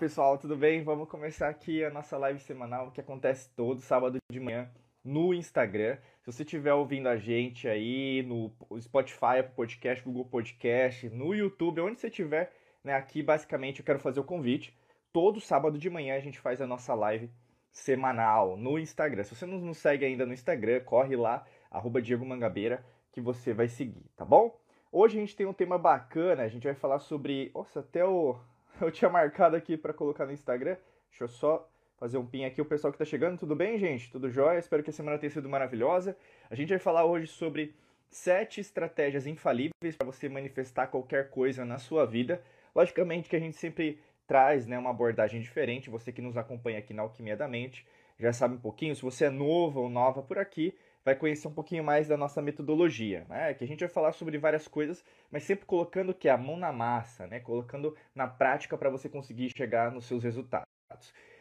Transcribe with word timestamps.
pessoal, 0.00 0.38
tudo 0.38 0.56
bem? 0.56 0.82
Vamos 0.82 1.10
começar 1.10 1.50
aqui 1.50 1.84
a 1.84 1.90
nossa 1.90 2.16
live 2.16 2.40
semanal 2.40 2.90
que 2.90 3.02
acontece 3.02 3.50
todo 3.54 3.82
sábado 3.82 4.16
de 4.32 4.40
manhã 4.40 4.66
no 5.04 5.34
Instagram. 5.34 5.98
Se 6.22 6.32
você 6.32 6.42
estiver 6.42 6.72
ouvindo 6.72 7.06
a 7.06 7.18
gente 7.18 7.68
aí 7.68 8.22
no 8.22 8.50
Spotify, 8.80 9.42
Podcast, 9.54 10.02
Google 10.02 10.24
Podcast, 10.24 11.06
no 11.10 11.34
YouTube, 11.34 11.82
onde 11.82 12.00
você 12.00 12.06
estiver, 12.06 12.50
né, 12.82 12.94
aqui 12.94 13.22
basicamente 13.22 13.80
eu 13.80 13.84
quero 13.84 13.98
fazer 13.98 14.20
o 14.20 14.24
convite. 14.24 14.74
Todo 15.12 15.38
sábado 15.38 15.76
de 15.76 15.90
manhã 15.90 16.16
a 16.16 16.20
gente 16.20 16.38
faz 16.38 16.62
a 16.62 16.66
nossa 16.66 16.94
live 16.94 17.30
semanal 17.70 18.56
no 18.56 18.78
Instagram. 18.78 19.22
Se 19.22 19.36
você 19.36 19.44
não 19.44 19.58
nos 19.58 19.76
segue 19.76 20.06
ainda 20.06 20.24
no 20.24 20.32
Instagram, 20.32 20.80
corre 20.80 21.14
lá, 21.14 21.46
arroba 21.70 22.00
Diego 22.00 22.24
Mangabeira, 22.24 22.82
que 23.12 23.20
você 23.20 23.52
vai 23.52 23.68
seguir, 23.68 24.06
tá 24.16 24.24
bom? 24.24 24.58
Hoje 24.90 25.18
a 25.18 25.20
gente 25.20 25.36
tem 25.36 25.44
um 25.44 25.52
tema 25.52 25.76
bacana, 25.76 26.42
a 26.42 26.48
gente 26.48 26.64
vai 26.64 26.74
falar 26.74 27.00
sobre. 27.00 27.50
Nossa, 27.54 27.80
até 27.80 28.02
o. 28.02 28.40
Eu 28.80 28.90
tinha 28.90 29.10
marcado 29.10 29.56
aqui 29.56 29.76
para 29.76 29.92
colocar 29.92 30.26
no 30.26 30.32
Instagram. 30.32 30.76
Deixa 31.10 31.24
eu 31.24 31.28
só 31.28 31.68
fazer 31.98 32.16
um 32.16 32.24
pin 32.24 32.44
aqui. 32.44 32.60
O 32.60 32.64
pessoal 32.64 32.92
que 32.92 32.98
tá 32.98 33.04
chegando, 33.04 33.38
tudo 33.38 33.54
bem, 33.54 33.78
gente? 33.78 34.10
Tudo 34.10 34.30
jóia? 34.30 34.58
Espero 34.58 34.82
que 34.82 34.90
a 34.90 34.92
semana 34.92 35.18
tenha 35.18 35.30
sido 35.30 35.48
maravilhosa. 35.48 36.16
A 36.48 36.54
gente 36.54 36.70
vai 36.70 36.78
falar 36.78 37.04
hoje 37.04 37.26
sobre 37.26 37.74
sete 38.08 38.60
estratégias 38.60 39.26
infalíveis 39.26 39.96
para 39.96 40.06
você 40.06 40.28
manifestar 40.28 40.86
qualquer 40.86 41.30
coisa 41.30 41.64
na 41.64 41.78
sua 41.78 42.06
vida. 42.06 42.42
Logicamente 42.74 43.28
que 43.28 43.36
a 43.36 43.40
gente 43.40 43.56
sempre 43.56 44.00
traz 44.26 44.66
né, 44.66 44.78
uma 44.78 44.90
abordagem 44.90 45.40
diferente. 45.40 45.90
Você 45.90 46.12
que 46.12 46.22
nos 46.22 46.36
acompanha 46.36 46.78
aqui 46.78 46.94
na 46.94 47.02
Alquimia 47.02 47.36
da 47.36 47.48
Mente 47.48 47.86
já 48.18 48.32
sabe 48.32 48.54
um 48.54 48.60
pouquinho. 48.60 48.94
Se 48.94 49.02
você 49.02 49.26
é 49.26 49.30
novo 49.30 49.80
ou 49.80 49.90
nova 49.90 50.22
por 50.22 50.38
aqui, 50.38 50.74
vai 51.10 51.16
conhecer 51.16 51.48
um 51.48 51.52
pouquinho 51.52 51.82
mais 51.82 52.06
da 52.06 52.16
nossa 52.16 52.40
metodologia, 52.40 53.26
né? 53.28 53.52
Que 53.54 53.64
a 53.64 53.66
gente 53.66 53.80
vai 53.80 53.88
falar 53.88 54.12
sobre 54.12 54.38
várias 54.38 54.68
coisas, 54.68 55.04
mas 55.30 55.42
sempre 55.42 55.66
colocando 55.66 56.14
que 56.14 56.28
a 56.28 56.36
mão 56.36 56.56
na 56.56 56.72
massa, 56.72 57.26
né? 57.26 57.40
Colocando 57.40 57.96
na 58.14 58.26
prática 58.26 58.78
para 58.78 58.88
você 58.88 59.08
conseguir 59.08 59.50
chegar 59.50 59.90
nos 59.90 60.06
seus 60.06 60.22
resultados. 60.22 60.66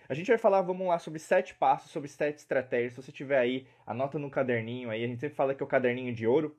A 0.07 0.13
gente 0.15 0.27
vai 0.27 0.39
falar, 0.39 0.61
vamos 0.61 0.87
lá, 0.87 0.97
sobre 0.97 1.19
sete 1.19 1.53
passos, 1.53 1.91
sobre 1.91 2.09
sete 2.09 2.39
estratégias. 2.39 2.93
Se 2.93 3.03
você 3.03 3.11
tiver 3.11 3.37
aí, 3.37 3.67
anota 3.85 4.17
no 4.17 4.29
caderninho 4.29 4.89
aí. 4.89 5.03
A 5.03 5.07
gente 5.07 5.19
sempre 5.19 5.35
fala 5.35 5.53
que 5.53 5.61
é 5.61 5.65
o 5.65 5.69
caderninho 5.69 6.13
de 6.13 6.25
ouro, 6.25 6.57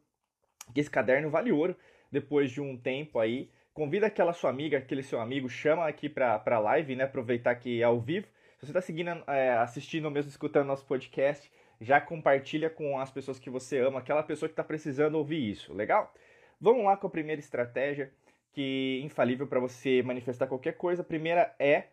que 0.72 0.80
esse 0.80 0.90
caderno 0.90 1.30
vale 1.30 1.50
ouro 1.50 1.76
depois 2.12 2.50
de 2.52 2.60
um 2.60 2.76
tempo 2.76 3.18
aí. 3.18 3.50
Convida 3.74 4.06
aquela 4.06 4.32
sua 4.32 4.50
amiga, 4.50 4.78
aquele 4.78 5.02
seu 5.02 5.20
amigo, 5.20 5.48
chama 5.48 5.86
aqui 5.86 6.08
para 6.08 6.40
a 6.44 6.58
live, 6.58 6.94
né? 6.94 7.04
Aproveitar 7.04 7.56
que 7.56 7.80
é 7.80 7.84
ao 7.84 8.00
vivo. 8.00 8.28
Se 8.58 8.66
você 8.66 8.70
está 8.70 8.80
seguindo, 8.80 9.10
é, 9.26 9.52
assistindo 9.54 10.04
ou 10.04 10.10
mesmo 10.10 10.28
escutando 10.28 10.66
nosso 10.66 10.84
podcast, 10.86 11.50
já 11.80 12.00
compartilha 12.00 12.68
com 12.68 12.98
as 12.98 13.10
pessoas 13.10 13.38
que 13.38 13.48
você 13.48 13.78
ama, 13.78 14.00
aquela 14.00 14.22
pessoa 14.22 14.48
que 14.48 14.52
está 14.52 14.62
precisando 14.62 15.14
ouvir 15.14 15.50
isso, 15.50 15.72
legal? 15.72 16.12
Vamos 16.60 16.84
lá 16.84 16.96
com 16.96 17.06
a 17.06 17.10
primeira 17.10 17.40
estratégia 17.40 18.12
que 18.52 19.00
é 19.00 19.04
infalível 19.04 19.46
para 19.46 19.60
você 19.60 20.02
manifestar 20.02 20.46
qualquer 20.46 20.76
coisa. 20.76 21.02
A 21.02 21.04
primeira 21.04 21.54
é 21.58 21.84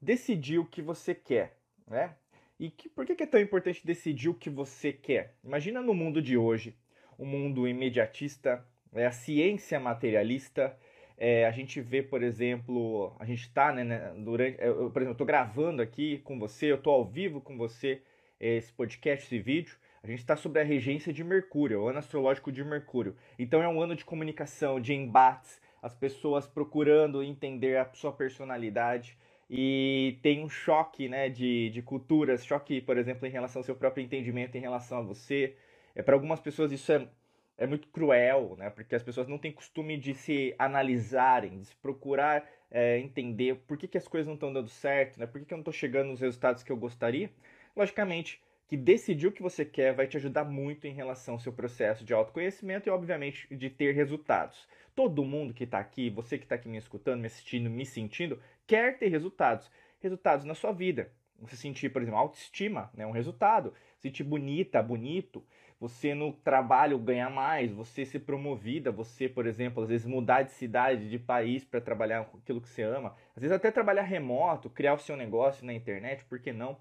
decidir 0.00 0.58
o 0.58 0.64
que 0.64 0.82
você 0.82 1.14
quer, 1.14 1.56
né? 1.86 2.14
E 2.58 2.70
que, 2.70 2.88
por 2.88 3.04
que 3.04 3.22
é 3.22 3.26
tão 3.26 3.40
importante 3.40 3.86
decidir 3.86 4.30
o 4.30 4.34
que 4.34 4.48
você 4.48 4.92
quer? 4.92 5.34
Imagina 5.44 5.82
no 5.82 5.92
mundo 5.92 6.22
de 6.22 6.36
hoje, 6.36 6.74
um 7.18 7.26
mundo 7.26 7.68
imediatista, 7.68 8.66
é 8.94 9.06
a 9.06 9.12
ciência 9.12 9.78
materialista. 9.78 10.76
É, 11.18 11.46
a 11.46 11.50
gente 11.50 11.80
vê, 11.80 12.02
por 12.02 12.22
exemplo, 12.22 13.14
a 13.18 13.24
gente 13.26 13.42
está, 13.42 13.72
né, 13.72 13.84
né, 13.84 14.12
durante, 14.16 14.58
eu, 14.60 14.90
por 14.90 15.00
exemplo, 15.00 15.10
eu 15.10 15.12
estou 15.12 15.26
gravando 15.26 15.82
aqui 15.82 16.18
com 16.18 16.38
você, 16.38 16.70
eu 16.72 16.76
estou 16.76 16.94
ao 16.94 17.04
vivo 17.04 17.40
com 17.40 17.56
você 17.56 18.02
esse 18.40 18.72
podcast, 18.72 19.24
esse 19.24 19.38
vídeo, 19.38 19.76
a 20.02 20.06
gente 20.06 20.20
está 20.20 20.36
sobre 20.36 20.60
a 20.60 20.64
regência 20.64 21.12
de 21.12 21.24
Mercúrio, 21.24 21.82
o 21.82 21.88
ano 21.88 21.98
astrológico 21.98 22.52
de 22.52 22.62
Mercúrio. 22.62 23.16
Então 23.38 23.62
é 23.62 23.68
um 23.68 23.80
ano 23.80 23.96
de 23.96 24.04
comunicação, 24.04 24.80
de 24.80 24.94
embates, 24.94 25.60
as 25.82 25.94
pessoas 25.94 26.46
procurando 26.46 27.22
entender 27.22 27.76
a 27.76 27.88
sua 27.92 28.12
personalidade 28.12 29.16
e 29.48 30.18
tem 30.22 30.44
um 30.44 30.48
choque 30.48 31.08
né, 31.08 31.28
de, 31.28 31.70
de 31.70 31.82
culturas, 31.82 32.44
choque, 32.44 32.80
por 32.80 32.98
exemplo, 32.98 33.26
em 33.26 33.30
relação 33.30 33.60
ao 33.60 33.64
seu 33.64 33.76
próprio 33.76 34.04
entendimento 34.04 34.56
em 34.56 34.60
relação 34.60 34.98
a 34.98 35.02
você. 35.02 35.56
É, 35.94 36.02
Para 36.02 36.14
algumas 36.14 36.40
pessoas 36.40 36.72
isso 36.72 36.90
é, 36.92 37.08
é 37.56 37.66
muito 37.66 37.88
cruel, 37.88 38.56
né, 38.58 38.70
porque 38.70 38.94
as 38.94 39.02
pessoas 39.02 39.28
não 39.28 39.38
têm 39.38 39.52
costume 39.52 39.96
de 39.96 40.14
se 40.14 40.54
analisarem, 40.58 41.60
de 41.60 41.66
se 41.66 41.76
procurar 41.76 42.48
é, 42.70 42.98
entender 42.98 43.56
por 43.66 43.76
que, 43.76 43.86
que 43.86 43.98
as 43.98 44.08
coisas 44.08 44.26
não 44.26 44.34
estão 44.34 44.52
dando 44.52 44.68
certo, 44.68 45.18
né, 45.18 45.26
por 45.26 45.40
que, 45.40 45.46
que 45.46 45.54
eu 45.54 45.56
não 45.56 45.62
estou 45.62 45.72
chegando 45.72 46.08
nos 46.08 46.20
resultados 46.20 46.62
que 46.62 46.72
eu 46.72 46.76
gostaria. 46.76 47.30
Logicamente 47.76 48.40
que 48.68 48.76
decidir 48.76 49.26
o 49.26 49.32
que 49.32 49.42
você 49.42 49.64
quer 49.64 49.94
vai 49.94 50.06
te 50.06 50.16
ajudar 50.16 50.44
muito 50.44 50.86
em 50.86 50.94
relação 50.94 51.34
ao 51.34 51.40
seu 51.40 51.52
processo 51.52 52.04
de 52.04 52.14
autoconhecimento 52.14 52.88
e, 52.88 52.90
obviamente, 52.90 53.46
de 53.54 53.70
ter 53.70 53.92
resultados. 53.94 54.66
Todo 54.94 55.24
mundo 55.24 55.54
que 55.54 55.64
está 55.64 55.78
aqui, 55.78 56.08
você 56.08 56.38
que 56.38 56.44
está 56.44 56.54
aqui 56.54 56.68
me 56.68 56.78
escutando, 56.78 57.20
me 57.20 57.26
assistindo, 57.26 57.68
me 57.68 57.84
sentindo, 57.84 58.40
quer 58.66 58.98
ter 58.98 59.08
resultados. 59.08 59.70
Resultados 60.00 60.44
na 60.44 60.54
sua 60.54 60.72
vida. 60.72 61.12
Você 61.38 61.54
sentir, 61.54 61.90
por 61.90 62.00
exemplo, 62.00 62.18
autoestima, 62.18 62.90
né, 62.94 63.06
um 63.06 63.12
resultado. 63.12 63.74
Sentir 63.98 64.24
bonita, 64.24 64.82
bonito. 64.82 65.44
Você 65.78 66.14
no 66.14 66.32
trabalho 66.32 66.98
ganhar 66.98 67.28
mais, 67.28 67.70
você 67.70 68.06
ser 68.06 68.20
promovida, 68.20 68.90
você, 68.90 69.28
por 69.28 69.46
exemplo, 69.46 69.82
às 69.82 69.90
vezes 69.90 70.06
mudar 70.06 70.42
de 70.42 70.52
cidade, 70.52 71.10
de 71.10 71.18
país 71.18 71.62
para 71.62 71.82
trabalhar 71.82 72.24
com 72.24 72.38
aquilo 72.38 72.62
que 72.62 72.68
você 72.68 72.82
ama. 72.82 73.14
Às 73.36 73.42
vezes 73.42 73.54
até 73.54 73.70
trabalhar 73.70 74.02
remoto, 74.02 74.70
criar 74.70 74.94
o 74.94 74.98
seu 74.98 75.14
negócio 75.14 75.66
na 75.66 75.74
internet, 75.74 76.24
por 76.24 76.40
que 76.40 76.52
não? 76.52 76.78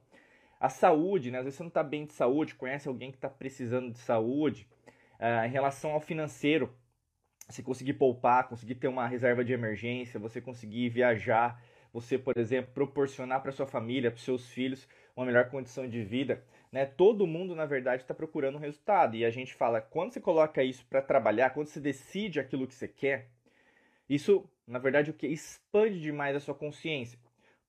A 0.66 0.70
saúde, 0.70 1.30
né? 1.30 1.38
Às 1.38 1.44
vezes 1.44 1.58
você 1.58 1.64
não 1.64 1.68
está 1.68 1.84
bem 1.84 2.08
de 2.08 2.14
saúde, 2.14 2.56
conhece 2.56 2.88
alguém 2.88 3.12
que 3.12 3.18
está 3.18 3.30
precisando 3.30 3.92
de 3.92 4.00
saúde. 4.00 4.68
Uh, 5.20 5.46
em 5.46 5.50
relação 5.52 5.92
ao 5.92 6.02
financeiro, 6.02 6.76
você 7.48 7.62
conseguir 7.62 7.94
poupar, 7.94 8.48
conseguir 8.50 8.74
ter 8.74 8.88
uma 8.88 9.06
reserva 9.06 9.46
de 9.46 9.53
emergência, 9.53 10.20
você 10.20 10.42
conseguir 10.42 10.90
viajar, 10.90 11.62
você, 11.94 12.18
por 12.18 12.36
exemplo, 12.36 12.74
proporcionar 12.74 13.44
para 13.44 13.52
sua 13.52 13.68
família, 13.68 14.09
para 14.09 14.20
seus 14.20 14.50
filhos, 14.50 14.88
uma 15.16 15.24
melhor 15.24 15.52
condição 15.52 15.88
de 15.88 16.03
vida. 16.03 16.44
Né? 16.72 16.84
Todo 16.84 17.28
mundo, 17.28 17.56
na 17.56 17.68
verdade, 17.68 18.02
está 18.02 18.16
procurando 18.16 18.56
um 18.56 18.59
resultado. 18.59 19.16
E 19.16 19.24
a 19.24 19.30
gente 19.30 19.53
fala, 19.53 19.80
quando 19.80 20.14
você 20.14 20.20
coloca 20.20 20.64
isso 20.64 20.84
para 20.90 21.00
trabalhar, 21.00 21.52
quando 21.52 21.68
você 21.68 21.80
decide 21.80 22.40
aquilo 22.40 22.66
que 22.66 22.74
você 22.74 22.88
quer, 22.88 23.30
isso, 24.09 24.50
na 24.66 24.80
verdade, 24.80 25.12
o 25.12 25.14
que 25.14 25.28
expande 25.28 26.02
demais 26.02 26.36
a 26.36 26.40
sua 26.40 26.56
consciência. 26.56 27.20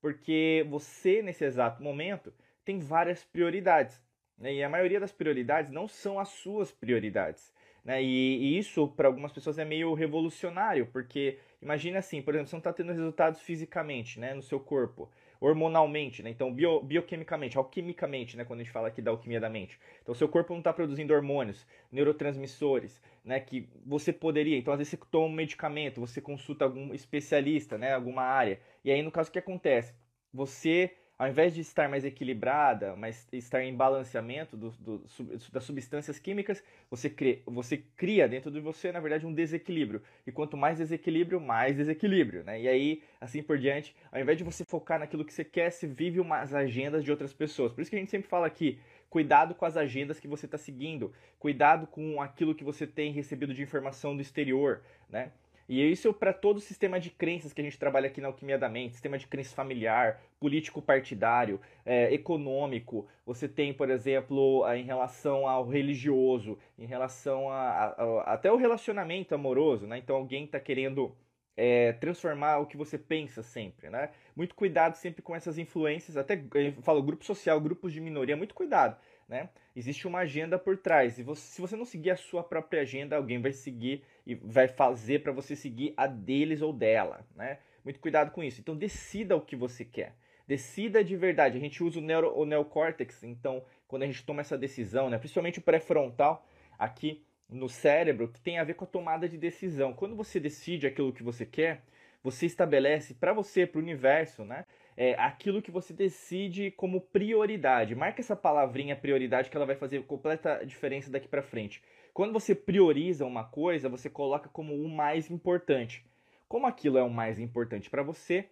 Porque 0.00 0.66
você, 0.70 1.20
nesse 1.20 1.44
exato 1.44 1.82
momento, 1.82 2.32
tem 2.66 2.80
várias 2.80 3.24
prioridades. 3.24 4.02
Né? 4.36 4.54
E 4.54 4.62
a 4.62 4.68
maioria 4.68 5.00
das 5.00 5.12
prioridades 5.12 5.70
não 5.70 5.88
são 5.88 6.18
as 6.18 6.28
suas 6.28 6.70
prioridades. 6.70 7.54
Né? 7.84 8.02
E, 8.02 8.38
e 8.38 8.58
isso, 8.58 8.88
para 8.88 9.06
algumas 9.06 9.32
pessoas, 9.32 9.58
é 9.58 9.64
meio 9.64 9.94
revolucionário, 9.94 10.86
porque 10.86 11.38
imagina 11.62 12.00
assim, 12.00 12.20
por 12.20 12.34
exemplo, 12.34 12.48
você 12.48 12.56
não 12.56 12.58
está 12.60 12.72
tendo 12.72 12.92
resultados 12.92 13.40
fisicamente 13.40 14.18
né, 14.18 14.34
no 14.34 14.42
seu 14.42 14.58
corpo, 14.58 15.08
hormonalmente, 15.40 16.22
né? 16.22 16.30
então 16.30 16.52
bio, 16.52 16.82
bioquimicamente, 16.82 17.56
alquimicamente, 17.56 18.36
né, 18.36 18.44
quando 18.44 18.60
a 18.60 18.62
gente 18.64 18.72
fala 18.72 18.88
aqui 18.88 19.00
da 19.00 19.12
alquimia 19.12 19.38
da 19.38 19.48
mente. 19.48 19.78
Então, 20.02 20.14
seu 20.14 20.28
corpo 20.28 20.52
não 20.52 20.58
está 20.58 20.72
produzindo 20.72 21.14
hormônios, 21.14 21.64
neurotransmissores, 21.92 23.00
né, 23.24 23.38
que 23.38 23.68
você 23.84 24.12
poderia. 24.12 24.58
Então, 24.58 24.72
às 24.72 24.78
vezes, 24.78 24.90
você 24.90 25.06
toma 25.08 25.26
um 25.26 25.32
medicamento, 25.32 26.00
você 26.00 26.20
consulta 26.20 26.64
algum 26.64 26.92
especialista, 26.92 27.78
né, 27.78 27.94
alguma 27.94 28.22
área. 28.22 28.58
E 28.84 28.90
aí, 28.90 29.00
no 29.02 29.12
caso, 29.12 29.28
o 29.28 29.32
que 29.32 29.38
acontece? 29.38 29.94
Você 30.32 30.96
ao 31.18 31.28
invés 31.28 31.54
de 31.54 31.62
estar 31.62 31.88
mais 31.88 32.04
equilibrada, 32.04 32.94
mas 32.94 33.26
estar 33.32 33.62
em 33.62 33.74
balanceamento 33.74 34.56
do, 34.56 34.70
do, 34.72 35.02
das 35.50 35.64
substâncias 35.64 36.18
químicas, 36.18 36.62
você 36.90 37.08
cria, 37.08 37.40
você 37.46 37.78
cria 37.96 38.28
dentro 38.28 38.50
de 38.50 38.60
você, 38.60 38.92
na 38.92 39.00
verdade, 39.00 39.26
um 39.26 39.32
desequilíbrio. 39.32 40.02
E 40.26 40.32
quanto 40.32 40.56
mais 40.56 40.76
desequilíbrio, 40.76 41.40
mais 41.40 41.76
desequilíbrio. 41.76 42.44
Né? 42.44 42.60
E 42.60 42.68
aí, 42.68 43.02
assim 43.18 43.42
por 43.42 43.58
diante, 43.58 43.96
ao 44.12 44.20
invés 44.20 44.36
de 44.36 44.44
você 44.44 44.64
focar 44.64 44.98
naquilo 44.98 45.24
que 45.24 45.32
você 45.32 45.44
quer, 45.44 45.70
você 45.70 45.86
vive 45.86 46.20
umas 46.20 46.54
agendas 46.54 47.02
de 47.02 47.10
outras 47.10 47.32
pessoas. 47.32 47.72
Por 47.72 47.80
isso 47.80 47.90
que 47.90 47.96
a 47.96 48.00
gente 48.00 48.10
sempre 48.10 48.28
fala 48.28 48.46
aqui, 48.46 48.78
cuidado 49.08 49.54
com 49.54 49.64
as 49.64 49.76
agendas 49.76 50.20
que 50.20 50.28
você 50.28 50.44
está 50.44 50.58
seguindo, 50.58 51.14
cuidado 51.38 51.86
com 51.86 52.20
aquilo 52.20 52.54
que 52.54 52.64
você 52.64 52.86
tem 52.86 53.10
recebido 53.10 53.54
de 53.54 53.62
informação 53.62 54.14
do 54.14 54.20
exterior, 54.20 54.82
né? 55.08 55.32
E 55.68 55.90
isso 55.90 56.12
para 56.12 56.32
todo 56.32 56.58
o 56.58 56.60
sistema 56.60 57.00
de 57.00 57.10
crenças 57.10 57.52
que 57.52 57.60
a 57.60 57.64
gente 57.64 57.78
trabalha 57.78 58.06
aqui 58.06 58.20
na 58.20 58.28
Alquimia 58.28 58.58
da 58.58 58.68
Mente, 58.68 58.94
sistema 58.94 59.18
de 59.18 59.26
crença 59.26 59.54
familiar, 59.54 60.20
político-partidário, 60.38 61.60
é, 61.84 62.12
econômico. 62.14 63.08
Você 63.24 63.48
tem, 63.48 63.74
por 63.74 63.90
exemplo, 63.90 64.64
em 64.74 64.84
relação 64.84 65.48
ao 65.48 65.66
religioso, 65.66 66.58
em 66.78 66.86
relação 66.86 67.50
a, 67.50 67.56
a, 67.56 67.86
a 67.86 68.32
até 68.34 68.50
o 68.52 68.56
relacionamento 68.56 69.34
amoroso, 69.34 69.86
né? 69.86 69.98
Então 69.98 70.16
alguém 70.16 70.44
está 70.44 70.60
querendo 70.60 71.16
é, 71.56 71.92
transformar 71.94 72.58
o 72.58 72.66
que 72.66 72.76
você 72.76 72.96
pensa 72.98 73.42
sempre, 73.42 73.90
né? 73.90 74.10
Muito 74.36 74.54
cuidado 74.54 74.94
sempre 74.94 75.22
com 75.22 75.34
essas 75.34 75.58
influências, 75.58 76.16
até 76.16 76.40
eu 76.54 76.72
falo 76.82 77.02
grupo 77.02 77.24
social, 77.24 77.60
grupos 77.60 77.92
de 77.92 78.00
minoria, 78.00 78.36
muito 78.36 78.54
cuidado 78.54 78.96
né? 79.28 79.48
Existe 79.74 80.06
uma 80.06 80.20
agenda 80.20 80.58
por 80.58 80.76
trás. 80.76 81.18
E 81.18 81.22
você, 81.22 81.42
se 81.42 81.60
você 81.60 81.76
não 81.76 81.84
seguir 81.84 82.10
a 82.10 82.16
sua 82.16 82.42
própria 82.42 82.82
agenda, 82.82 83.16
alguém 83.16 83.40
vai 83.40 83.52
seguir 83.52 84.02
e 84.26 84.34
vai 84.34 84.68
fazer 84.68 85.22
para 85.22 85.32
você 85.32 85.56
seguir 85.56 85.92
a 85.96 86.06
deles 86.06 86.62
ou 86.62 86.72
dela, 86.72 87.26
né? 87.34 87.58
Muito 87.84 88.00
cuidado 88.00 88.30
com 88.30 88.42
isso. 88.42 88.60
Então 88.60 88.76
decida 88.76 89.36
o 89.36 89.40
que 89.40 89.56
você 89.56 89.84
quer. 89.84 90.14
Decida 90.46 91.02
de 91.02 91.16
verdade. 91.16 91.56
A 91.56 91.60
gente 91.60 91.82
usa 91.82 91.98
o, 91.98 92.02
neuro, 92.02 92.32
o 92.36 92.44
neocórtex, 92.44 93.24
então 93.24 93.64
quando 93.88 94.02
a 94.02 94.06
gente 94.06 94.24
toma 94.24 94.40
essa 94.40 94.56
decisão, 94.56 95.10
né, 95.10 95.18
principalmente 95.18 95.58
o 95.58 95.62
pré-frontal 95.62 96.46
aqui 96.78 97.24
no 97.48 97.68
cérebro, 97.68 98.28
que 98.28 98.40
tem 98.40 98.58
a 98.58 98.64
ver 98.64 98.74
com 98.74 98.84
a 98.84 98.88
tomada 98.88 99.28
de 99.28 99.38
decisão. 99.38 99.92
Quando 99.92 100.16
você 100.16 100.40
decide 100.40 100.86
aquilo 100.86 101.12
que 101.12 101.22
você 101.22 101.46
quer, 101.46 101.84
você 102.22 102.46
estabelece 102.46 103.14
para 103.14 103.32
você, 103.32 103.66
para 103.66 103.78
o 103.78 103.82
universo, 103.82 104.44
né, 104.44 104.64
é, 104.96 105.14
aquilo 105.14 105.60
que 105.60 105.70
você 105.70 105.92
decide 105.92 106.70
como 106.70 107.00
prioridade. 107.00 107.94
Marca 107.94 108.20
essa 108.20 108.34
palavrinha 108.34 108.96
prioridade 108.96 109.50
que 109.50 109.56
ela 109.56 109.66
vai 109.66 109.76
fazer 109.76 110.02
completa 110.04 110.64
diferença 110.64 111.10
daqui 111.10 111.28
para 111.28 111.42
frente. 111.42 111.82
Quando 112.14 112.32
você 112.32 112.54
prioriza 112.54 113.26
uma 113.26 113.44
coisa, 113.44 113.88
você 113.88 114.08
coloca 114.08 114.48
como 114.48 114.74
o 114.74 114.88
mais 114.88 115.30
importante. 115.30 116.04
Como 116.48 116.66
aquilo 116.66 116.96
é 116.96 117.02
o 117.02 117.10
mais 117.10 117.38
importante 117.38 117.90
para 117.90 118.02
você, 118.02 118.48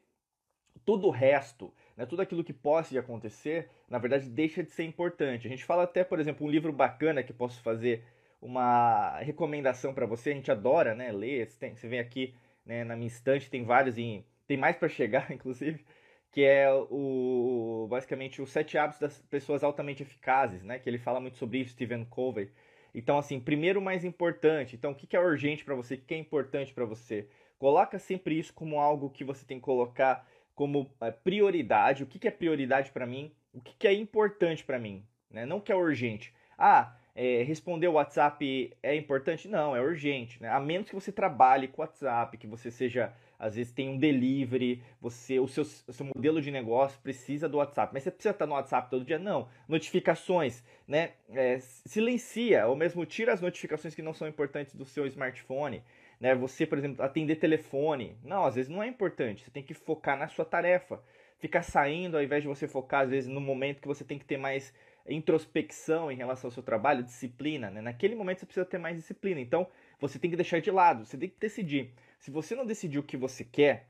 tudo 0.84 1.06
o 1.06 1.10
resto, 1.10 1.72
né, 1.96 2.04
tudo 2.04 2.20
aquilo 2.20 2.44
que 2.44 2.52
possa 2.52 2.98
acontecer, 2.98 3.70
na 3.88 3.98
verdade 3.98 4.28
deixa 4.28 4.62
de 4.62 4.70
ser 4.70 4.84
importante. 4.84 5.46
A 5.46 5.50
gente 5.50 5.64
fala 5.64 5.84
até, 5.84 6.04
por 6.04 6.20
exemplo, 6.20 6.46
um 6.46 6.50
livro 6.50 6.72
bacana 6.72 7.22
que 7.22 7.32
posso 7.32 7.62
fazer 7.62 8.04
uma 8.42 9.18
recomendação 9.20 9.94
para 9.94 10.04
você. 10.04 10.30
A 10.30 10.34
gente 10.34 10.50
adora, 10.50 10.94
né, 10.94 11.10
ler. 11.10 11.46
Você, 11.46 11.58
tem, 11.58 11.74
você 11.74 11.88
vem 11.88 11.98
aqui 11.98 12.34
né, 12.66 12.84
na 12.84 12.94
minha 12.94 13.08
estante, 13.08 13.48
tem 13.48 13.64
vários, 13.64 13.96
em, 13.96 14.24
tem 14.46 14.56
mais 14.56 14.76
para 14.76 14.88
chegar, 14.88 15.30
inclusive, 15.32 15.84
que 16.34 16.42
é 16.42 16.68
o 16.68 17.86
basicamente 17.88 18.42
os 18.42 18.50
sete 18.50 18.76
hábitos 18.76 19.00
das 19.00 19.22
pessoas 19.30 19.62
altamente 19.62 20.02
eficazes, 20.02 20.64
né? 20.64 20.80
Que 20.80 20.90
ele 20.90 20.98
fala 20.98 21.20
muito 21.20 21.38
sobre 21.38 21.58
isso, 21.58 21.70
Stephen 21.70 22.04
Covey. 22.04 22.50
Então, 22.92 23.16
assim, 23.16 23.38
primeiro 23.38 23.78
o 23.78 23.82
mais 23.82 24.04
importante. 24.04 24.74
Então, 24.74 24.90
o 24.90 24.94
que 24.96 25.16
é 25.16 25.20
urgente 25.20 25.64
para 25.64 25.76
você? 25.76 25.94
O 25.94 25.98
que 25.98 26.12
é 26.12 26.18
importante 26.18 26.74
para 26.74 26.84
você? 26.84 27.28
Coloca 27.56 28.00
sempre 28.00 28.36
isso 28.36 28.52
como 28.52 28.80
algo 28.80 29.10
que 29.10 29.22
você 29.22 29.46
tem 29.46 29.58
que 29.58 29.64
colocar 29.64 30.26
como 30.56 30.90
é, 31.00 31.12
prioridade. 31.12 32.02
O 32.02 32.06
que 32.06 32.26
é 32.26 32.32
prioridade 32.32 32.90
para 32.90 33.06
mim? 33.06 33.32
O 33.52 33.60
que 33.60 33.86
é 33.86 33.92
importante 33.92 34.64
para 34.64 34.76
mim? 34.76 35.06
Né? 35.30 35.46
Não 35.46 35.60
que 35.60 35.70
é 35.70 35.76
urgente. 35.76 36.34
Ah, 36.58 36.96
é, 37.14 37.44
responder 37.44 37.86
o 37.86 37.92
WhatsApp 37.92 38.76
é 38.82 38.96
importante? 38.96 39.46
Não, 39.46 39.76
é 39.76 39.80
urgente. 39.80 40.42
Né? 40.42 40.48
A 40.48 40.58
menos 40.58 40.88
que 40.88 40.96
você 40.96 41.12
trabalhe 41.12 41.68
com 41.68 41.80
o 41.80 41.84
WhatsApp, 41.84 42.36
que 42.36 42.46
você 42.48 42.72
seja, 42.72 43.14
às 43.38 43.56
vezes 43.56 43.72
tem 43.72 43.88
um 43.88 43.98
delivery, 43.98 44.82
você, 45.00 45.38
o 45.38 45.46
seu, 45.46 45.62
o 45.62 45.92
seu 45.92 46.06
modelo 46.06 46.40
de 46.40 46.50
negócio 46.50 47.00
precisa 47.00 47.48
do 47.48 47.58
WhatsApp. 47.58 47.92
Mas 47.92 48.02
você 48.02 48.10
precisa 48.10 48.32
estar 48.32 48.46
no 48.46 48.54
WhatsApp 48.54 48.90
todo 48.90 49.04
dia? 49.04 49.18
Não. 49.18 49.48
Notificações, 49.68 50.64
né? 50.86 51.12
É, 51.30 51.58
silencia, 51.60 52.66
ou 52.66 52.76
mesmo 52.76 53.04
tira 53.04 53.32
as 53.32 53.40
notificações 53.40 53.94
que 53.94 54.02
não 54.02 54.14
são 54.14 54.28
importantes 54.28 54.74
do 54.74 54.84
seu 54.84 55.06
smartphone. 55.06 55.82
Né? 56.20 56.34
Você, 56.34 56.66
por 56.66 56.78
exemplo, 56.78 57.04
atender 57.04 57.36
telefone. 57.36 58.16
Não, 58.22 58.44
às 58.44 58.54
vezes 58.54 58.70
não 58.70 58.82
é 58.82 58.86
importante. 58.86 59.44
Você 59.44 59.50
tem 59.50 59.62
que 59.62 59.74
focar 59.74 60.18
na 60.18 60.28
sua 60.28 60.44
tarefa. 60.44 61.02
Ficar 61.38 61.62
saindo 61.62 62.16
ao 62.16 62.22
invés 62.22 62.42
de 62.42 62.48
você 62.48 62.66
focar, 62.66 63.02
às 63.02 63.10
vezes, 63.10 63.28
no 63.28 63.40
momento 63.40 63.82
que 63.82 63.88
você 63.88 64.04
tem 64.04 64.18
que 64.18 64.24
ter 64.24 64.38
mais 64.38 64.72
introspecção 65.06 66.10
em 66.10 66.16
relação 66.16 66.48
ao 66.48 66.52
seu 66.52 66.62
trabalho, 66.62 67.02
disciplina, 67.02 67.70
né? 67.70 67.82
Naquele 67.82 68.14
momento 68.14 68.38
você 68.40 68.46
precisa 68.46 68.64
ter 68.64 68.78
mais 68.78 68.96
disciplina. 68.96 69.40
Então, 69.40 69.66
você 70.00 70.18
tem 70.18 70.30
que 70.30 70.36
deixar 70.36 70.60
de 70.60 70.70
lado, 70.70 71.04
você 71.04 71.16
tem 71.16 71.28
que 71.28 71.38
decidir. 71.38 71.92
Se 72.18 72.30
você 72.30 72.54
não 72.54 72.66
decidir 72.66 72.98
o 72.98 73.02
que 73.02 73.16
você 73.16 73.44
quer, 73.44 73.88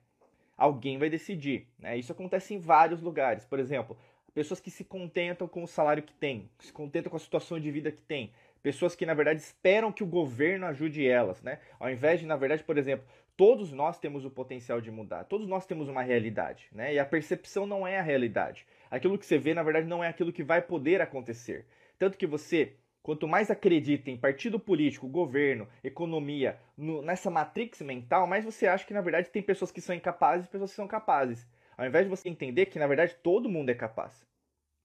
alguém 0.56 0.99
vai 0.99 1.09
decidir. 1.09 1.67
Né? 1.79 1.97
Isso 1.97 2.12
acontece 2.12 2.55
em 2.55 2.59
vários 2.59 3.01
lugares. 3.01 3.45
Por 3.45 3.59
exemplo, 3.59 3.97
pessoas 4.35 4.61
que 4.61 4.71
se 4.71 4.85
contentam 4.85 5.47
com 5.47 5.62
o 5.62 5.69
salário 5.69 6.03
que 6.03 6.12
têm, 6.12 6.51
se 6.59 6.73
contentam 6.73 7.11
com 7.11 7.17
a 7.17 7.21
situação 7.21 7.59
de 7.61 7.71
vida 7.71 7.93
que 7.93 8.03
têm. 8.03 8.33
Pessoas 8.62 8.97
que, 8.97 9.05
na 9.05 9.12
verdade, 9.12 9.41
esperam 9.41 9.93
que 9.93 10.03
o 10.03 10.06
governo 10.06 10.65
ajude 10.67 11.06
elas, 11.06 11.43
né? 11.43 11.59
Ao 11.79 11.91
invés 11.91 12.21
de, 12.21 12.27
na 12.27 12.35
verdade, 12.35 12.65
por 12.65 12.79
exemplo, 12.79 13.07
todos 13.37 13.73
nós 13.73 13.99
temos 13.99 14.25
o 14.25 14.31
potencial 14.31 14.81
de 14.81 14.91
mudar, 14.91 15.25
todos 15.25 15.47
nós 15.47 15.67
temos 15.67 15.87
uma 15.87 16.03
realidade, 16.03 16.69
né? 16.73 16.95
E 16.95 16.99
a 16.99 17.05
percepção 17.05 17.67
não 17.67 17.87
é 17.87 17.99
a 17.99 18.03
realidade. 18.03 18.67
Aquilo 18.91 19.19
que 19.19 19.27
você 19.27 19.37
vê, 19.37 19.53
na 19.53 19.62
verdade, 19.62 19.87
não 19.87 20.03
é 20.03 20.09
aquilo 20.09 20.33
que 20.33 20.43
vai 20.43 20.62
poder 20.62 21.03
acontecer. 21.03 21.67
Tanto 21.99 22.17
que 22.17 22.27
você, 22.27 22.75
quanto 23.05 23.29
mais 23.29 23.51
acredita 23.51 24.11
em 24.11 24.17
partido 24.17 24.59
político, 24.59 25.06
governo, 25.06 25.69
economia, 25.85 26.59
no, 26.75 27.03
nessa 27.03 27.31
matrix 27.31 27.83
mental, 27.83 28.27
mais 28.27 28.47
você 28.47 28.67
acha 28.67 28.87
que, 28.87 28.95
na 28.95 29.03
verdade, 29.03 29.29
tem 29.29 29.43
pessoas 29.43 29.71
que 29.71 29.83
são 29.83 29.95
incapazes 29.95 30.47
e 30.47 30.51
pessoas 30.51 30.71
que 30.71 30.77
são 30.77 30.89
capazes. 30.89 31.47
Ao 31.77 31.87
invés 31.87 32.06
de 32.06 32.11
você 32.11 32.31
entender 32.31 32.65
que, 32.65 32.79
na 32.79 32.87
verdade, 32.87 33.15
todo 33.23 33.47
mundo 33.47 33.69
é 33.69 33.75
capaz. 33.75 34.27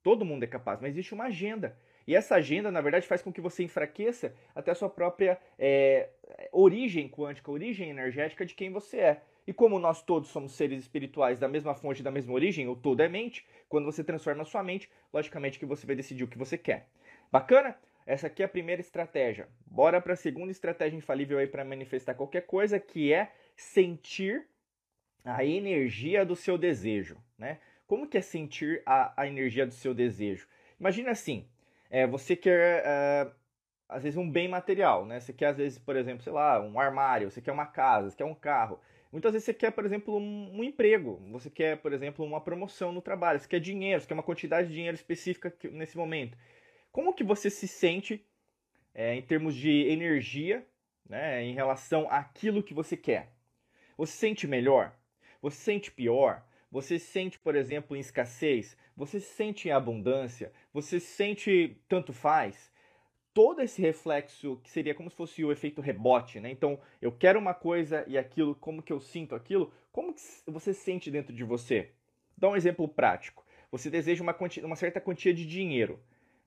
Todo 0.03 0.25
mundo 0.25 0.43
é 0.43 0.47
capaz, 0.47 0.81
mas 0.81 0.91
existe 0.91 1.13
uma 1.13 1.27
agenda. 1.27 1.77
E 2.05 2.13
essa 2.13 2.35
agenda, 2.35 2.69
na 2.69 2.81
verdade, 2.81 3.07
faz 3.07 3.21
com 3.21 3.31
que 3.31 3.39
você 3.39 3.63
enfraqueça 3.63 4.35
até 4.53 4.71
a 4.71 4.75
sua 4.75 4.89
própria 4.89 5.39
é, 5.57 6.09
origem 6.51 7.07
quântica, 7.07 7.49
origem 7.49 7.89
energética 7.89 8.45
de 8.45 8.53
quem 8.53 8.69
você 8.69 8.97
é. 8.97 9.21
E 9.47 9.53
como 9.53 9.79
nós 9.79 10.01
todos 10.01 10.27
somos 10.29 10.51
seres 10.51 10.79
espirituais 10.79 11.39
da 11.39 11.47
mesma 11.47 11.73
fonte, 11.73 12.03
da 12.03 12.11
mesma 12.11 12.33
origem, 12.33 12.67
o 12.67 12.75
todo 12.75 12.99
é 12.99 13.07
mente, 13.07 13.47
quando 13.69 13.85
você 13.85 14.03
transforma 14.03 14.41
a 14.41 14.45
sua 14.45 14.61
mente, 14.61 14.89
logicamente 15.13 15.57
que 15.57 15.65
você 15.65 15.87
vai 15.87 15.95
decidir 15.95 16.25
o 16.25 16.27
que 16.27 16.37
você 16.37 16.57
quer. 16.57 16.89
Bacana? 17.31 17.77
Essa 18.09 18.25
aqui 18.25 18.41
é 18.41 18.45
a 18.47 18.49
primeira 18.49 18.81
estratégia. 18.81 19.47
Bora 19.67 20.01
para 20.01 20.13
a 20.13 20.15
segunda 20.15 20.51
estratégia 20.51 20.97
infalível 20.97 21.37
aí 21.37 21.45
para 21.45 21.63
manifestar 21.63 22.15
qualquer 22.15 22.41
coisa, 22.41 22.79
que 22.79 23.13
é 23.13 23.31
sentir 23.55 24.47
a 25.23 25.45
energia 25.45 26.25
do 26.25 26.35
seu 26.35 26.57
desejo, 26.57 27.17
né? 27.37 27.59
Como 27.85 28.07
que 28.07 28.17
é 28.17 28.21
sentir 28.21 28.81
a, 28.83 29.13
a 29.15 29.27
energia 29.27 29.63
do 29.63 29.71
seu 29.71 29.93
desejo? 29.93 30.47
Imagina 30.79 31.11
assim, 31.11 31.47
é, 31.87 32.07
você 32.07 32.35
quer, 32.35 32.81
é, 32.83 33.31
às 33.87 34.01
vezes, 34.01 34.17
um 34.17 34.27
bem 34.27 34.47
material, 34.47 35.05
né? 35.05 35.19
Você 35.19 35.31
quer, 35.31 35.49
às 35.49 35.57
vezes, 35.57 35.77
por 35.77 35.95
exemplo, 35.95 36.23
sei 36.23 36.33
lá, 36.33 36.59
um 36.59 36.79
armário, 36.79 37.29
você 37.29 37.39
quer 37.39 37.51
uma 37.51 37.67
casa, 37.67 38.09
você 38.09 38.17
quer 38.17 38.25
um 38.25 38.33
carro. 38.33 38.79
Muitas 39.11 39.33
vezes 39.33 39.45
você 39.45 39.53
quer, 39.53 39.69
por 39.69 39.85
exemplo, 39.85 40.17
um, 40.17 40.57
um, 40.57 40.63
emprego, 40.63 41.21
você 41.31 41.47
quer, 41.47 41.77
por 41.77 41.93
exemplo, 41.93 42.25
uma 42.25 42.41
promoção 42.41 42.91
no 42.91 43.03
trabalho, 43.03 43.39
você 43.39 43.47
quer 43.47 43.59
dinheiro, 43.59 44.01
você 44.01 44.07
quer 44.07 44.15
uma 44.15 44.23
quantidade 44.23 44.67
de 44.67 44.73
dinheiro 44.73 44.95
específica 44.95 45.53
nesse 45.71 45.95
momento. 45.95 46.35
Como 46.91 47.13
que 47.13 47.23
você 47.23 47.49
se 47.49 47.67
sente 47.67 48.25
é, 48.93 49.13
em 49.15 49.21
termos 49.21 49.55
de 49.55 49.87
energia 49.87 50.67
né, 51.07 51.43
em 51.43 51.53
relação 51.53 52.07
àquilo 52.09 52.63
que 52.63 52.73
você 52.73 52.97
quer? 52.97 53.31
Você 53.97 54.13
se 54.13 54.17
sente 54.17 54.47
melhor? 54.47 54.95
Você 55.41 55.57
se 55.57 55.63
sente 55.63 55.91
pior? 55.91 56.43
Você 56.71 56.99
se 56.99 57.07
sente, 57.07 57.39
por 57.39 57.55
exemplo, 57.55 57.95
em 57.95 57.99
escassez? 57.99 58.77
Você 58.95 59.19
se 59.19 59.33
sente 59.33 59.67
em 59.67 59.71
abundância? 59.71 60.51
Você 60.73 60.99
se 60.99 61.07
sente 61.07 61.81
tanto 61.87 62.13
faz? 62.13 62.71
Todo 63.33 63.61
esse 63.61 63.81
reflexo 63.81 64.59
que 64.63 64.69
seria 64.69 64.93
como 64.93 65.09
se 65.09 65.15
fosse 65.15 65.43
o 65.43 65.51
efeito 65.51 65.81
rebote, 65.81 66.39
né? 66.39 66.49
Então, 66.49 66.79
eu 67.01 67.11
quero 67.11 67.39
uma 67.39 67.53
coisa 67.53 68.03
e 68.07 68.17
aquilo, 68.17 68.55
como 68.55 68.81
que 68.81 68.91
eu 68.91 68.99
sinto 68.99 69.35
aquilo? 69.35 69.71
Como 69.91 70.13
que 70.13 70.21
você 70.47 70.73
sente 70.73 71.09
dentro 71.09 71.33
de 71.33 71.43
você? 71.43 71.91
Dá 72.37 72.49
um 72.49 72.55
exemplo 72.55 72.87
prático. 72.87 73.45
Você 73.71 73.89
deseja 73.89 74.23
uma, 74.23 74.35
uma 74.63 74.75
certa 74.75 74.99
quantia 74.99 75.33
de 75.33 75.45
dinheiro, 75.45 75.99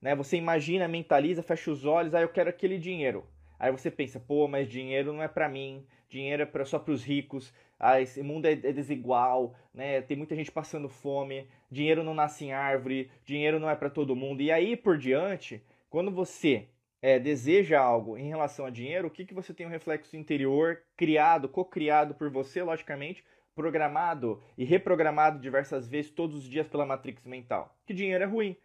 né? 0.03 0.17
Você 0.17 0.37
imagina, 0.37 0.89
mentaliza, 0.89 1.43
fecha 1.43 1.71
os 1.71 1.87
olhos, 1.87 2.13
ah, 2.15 2.21
eu 2.21 2.29
quero 2.29 2.51
aquele 2.51 2.77
dinheiro. 2.77 3.25
Aí 3.59 3.71
você 3.71 3.93
pensa, 3.93 4.19
pô, 4.19 4.49
mas 4.49 4.69
dinheiro 4.69 5.13
não 5.13 5.23
é 5.23 5.29
para 5.29 5.49
mim, 5.49 5.87
dinheiro 6.09 6.43
é 6.43 6.65
só 6.65 6.81
para 6.81 6.93
os 6.93 7.05
ricos, 7.05 7.55
ah, 7.79 8.01
esse 8.01 8.21
mundo 8.23 8.47
é, 8.47 8.53
é, 8.53 8.73
desigual, 8.73 9.55
né? 9.73 10.03
Tem 10.03 10.17
muita 10.17 10.35
gente 10.35 10.51
passando 10.51 10.89
fome, 10.89 11.49
dinheiro 11.71 12.03
não 12.03 12.13
nasce 12.13 12.45
em 12.45 12.53
árvore, 12.53 13.09
dinheiro 13.25 13.61
não 13.61 13.71
é 13.71 13.77
para 13.77 13.89
todo 13.89 14.17
mundo. 14.17 14.43
E 14.43 14.51
aí 14.51 14.77
por 14.77 14.99
diante, 14.99 15.63
quando 15.89 16.11
você 16.11 16.69
é, 17.01 17.19
deseja 17.19 17.81
algo 17.81 18.19
em 18.19 18.29
relação 18.29 18.67
a 18.67 18.71
dinheiro, 18.71 19.09
o 19.09 19.11
que, 19.11 19.25
que 19.25 19.35
você 19.35 19.55
tem 19.55 19.67
um 19.67 19.71
reflexo 19.71 20.17
interior 20.17 20.83
criado, 20.97 21.49
co-criado 21.49 22.15
por 22.15 22.31
você, 22.31 22.63
logicamente, 22.63 23.25
programado 23.55 24.43
e 24.57 24.65
reprogramado 24.65 25.39
diversas 25.39 25.89
vezes 25.89 26.11
todos 26.11 26.37
os 26.37 26.45
dias 26.45 26.67
pela 26.67 26.87
matrix 26.87 27.25
mental? 27.25 27.77
Que 27.87 27.95
dinheiro 27.95 28.25
é 28.25 28.27
ruim, 28.27 28.57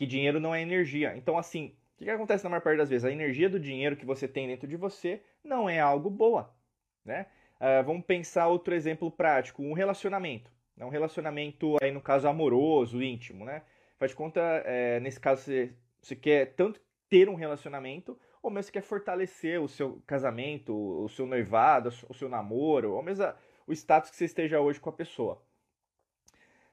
que 0.00 0.06
dinheiro 0.06 0.40
não 0.40 0.54
é 0.54 0.62
energia. 0.62 1.14
Então, 1.14 1.36
assim, 1.36 1.76
o 1.94 1.98
que, 1.98 2.04
que 2.04 2.10
acontece 2.10 2.42
na 2.42 2.48
maior 2.48 2.62
parte 2.62 2.78
das 2.78 2.88
vezes? 2.88 3.04
A 3.04 3.12
energia 3.12 3.50
do 3.50 3.60
dinheiro 3.60 3.94
que 3.94 4.06
você 4.06 4.26
tem 4.26 4.48
dentro 4.48 4.66
de 4.66 4.74
você 4.74 5.22
não 5.44 5.68
é 5.68 5.78
algo 5.78 6.08
boa, 6.08 6.56
né? 7.04 7.26
Uh, 7.56 7.84
vamos 7.84 8.06
pensar 8.06 8.48
outro 8.48 8.74
exemplo 8.74 9.10
prático, 9.10 9.62
um 9.62 9.74
relacionamento. 9.74 10.50
Né? 10.74 10.86
Um 10.86 10.88
relacionamento, 10.88 11.76
aí 11.82 11.90
no 11.90 12.00
caso, 12.00 12.26
amoroso, 12.26 13.02
íntimo, 13.02 13.44
né? 13.44 13.60
Faz 13.98 14.12
de 14.12 14.16
conta, 14.16 14.40
é, 14.64 14.98
nesse 15.00 15.20
caso, 15.20 15.42
você, 15.42 15.74
você 16.00 16.16
quer 16.16 16.54
tanto 16.54 16.80
ter 17.06 17.28
um 17.28 17.34
relacionamento, 17.34 18.18
ou 18.42 18.50
mesmo 18.50 18.68
você 18.68 18.72
quer 18.72 18.82
fortalecer 18.82 19.60
o 19.60 19.68
seu 19.68 20.02
casamento, 20.06 20.74
o 20.74 21.10
seu 21.10 21.26
noivado, 21.26 21.90
o 22.08 22.14
seu 22.14 22.30
namoro, 22.30 22.94
ou 22.94 23.02
mesmo 23.02 23.26
o 23.66 23.72
status 23.74 24.08
que 24.08 24.16
você 24.16 24.24
esteja 24.24 24.60
hoje 24.60 24.80
com 24.80 24.88
a 24.88 24.94
pessoa. 24.94 25.42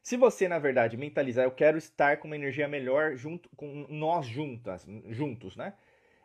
Se 0.07 0.15
você, 0.15 0.47
na 0.47 0.57
verdade, 0.57 0.95
mentalizar, 0.95 1.43
eu 1.43 1.51
quero 1.51 1.77
estar 1.77 2.15
com 2.15 2.27
uma 2.29 2.35
energia 2.37 2.65
melhor 2.65 3.17
junto 3.17 3.49
com 3.57 3.85
nós 3.89 4.25
juntas, 4.25 4.87
juntos, 5.09 5.57
né? 5.57 5.73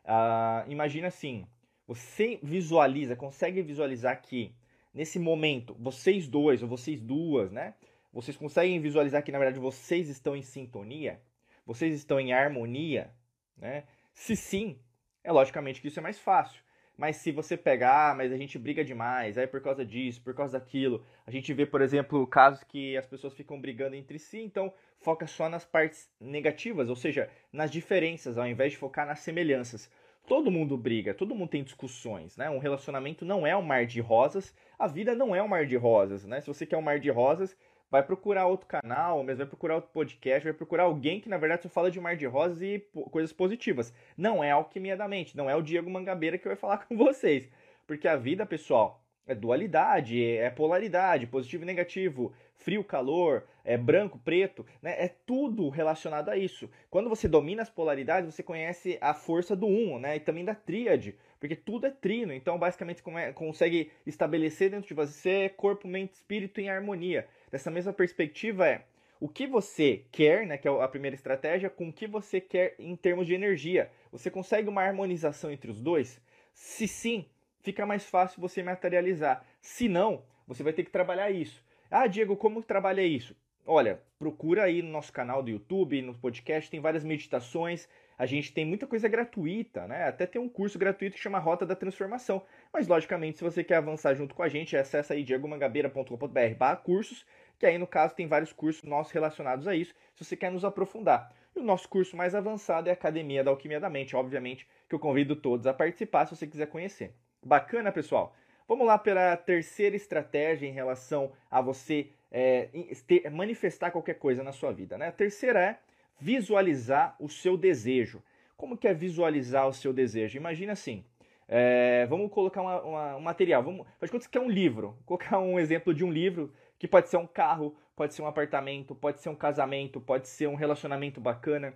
Uh, 0.04 0.70
imagina 0.70 1.08
assim, 1.08 1.44
você 1.84 2.38
visualiza, 2.44 3.16
consegue 3.16 3.60
visualizar 3.60 4.22
que 4.22 4.54
nesse 4.94 5.18
momento, 5.18 5.74
vocês 5.80 6.28
dois 6.28 6.62
ou 6.62 6.68
vocês 6.68 7.00
duas, 7.00 7.50
né? 7.50 7.74
Vocês 8.12 8.36
conseguem 8.36 8.78
visualizar 8.78 9.20
que 9.24 9.32
na 9.32 9.38
verdade 9.40 9.58
vocês 9.58 10.08
estão 10.08 10.36
em 10.36 10.42
sintonia? 10.42 11.20
Vocês 11.66 11.92
estão 11.92 12.20
em 12.20 12.32
harmonia, 12.32 13.12
né? 13.56 13.82
Se 14.14 14.36
sim, 14.36 14.78
é 15.24 15.32
logicamente 15.32 15.80
que 15.80 15.88
isso 15.88 15.98
é 15.98 16.02
mais 16.04 16.20
fácil. 16.20 16.62
Mas 16.96 17.16
se 17.16 17.32
você 17.32 17.56
pegar, 17.56 18.14
mas 18.16 18.32
a 18.32 18.36
gente 18.36 18.58
briga 18.58 18.84
demais, 18.84 19.38
aí 19.38 19.46
por 19.46 19.60
causa 19.60 19.84
disso, 19.84 20.22
por 20.22 20.34
causa 20.34 20.58
daquilo, 20.58 21.04
a 21.26 21.30
gente 21.30 21.52
vê, 21.52 21.64
por 21.64 21.80
exemplo, 21.80 22.26
casos 22.26 22.62
que 22.64 22.96
as 22.96 23.06
pessoas 23.06 23.34
ficam 23.34 23.60
brigando 23.60 23.96
entre 23.96 24.18
si, 24.18 24.40
então 24.40 24.72
foca 25.00 25.26
só 25.26 25.48
nas 25.48 25.64
partes 25.64 26.10
negativas, 26.20 26.88
ou 26.88 26.96
seja, 26.96 27.28
nas 27.52 27.70
diferenças, 27.70 28.38
ao 28.38 28.46
invés 28.46 28.72
de 28.72 28.78
focar 28.78 29.06
nas 29.06 29.20
semelhanças. 29.20 29.90
Todo 30.26 30.52
mundo 30.52 30.76
briga, 30.76 31.12
todo 31.12 31.34
mundo 31.34 31.48
tem 31.48 31.64
discussões, 31.64 32.36
né? 32.36 32.48
Um 32.48 32.58
relacionamento 32.58 33.24
não 33.24 33.44
é 33.44 33.56
um 33.56 33.62
mar 33.62 33.84
de 33.86 34.00
rosas, 34.00 34.54
a 34.78 34.86
vida 34.86 35.16
não 35.16 35.34
é 35.34 35.42
um 35.42 35.48
mar 35.48 35.66
de 35.66 35.76
rosas, 35.76 36.24
né? 36.24 36.40
Se 36.40 36.46
você 36.46 36.64
quer 36.64 36.76
um 36.76 36.82
mar 36.82 37.00
de 37.00 37.10
rosas, 37.10 37.56
vai 37.92 38.02
procurar 38.02 38.46
outro 38.46 38.66
canal, 38.66 39.22
mas 39.22 39.36
vai 39.36 39.46
procurar 39.46 39.74
outro 39.74 39.90
podcast, 39.92 40.44
vai 40.44 40.54
procurar 40.54 40.84
alguém 40.84 41.20
que 41.20 41.28
na 41.28 41.36
verdade 41.36 41.64
só 41.64 41.68
fala 41.68 41.90
de 41.90 42.00
mar 42.00 42.16
de 42.16 42.24
rosas 42.24 42.62
e 42.62 42.78
coisas 43.10 43.34
positivas. 43.34 43.92
Não 44.16 44.42
é 44.42 44.50
alquimia 44.50 44.96
da 44.96 45.06
mente, 45.06 45.36
não 45.36 45.48
é 45.48 45.54
o 45.54 45.60
Diego 45.60 45.90
Mangabeira 45.90 46.38
que 46.38 46.48
vai 46.48 46.56
falar 46.56 46.78
com 46.88 46.96
vocês. 46.96 47.50
Porque 47.86 48.08
a 48.08 48.16
vida, 48.16 48.46
pessoal, 48.46 49.04
é 49.26 49.34
dualidade, 49.34 50.24
é 50.24 50.48
polaridade, 50.48 51.26
positivo 51.26 51.64
e 51.64 51.66
negativo, 51.66 52.32
frio, 52.54 52.82
calor, 52.82 53.44
é 53.62 53.76
branco, 53.76 54.18
preto, 54.18 54.64
né? 54.80 54.96
É 54.98 55.08
tudo 55.08 55.68
relacionado 55.68 56.30
a 56.30 56.36
isso. 56.36 56.70
Quando 56.88 57.10
você 57.10 57.28
domina 57.28 57.60
as 57.60 57.68
polaridades, 57.68 58.34
você 58.34 58.42
conhece 58.42 58.96
a 59.02 59.12
força 59.12 59.54
do 59.54 59.66
um, 59.66 59.98
né? 59.98 60.16
E 60.16 60.20
também 60.20 60.46
da 60.46 60.54
tríade, 60.54 61.14
porque 61.38 61.54
tudo 61.54 61.86
é 61.86 61.90
trino. 61.90 62.32
Então, 62.32 62.58
basicamente, 62.58 63.02
você 63.02 63.32
consegue 63.34 63.90
estabelecer 64.06 64.70
dentro 64.70 64.88
de 64.88 64.94
você 64.94 65.50
corpo, 65.50 65.86
mente, 65.86 66.14
espírito 66.14 66.58
em 66.58 66.70
harmonia 66.70 67.28
dessa 67.52 67.70
mesma 67.70 67.92
perspectiva 67.92 68.66
é 68.66 68.82
o 69.20 69.28
que 69.28 69.46
você 69.46 70.04
quer, 70.10 70.44
né, 70.44 70.58
que 70.58 70.66
é 70.66 70.82
a 70.82 70.88
primeira 70.88 71.14
estratégia, 71.14 71.70
com 71.70 71.88
o 71.88 71.92
que 71.92 72.08
você 72.08 72.40
quer 72.40 72.74
em 72.76 72.96
termos 72.96 73.24
de 73.24 73.34
energia. 73.34 73.88
Você 74.10 74.28
consegue 74.28 74.68
uma 74.68 74.82
harmonização 74.82 75.52
entre 75.52 75.70
os 75.70 75.80
dois? 75.80 76.20
Se 76.52 76.88
sim, 76.88 77.26
fica 77.60 77.86
mais 77.86 78.04
fácil 78.04 78.40
você 78.40 78.64
materializar. 78.64 79.46
Se 79.60 79.88
não, 79.88 80.24
você 80.44 80.64
vai 80.64 80.72
ter 80.72 80.82
que 80.82 80.90
trabalhar 80.90 81.30
isso. 81.30 81.64
Ah, 81.88 82.08
Diego, 82.08 82.36
como 82.36 82.64
trabalha 82.64 83.02
isso? 83.02 83.36
Olha, 83.64 84.02
procura 84.18 84.64
aí 84.64 84.82
no 84.82 84.90
nosso 84.90 85.12
canal 85.12 85.40
do 85.40 85.50
YouTube, 85.50 86.02
no 86.02 86.14
podcast, 86.14 86.68
tem 86.68 86.80
várias 86.80 87.04
meditações. 87.04 87.88
A 88.18 88.26
gente 88.26 88.52
tem 88.52 88.64
muita 88.64 88.88
coisa 88.88 89.08
gratuita, 89.08 89.86
né? 89.86 90.04
Até 90.04 90.26
tem 90.26 90.40
um 90.40 90.48
curso 90.48 90.78
gratuito 90.78 91.16
que 91.16 91.22
chama 91.22 91.38
Rota 91.38 91.64
da 91.64 91.76
Transformação. 91.76 92.42
Mas, 92.72 92.88
logicamente, 92.88 93.38
se 93.38 93.44
você 93.44 93.62
quer 93.62 93.76
avançar 93.76 94.14
junto 94.14 94.34
com 94.34 94.42
a 94.42 94.48
gente, 94.48 94.76
acessa 94.76 95.14
aí 95.14 95.22
diegomangabeira.com.br 95.22 96.76
cursos 96.82 97.24
que 97.62 97.66
aí 97.66 97.78
no 97.78 97.86
caso 97.86 98.16
tem 98.16 98.26
vários 98.26 98.52
cursos 98.52 98.82
nossos 98.82 99.12
relacionados 99.12 99.68
a 99.68 99.76
isso, 99.76 99.94
se 100.16 100.24
você 100.24 100.36
quer 100.36 100.50
nos 100.50 100.64
aprofundar. 100.64 101.32
E 101.54 101.60
o 101.60 101.62
nosso 101.62 101.88
curso 101.88 102.16
mais 102.16 102.34
avançado 102.34 102.88
é 102.88 102.90
a 102.90 102.92
Academia 102.92 103.44
da 103.44 103.52
Alquimia 103.52 103.78
da 103.78 103.88
Mente, 103.88 104.16
obviamente, 104.16 104.66
que 104.88 104.94
eu 104.96 104.98
convido 104.98 105.36
todos 105.36 105.64
a 105.68 105.72
participar 105.72 106.26
se 106.26 106.34
você 106.34 106.44
quiser 106.44 106.66
conhecer. 106.66 107.14
Bacana, 107.40 107.92
pessoal? 107.92 108.34
Vamos 108.66 108.84
lá 108.84 108.98
pela 108.98 109.36
terceira 109.36 109.94
estratégia 109.94 110.66
em 110.66 110.72
relação 110.72 111.30
a 111.48 111.60
você 111.60 112.10
é, 112.32 112.68
ter, 113.06 113.30
manifestar 113.30 113.92
qualquer 113.92 114.14
coisa 114.14 114.42
na 114.42 114.50
sua 114.50 114.72
vida. 114.72 114.98
Né? 114.98 115.06
A 115.06 115.12
terceira 115.12 115.60
é 115.60 115.78
visualizar 116.18 117.14
o 117.20 117.28
seu 117.28 117.56
desejo. 117.56 118.24
Como 118.56 118.76
que 118.76 118.88
é 118.88 118.92
visualizar 118.92 119.68
o 119.68 119.72
seu 119.72 119.92
desejo? 119.92 120.36
Imagina 120.36 120.72
assim, 120.72 121.04
é, 121.46 122.06
vamos 122.06 122.28
colocar 122.32 122.60
uma, 122.60 122.82
uma, 122.82 123.16
um 123.18 123.20
material, 123.20 123.62
vamos, 123.62 123.86
faz 124.00 124.10
conta 124.10 124.28
que 124.28 124.36
é 124.36 124.40
um 124.40 124.50
livro, 124.50 124.96
vou 125.06 125.18
colocar 125.18 125.38
um 125.38 125.60
exemplo 125.60 125.94
de 125.94 126.04
um 126.04 126.10
livro 126.10 126.52
que 126.82 126.88
pode 126.88 127.08
ser 127.08 127.16
um 127.16 127.28
carro, 127.28 127.76
pode 127.94 128.12
ser 128.12 128.22
um 128.22 128.26
apartamento, 128.26 128.92
pode 128.92 129.20
ser 129.20 129.28
um 129.28 129.36
casamento, 129.36 130.00
pode 130.00 130.26
ser 130.26 130.48
um 130.48 130.56
relacionamento 130.56 131.20
bacana, 131.20 131.74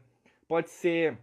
pode 0.49 0.69
ser 0.69 1.17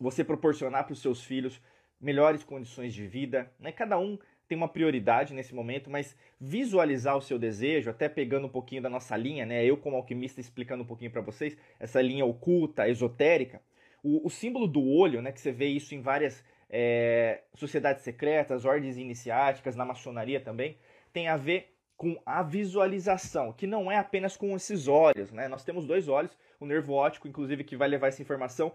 você 0.00 0.24
proporcionar 0.24 0.82
para 0.82 0.94
os 0.94 1.00
seus 1.00 1.22
filhos 1.22 1.62
melhores 2.00 2.42
condições 2.42 2.92
de 2.92 3.06
vida. 3.06 3.48
Né? 3.60 3.70
Cada 3.70 3.96
um 3.96 4.18
tem 4.48 4.58
uma 4.58 4.66
prioridade 4.66 5.32
nesse 5.32 5.54
momento, 5.54 5.88
mas 5.88 6.16
visualizar 6.40 7.16
o 7.16 7.20
seu 7.20 7.38
desejo, 7.38 7.88
até 7.88 8.08
pegando 8.08 8.48
um 8.48 8.50
pouquinho 8.50 8.82
da 8.82 8.90
nossa 8.90 9.16
linha, 9.16 9.46
né? 9.46 9.64
Eu 9.64 9.76
como 9.76 9.94
alquimista 9.94 10.40
explicando 10.40 10.82
um 10.82 10.86
pouquinho 10.86 11.12
para 11.12 11.20
vocês 11.20 11.56
essa 11.78 12.02
linha 12.02 12.24
oculta, 12.24 12.88
esotérica, 12.88 13.62
o, 14.02 14.26
o, 14.26 14.28
símbolo 14.28 14.66
do 14.66 14.84
olho, 14.84 15.22
né? 15.22 15.30
Que 15.30 15.40
você 15.40 15.52
vê 15.52 15.68
isso 15.68 15.94
em 15.94 16.00
várias 16.00 16.44
é, 16.68 17.42
sociedades 17.54 18.02
secretas, 18.02 18.64
ordens 18.64 18.98
iniciáticas, 18.98 19.76
na 19.76 19.84
maçonaria 19.84 20.40
também, 20.40 20.76
tem 21.12 21.28
a 21.28 21.36
ver 21.36 21.73
com 21.96 22.20
a 22.26 22.42
visualização, 22.42 23.52
que 23.52 23.66
não 23.66 23.90
é 23.90 23.96
apenas 23.96 24.36
com 24.36 24.54
esses 24.56 24.88
olhos, 24.88 25.30
né? 25.30 25.48
Nós 25.48 25.64
temos 25.64 25.86
dois 25.86 26.08
olhos, 26.08 26.36
o 26.58 26.66
nervo 26.66 26.92
óptico, 26.92 27.28
inclusive, 27.28 27.62
que 27.62 27.76
vai 27.76 27.88
levar 27.88 28.08
essa 28.08 28.22
informação 28.22 28.72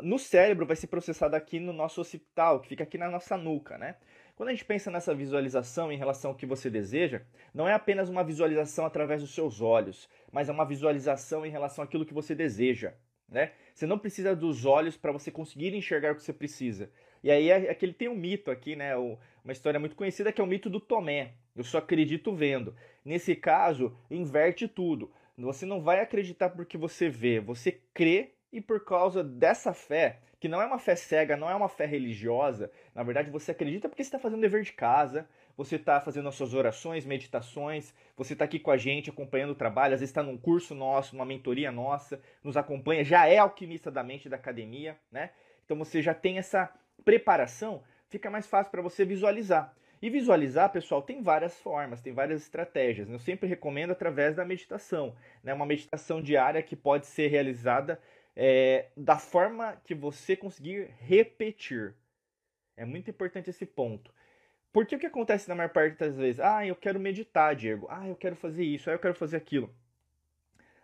no 0.00 0.18
cérebro, 0.18 0.66
vai 0.66 0.76
ser 0.76 0.86
processado 0.86 1.34
aqui 1.34 1.58
no 1.58 1.72
nosso 1.72 2.00
occipital, 2.00 2.60
que 2.60 2.68
fica 2.68 2.84
aqui 2.84 2.96
na 2.96 3.10
nossa 3.10 3.36
nuca, 3.36 3.76
né? 3.76 3.96
Quando 4.36 4.48
a 4.48 4.52
gente 4.52 4.64
pensa 4.64 4.90
nessa 4.90 5.14
visualização 5.14 5.92
em 5.92 5.98
relação 5.98 6.30
ao 6.30 6.36
que 6.36 6.46
você 6.46 6.70
deseja, 6.70 7.22
não 7.52 7.68
é 7.68 7.74
apenas 7.74 8.08
uma 8.08 8.24
visualização 8.24 8.86
através 8.86 9.20
dos 9.20 9.34
seus 9.34 9.60
olhos, 9.60 10.08
mas 10.32 10.48
é 10.48 10.52
uma 10.52 10.64
visualização 10.64 11.44
em 11.44 11.50
relação 11.50 11.84
àquilo 11.84 12.06
que 12.06 12.14
você 12.14 12.34
deseja, 12.34 12.94
né? 13.28 13.52
Você 13.74 13.86
não 13.86 13.98
precisa 13.98 14.34
dos 14.34 14.64
olhos 14.64 14.96
para 14.96 15.12
você 15.12 15.30
conseguir 15.30 15.74
enxergar 15.74 16.12
o 16.12 16.14
que 16.14 16.22
você 16.22 16.32
precisa. 16.32 16.90
E 17.22 17.30
aí 17.30 17.50
é, 17.50 17.66
é 17.66 17.78
ele 17.80 17.92
tem 17.92 18.08
um 18.08 18.16
mito 18.16 18.50
aqui, 18.50 18.76
né? 18.76 18.96
Uma 18.96 19.52
história 19.52 19.80
muito 19.80 19.96
conhecida 19.96 20.32
que 20.32 20.40
é 20.40 20.44
o 20.44 20.46
mito 20.46 20.70
do 20.70 20.80
Tomé. 20.80 21.32
Eu 21.56 21.64
só 21.64 21.78
acredito 21.78 22.34
vendo. 22.34 22.74
Nesse 23.04 23.34
caso, 23.34 23.96
inverte 24.10 24.68
tudo. 24.68 25.10
Você 25.36 25.64
não 25.64 25.80
vai 25.80 26.00
acreditar 26.00 26.50
porque 26.50 26.76
você 26.76 27.08
vê, 27.08 27.40
você 27.40 27.80
crê 27.94 28.32
e 28.52 28.60
por 28.60 28.84
causa 28.84 29.22
dessa 29.22 29.72
fé, 29.72 30.18
que 30.38 30.48
não 30.48 30.60
é 30.60 30.66
uma 30.66 30.78
fé 30.78 30.94
cega, 30.94 31.36
não 31.36 31.48
é 31.48 31.54
uma 31.54 31.68
fé 31.68 31.86
religiosa, 31.86 32.70
na 32.94 33.02
verdade 33.02 33.30
você 33.30 33.52
acredita 33.52 33.88
porque 33.88 34.02
você 34.02 34.08
está 34.08 34.18
fazendo 34.18 34.40
dever 34.40 34.62
de 34.62 34.72
casa, 34.72 35.28
você 35.56 35.76
está 35.76 36.00
fazendo 36.00 36.28
as 36.28 36.34
suas 36.34 36.52
orações, 36.52 37.06
meditações, 37.06 37.94
você 38.16 38.32
está 38.32 38.44
aqui 38.44 38.58
com 38.58 38.70
a 38.70 38.76
gente 38.76 39.10
acompanhando 39.10 39.50
o 39.50 39.54
trabalho, 39.54 39.94
às 39.94 40.00
vezes 40.00 40.10
está 40.10 40.22
num 40.22 40.36
curso 40.36 40.74
nosso, 40.74 41.14
numa 41.14 41.24
mentoria 41.24 41.70
nossa, 41.70 42.20
nos 42.42 42.56
acompanha, 42.56 43.04
já 43.04 43.26
é 43.26 43.38
alquimista 43.38 43.90
da 43.90 44.02
mente 44.02 44.28
da 44.28 44.36
academia, 44.36 44.98
né? 45.12 45.30
Então 45.64 45.76
você 45.78 46.02
já 46.02 46.12
tem 46.12 46.38
essa 46.38 46.72
preparação, 47.04 47.82
fica 48.08 48.30
mais 48.30 48.46
fácil 48.46 48.70
para 48.70 48.82
você 48.82 49.04
visualizar. 49.04 49.74
E 50.02 50.08
visualizar, 50.08 50.72
pessoal, 50.72 51.02
tem 51.02 51.22
várias 51.22 51.58
formas, 51.60 52.00
tem 52.00 52.12
várias 52.12 52.40
estratégias. 52.42 53.10
Eu 53.10 53.18
sempre 53.18 53.46
recomendo 53.46 53.90
através 53.90 54.34
da 54.34 54.44
meditação. 54.46 55.14
Né? 55.44 55.52
Uma 55.52 55.66
meditação 55.66 56.22
diária 56.22 56.62
que 56.62 56.74
pode 56.74 57.06
ser 57.06 57.28
realizada 57.28 58.00
é, 58.34 58.86
da 58.96 59.18
forma 59.18 59.76
que 59.84 59.94
você 59.94 60.34
conseguir 60.34 60.90
repetir. 61.00 61.94
É 62.76 62.84
muito 62.86 63.10
importante 63.10 63.50
esse 63.50 63.66
ponto. 63.66 64.10
Porque 64.72 64.96
o 64.96 64.98
que 64.98 65.06
acontece 65.06 65.48
na 65.48 65.54
maior 65.54 65.68
parte 65.68 65.98
das 65.98 66.16
vezes? 66.16 66.40
Ah, 66.40 66.66
eu 66.66 66.76
quero 66.76 66.98
meditar, 66.98 67.54
Diego. 67.54 67.86
Ah, 67.90 68.08
eu 68.08 68.16
quero 68.16 68.36
fazer 68.36 68.64
isso, 68.64 68.88
ah, 68.88 68.94
eu 68.94 68.98
quero 68.98 69.14
fazer 69.14 69.36
aquilo. 69.36 69.74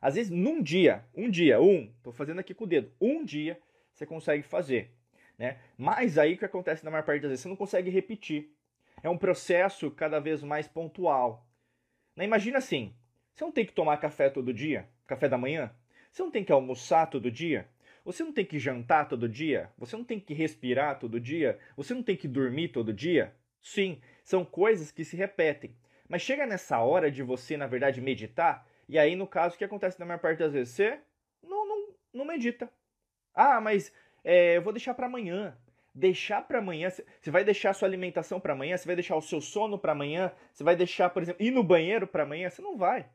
Às 0.00 0.16
vezes, 0.16 0.30
num 0.30 0.62
dia, 0.62 1.04
um 1.14 1.30
dia, 1.30 1.60
um, 1.60 1.90
tô 2.02 2.12
fazendo 2.12 2.40
aqui 2.40 2.52
com 2.52 2.64
o 2.64 2.66
dedo, 2.66 2.92
um 3.00 3.24
dia 3.24 3.58
você 3.92 4.04
consegue 4.04 4.42
fazer. 4.42 4.90
Né? 5.38 5.58
Mas 5.76 6.18
aí 6.18 6.34
o 6.34 6.38
que 6.38 6.44
acontece 6.44 6.84
na 6.84 6.90
maior 6.90 7.04
parte 7.04 7.22
das 7.22 7.30
vezes? 7.30 7.42
Você 7.42 7.48
não 7.48 7.56
consegue 7.56 7.90
repetir 7.90 8.56
é 9.02 9.08
um 9.08 9.18
processo 9.18 9.90
cada 9.90 10.18
vez 10.18 10.42
mais 10.42 10.66
pontual. 10.66 11.46
Né? 12.14 12.24
Imagina 12.24 12.58
assim: 12.58 12.94
você 13.32 13.44
não 13.44 13.52
tem 13.52 13.64
que 13.64 13.72
tomar 13.72 13.98
café 13.98 14.30
todo 14.30 14.52
dia, 14.52 14.88
café 15.06 15.28
da 15.28 15.38
manhã? 15.38 15.70
Você 16.10 16.22
não 16.22 16.30
tem 16.30 16.44
que 16.44 16.52
almoçar 16.52 17.06
todo 17.06 17.30
dia? 17.30 17.68
Você 18.04 18.22
não 18.22 18.32
tem 18.32 18.44
que 18.44 18.58
jantar 18.58 19.08
todo 19.08 19.28
dia? 19.28 19.70
Você 19.76 19.96
não 19.96 20.04
tem 20.04 20.20
que 20.20 20.32
respirar 20.32 20.98
todo 20.98 21.20
dia? 21.20 21.58
Você 21.76 21.92
não 21.92 22.02
tem 22.02 22.16
que 22.16 22.28
dormir 22.28 22.68
todo 22.68 22.92
dia? 22.92 23.34
Sim, 23.60 24.00
são 24.22 24.44
coisas 24.44 24.90
que 24.92 25.04
se 25.04 25.16
repetem. 25.16 25.76
Mas 26.08 26.22
chega 26.22 26.46
nessa 26.46 26.78
hora 26.78 27.10
de 27.10 27.22
você, 27.22 27.56
na 27.56 27.66
verdade, 27.66 28.00
meditar, 28.00 28.64
e 28.88 28.96
aí, 28.96 29.16
no 29.16 29.26
caso, 29.26 29.56
o 29.56 29.58
que 29.58 29.64
acontece 29.64 29.98
na 29.98 30.06
maior 30.06 30.20
parte 30.20 30.38
das 30.38 30.52
vezes? 30.52 30.72
Você 30.72 31.00
não, 31.42 31.66
não, 31.66 31.88
não 32.14 32.24
medita. 32.24 32.70
Ah, 33.34 33.60
mas 33.60 33.92
é, 34.26 34.56
eu 34.58 34.62
vou 34.62 34.72
deixar 34.72 34.92
para 34.92 35.06
amanhã 35.06 35.56
deixar 35.96 36.42
para 36.42 36.58
amanhã, 36.58 36.90
você 36.90 37.30
vai 37.30 37.42
deixar 37.42 37.72
sua 37.72 37.88
alimentação 37.88 38.38
para 38.38 38.52
amanhã, 38.52 38.76
você 38.76 38.84
vai 38.84 38.94
deixar 38.94 39.16
o 39.16 39.22
seu 39.22 39.40
sono 39.40 39.78
para 39.78 39.92
amanhã, 39.92 40.30
você 40.52 40.62
vai 40.62 40.76
deixar, 40.76 41.08
por 41.08 41.22
exemplo, 41.22 41.42
ir 41.42 41.50
no 41.50 41.64
banheiro 41.64 42.06
para 42.06 42.22
amanhã, 42.22 42.50
você 42.50 42.60
não 42.60 42.76
vai. 42.76 43.08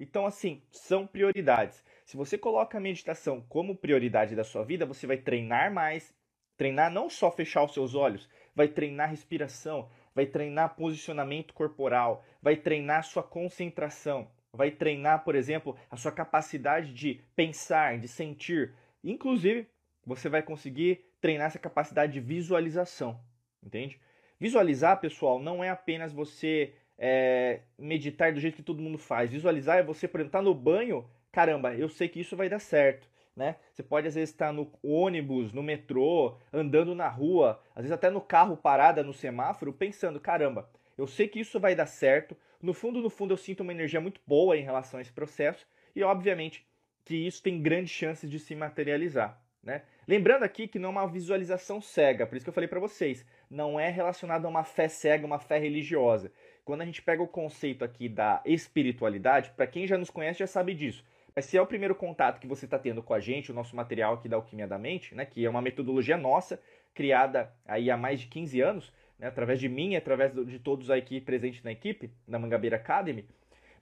Então, 0.00 0.26
assim, 0.26 0.62
são 0.70 1.06
prioridades. 1.06 1.84
Se 2.04 2.16
você 2.16 2.38
coloca 2.38 2.78
a 2.78 2.80
meditação 2.80 3.44
como 3.48 3.76
prioridade 3.76 4.34
da 4.34 4.42
sua 4.42 4.64
vida, 4.64 4.86
você 4.86 5.06
vai 5.06 5.18
treinar 5.18 5.72
mais, 5.72 6.14
treinar 6.56 6.90
não 6.90 7.10
só 7.10 7.30
fechar 7.30 7.62
os 7.62 7.74
seus 7.74 7.94
olhos, 7.94 8.28
vai 8.54 8.68
treinar 8.68 9.10
respiração, 9.10 9.90
vai 10.14 10.24
treinar 10.24 10.76
posicionamento 10.76 11.52
corporal, 11.52 12.24
vai 12.40 12.56
treinar 12.56 13.04
sua 13.04 13.22
concentração, 13.22 14.30
vai 14.52 14.70
treinar, 14.70 15.24
por 15.24 15.34
exemplo, 15.34 15.76
a 15.90 15.96
sua 15.96 16.10
capacidade 16.10 16.92
de 16.94 17.20
pensar, 17.36 17.98
de 17.98 18.08
sentir. 18.08 18.74
Inclusive, 19.02 19.68
você 20.06 20.28
vai 20.28 20.42
conseguir 20.42 21.04
treinar 21.20 21.46
essa 21.46 21.58
capacidade 21.58 22.12
de 22.12 22.20
visualização, 22.20 23.20
entende? 23.62 24.00
Visualizar, 24.38 25.00
pessoal, 25.00 25.38
não 25.38 25.62
é 25.62 25.70
apenas 25.70 26.12
você 26.12 26.74
é, 26.98 27.60
meditar 27.78 28.32
do 28.32 28.40
jeito 28.40 28.56
que 28.56 28.62
todo 28.62 28.82
mundo 28.82 28.98
faz. 28.98 29.30
Visualizar 29.30 29.78
é 29.78 29.82
você, 29.82 30.06
por 30.06 30.18
exemplo, 30.18 30.28
estar 30.28 30.38
tá 30.40 30.44
no 30.44 30.54
banho, 30.54 31.08
caramba, 31.32 31.74
eu 31.74 31.88
sei 31.88 32.08
que 32.08 32.20
isso 32.20 32.36
vai 32.36 32.48
dar 32.48 32.58
certo. 32.58 33.08
Né? 33.36 33.56
Você 33.72 33.82
pode 33.82 34.06
às 34.06 34.14
vezes 34.14 34.30
estar 34.30 34.52
no 34.52 34.70
ônibus, 34.82 35.52
no 35.52 35.62
metrô, 35.62 36.38
andando 36.52 36.94
na 36.94 37.08
rua, 37.08 37.60
às 37.74 37.82
vezes 37.82 37.92
até 37.92 38.08
no 38.08 38.20
carro 38.20 38.56
parada 38.56 39.02
no 39.02 39.12
semáforo, 39.12 39.72
pensando, 39.72 40.20
caramba, 40.20 40.70
eu 40.96 41.06
sei 41.06 41.26
que 41.26 41.40
isso 41.40 41.58
vai 41.58 41.74
dar 41.74 41.86
certo. 41.86 42.36
No 42.62 42.72
fundo, 42.72 43.02
no 43.02 43.10
fundo, 43.10 43.34
eu 43.34 43.36
sinto 43.36 43.60
uma 43.60 43.72
energia 43.72 44.00
muito 44.00 44.20
boa 44.26 44.56
em 44.56 44.62
relação 44.62 44.98
a 44.98 45.02
esse 45.02 45.12
processo 45.12 45.66
e, 45.96 46.02
obviamente, 46.02 46.64
que 47.04 47.14
isso 47.14 47.42
tem 47.42 47.60
grandes 47.60 47.90
chances 47.90 48.30
de 48.30 48.38
se 48.38 48.54
materializar. 48.54 49.43
Né? 49.64 49.82
Lembrando 50.06 50.42
aqui 50.42 50.68
que 50.68 50.78
não 50.78 50.90
é 50.90 50.92
uma 50.92 51.08
visualização 51.08 51.80
cega, 51.80 52.26
por 52.26 52.36
isso 52.36 52.44
que 52.44 52.50
eu 52.50 52.54
falei 52.54 52.68
para 52.68 52.78
vocês, 52.78 53.24
não 53.50 53.80
é 53.80 53.88
relacionado 53.88 54.44
a 54.44 54.48
uma 54.48 54.62
fé 54.62 54.88
cega, 54.88 55.26
uma 55.26 55.38
fé 55.38 55.58
religiosa. 55.58 56.30
quando 56.64 56.82
a 56.82 56.86
gente 56.86 57.02
pega 57.02 57.22
o 57.22 57.28
conceito 57.28 57.84
aqui 57.84 58.08
da 58.08 58.42
espiritualidade, 58.44 59.50
para 59.50 59.66
quem 59.66 59.86
já 59.86 59.98
nos 59.98 60.08
conhece 60.08 60.38
já 60.38 60.46
sabe 60.46 60.74
disso. 60.74 61.04
Mas 61.34 61.46
se 61.46 61.56
é 61.56 61.60
o 61.60 61.66
primeiro 61.66 61.94
contato 61.94 62.40
que 62.40 62.46
você 62.46 62.64
está 62.64 62.78
tendo 62.78 63.02
com 63.02 63.12
a 63.12 63.20
gente, 63.20 63.50
o 63.50 63.54
nosso 63.54 63.74
material 63.74 64.14
aqui 64.14 64.28
da 64.28 64.36
Alquimia 64.36 64.66
da 64.66 64.78
Mente, 64.78 65.14
né, 65.14 65.26
que 65.26 65.44
é 65.44 65.50
uma 65.50 65.60
metodologia 65.60 66.16
nossa, 66.16 66.60
criada 66.94 67.52
aí 67.66 67.90
há 67.90 67.96
mais 67.96 68.20
de 68.20 68.28
15 68.28 68.60
anos, 68.60 68.92
né, 69.18 69.26
através 69.26 69.58
de 69.58 69.68
mim 69.68 69.96
através 69.96 70.32
de 70.32 70.58
todos 70.58 70.90
aqui 70.90 71.20
presentes 71.20 71.62
na 71.62 71.72
equipe, 71.72 72.10
da 72.26 72.38
Mangabeira 72.38 72.76
Academy, 72.76 73.28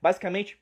basicamente 0.01 0.59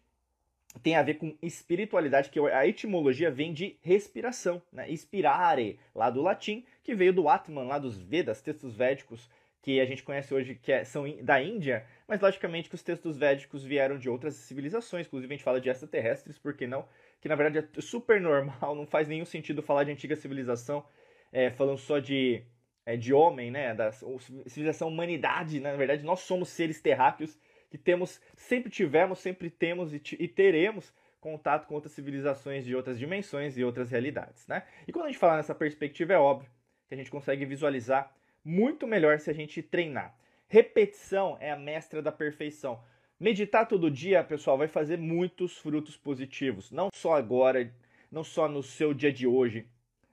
tem 0.79 0.95
a 0.95 1.03
ver 1.03 1.15
com 1.15 1.35
espiritualidade, 1.41 2.29
que 2.29 2.39
a 2.39 2.65
etimologia 2.65 3.29
vem 3.29 3.53
de 3.53 3.77
respiração, 3.81 4.61
né? 4.71 4.89
Inspirare, 4.89 5.79
lá 5.93 6.09
do 6.09 6.21
latim, 6.21 6.65
que 6.83 6.95
veio 6.95 7.13
do 7.13 7.27
Atman, 7.27 7.63
lá 7.63 7.77
dos 7.77 7.97
Vedas, 7.97 8.41
textos 8.41 8.75
védicos 8.75 9.29
que 9.61 9.79
a 9.79 9.85
gente 9.85 10.01
conhece 10.01 10.33
hoje, 10.33 10.55
que 10.55 10.71
é, 10.71 10.83
são 10.83 11.05
da 11.21 11.41
Índia, 11.41 11.85
mas 12.07 12.19
logicamente 12.19 12.67
que 12.67 12.75
os 12.75 12.81
textos 12.81 13.15
védicos 13.17 13.63
vieram 13.63 13.97
de 13.97 14.09
outras 14.09 14.33
civilizações, 14.35 15.05
inclusive 15.05 15.31
a 15.31 15.37
gente 15.37 15.43
fala 15.43 15.61
de 15.61 15.69
extraterrestres, 15.69 16.39
por 16.39 16.55
que 16.55 16.65
não? 16.65 16.87
Que 17.19 17.29
na 17.29 17.35
verdade 17.35 17.67
é 17.77 17.81
super 17.81 18.19
normal, 18.19 18.73
não 18.75 18.87
faz 18.87 19.07
nenhum 19.07 19.25
sentido 19.25 19.61
falar 19.61 19.83
de 19.83 19.91
antiga 19.91 20.15
civilização, 20.15 20.83
é, 21.31 21.51
falando 21.51 21.77
só 21.77 21.99
de, 21.99 22.43
é, 22.85 22.97
de 22.97 23.13
homem, 23.13 23.51
né? 23.51 23.75
Da 23.75 23.91
civilização 23.91 24.87
humanidade, 24.87 25.59
né? 25.59 25.71
na 25.71 25.77
verdade 25.77 26.03
nós 26.03 26.21
somos 26.21 26.49
seres 26.49 26.81
terráqueos 26.81 27.37
que 27.71 27.77
temos, 27.77 28.21
sempre 28.35 28.69
tivemos, 28.69 29.19
sempre 29.19 29.49
temos 29.49 29.93
e, 29.93 30.01
e 30.19 30.27
teremos 30.27 30.93
contato 31.21 31.67
com 31.67 31.75
outras 31.75 31.93
civilizações 31.93 32.65
de 32.65 32.75
outras 32.75 32.99
dimensões 32.99 33.57
e 33.57 33.63
outras 33.63 33.89
realidades, 33.89 34.45
né? 34.47 34.63
E 34.87 34.91
quando 34.91 35.05
a 35.05 35.07
gente 35.07 35.19
fala 35.19 35.37
nessa 35.37 35.55
perspectiva, 35.55 36.13
é 36.13 36.17
óbvio 36.17 36.49
que 36.87 36.93
a 36.93 36.97
gente 36.97 37.09
consegue 37.09 37.45
visualizar 37.45 38.13
muito 38.43 38.85
melhor 38.85 39.19
se 39.19 39.29
a 39.29 39.33
gente 39.33 39.61
treinar. 39.61 40.13
Repetição 40.47 41.37
é 41.39 41.51
a 41.51 41.55
mestra 41.55 42.01
da 42.01 42.11
perfeição. 42.11 42.83
Meditar 43.17 43.67
todo 43.67 43.89
dia, 43.89 44.23
pessoal, 44.23 44.57
vai 44.57 44.67
fazer 44.67 44.97
muitos 44.97 45.57
frutos 45.57 45.95
positivos. 45.95 46.71
Não 46.71 46.89
só 46.93 47.15
agora, 47.15 47.71
não 48.11 48.23
só 48.23 48.49
no 48.49 48.61
seu 48.61 48.93
dia 48.93 49.13
de 49.13 49.25
hoje, 49.25 49.65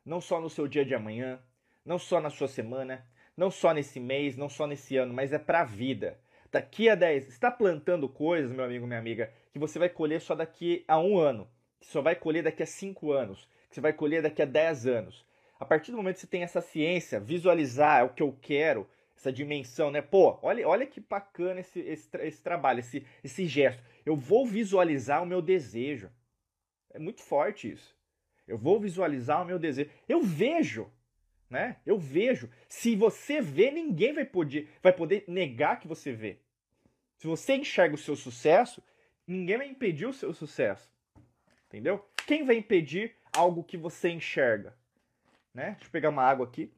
não 0.04 0.20
só 0.20 0.40
no 0.40 0.48
seu 0.48 0.68
dia 0.68 0.84
de 0.84 0.94
amanhã, 0.94 1.40
não 1.84 1.98
só 1.98 2.20
na 2.20 2.30
sua 2.30 2.46
semana, 2.46 3.04
não 3.36 3.50
só 3.50 3.72
nesse 3.72 3.98
mês, 3.98 4.36
não 4.36 4.48
só 4.48 4.66
nesse 4.66 4.96
ano, 4.96 5.14
mas 5.14 5.32
é 5.32 5.38
para 5.38 5.62
a 5.62 5.64
vida. 5.64 6.20
Daqui 6.50 6.88
a 6.88 6.94
10, 6.94 7.28
está 7.28 7.50
plantando 7.50 8.08
coisas, 8.08 8.50
meu 8.50 8.64
amigo, 8.64 8.86
minha 8.86 8.98
amiga, 8.98 9.30
que 9.52 9.58
você 9.58 9.78
vai 9.78 9.88
colher 9.88 10.20
só 10.20 10.34
daqui 10.34 10.84
a 10.88 10.98
um 10.98 11.18
ano, 11.18 11.46
que 11.78 11.86
só 11.86 12.00
vai 12.00 12.14
colher 12.14 12.42
daqui 12.42 12.62
a 12.62 12.66
5 12.66 13.12
anos, 13.12 13.46
que 13.68 13.74
você 13.74 13.80
vai 13.80 13.92
colher 13.92 14.22
daqui 14.22 14.40
a 14.40 14.46
10 14.46 14.86
anos. 14.86 15.26
A 15.60 15.64
partir 15.64 15.90
do 15.90 15.98
momento 15.98 16.14
que 16.14 16.20
você 16.22 16.26
tem 16.26 16.42
essa 16.42 16.60
ciência, 16.60 17.20
visualizar 17.20 18.00
é 18.00 18.04
o 18.04 18.08
que 18.08 18.22
eu 18.22 18.34
quero, 18.40 18.88
essa 19.14 19.32
dimensão, 19.32 19.90
né? 19.90 20.00
Pô, 20.00 20.38
olha, 20.40 20.66
olha 20.66 20.86
que 20.86 21.00
bacana 21.00 21.60
esse, 21.60 21.80
esse, 21.80 22.08
esse 22.20 22.42
trabalho, 22.42 22.80
esse, 22.80 23.04
esse 23.22 23.46
gesto. 23.46 23.82
Eu 24.06 24.16
vou 24.16 24.46
visualizar 24.46 25.22
o 25.22 25.26
meu 25.26 25.42
desejo. 25.42 26.10
É 26.90 26.98
muito 26.98 27.20
forte 27.20 27.70
isso. 27.70 27.94
Eu 28.46 28.56
vou 28.56 28.80
visualizar 28.80 29.42
o 29.42 29.44
meu 29.44 29.58
desejo. 29.58 29.90
Eu 30.08 30.22
vejo 30.22 30.90
né? 31.48 31.76
Eu 31.86 31.98
vejo. 31.98 32.50
Se 32.68 32.94
você 32.94 33.40
vê, 33.40 33.70
ninguém 33.70 34.12
vai 34.12 34.24
poder, 34.24 34.68
vai 34.82 34.92
poder 34.92 35.24
negar 35.26 35.80
que 35.80 35.88
você 35.88 36.12
vê. 36.12 36.40
Se 37.16 37.26
você 37.26 37.56
enxerga 37.56 37.94
o 37.94 37.98
seu 37.98 38.14
sucesso, 38.14 38.82
ninguém 39.26 39.58
vai 39.58 39.68
impedir 39.68 40.06
o 40.06 40.12
seu 40.12 40.32
sucesso. 40.32 40.92
Entendeu? 41.66 42.06
Quem 42.26 42.44
vai 42.44 42.56
impedir 42.56 43.16
algo 43.32 43.64
que 43.64 43.76
você 43.76 44.10
enxerga? 44.10 44.76
Né? 45.52 45.72
Deixa 45.72 45.86
eu 45.86 45.90
pegar 45.90 46.10
uma 46.10 46.22
água 46.22 46.46
aqui. 46.46 46.72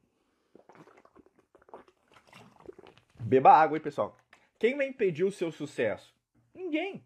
Beba 3.19 3.51
água, 3.51 3.77
hein, 3.77 3.83
pessoal? 3.83 4.17
Quem 4.57 4.75
vai 4.75 4.87
impedir 4.87 5.23
o 5.23 5.31
seu 5.31 5.51
sucesso? 5.51 6.15
Ninguém, 6.53 7.03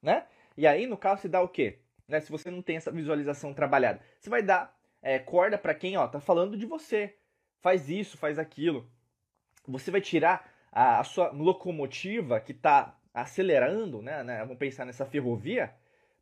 né? 0.00 0.26
E 0.56 0.66
aí, 0.66 0.86
no 0.86 0.96
caso, 0.96 1.22
se 1.22 1.28
dá 1.28 1.40
o 1.40 1.48
quê? 1.48 1.80
Né? 2.06 2.20
Se 2.20 2.30
você 2.30 2.50
não 2.50 2.62
tem 2.62 2.76
essa 2.76 2.92
visualização 2.92 3.52
trabalhada, 3.54 4.00
você 4.20 4.30
vai 4.30 4.42
dar 4.42 4.76
é, 5.04 5.18
corda 5.18 5.58
para 5.58 5.74
quem 5.74 5.98
ó 5.98 6.08
tá 6.08 6.18
falando 6.18 6.56
de 6.56 6.64
você. 6.64 7.14
Faz 7.60 7.90
isso, 7.90 8.16
faz 8.16 8.38
aquilo. 8.38 8.90
Você 9.68 9.90
vai 9.90 10.00
tirar 10.00 10.50
a, 10.72 10.98
a 10.98 11.04
sua 11.04 11.30
locomotiva 11.30 12.40
que 12.40 12.52
está 12.52 12.98
acelerando, 13.12 14.02
né, 14.02 14.24
né, 14.24 14.40
Vamos 14.40 14.58
pensar 14.58 14.84
nessa 14.84 15.06
ferrovia 15.06 15.72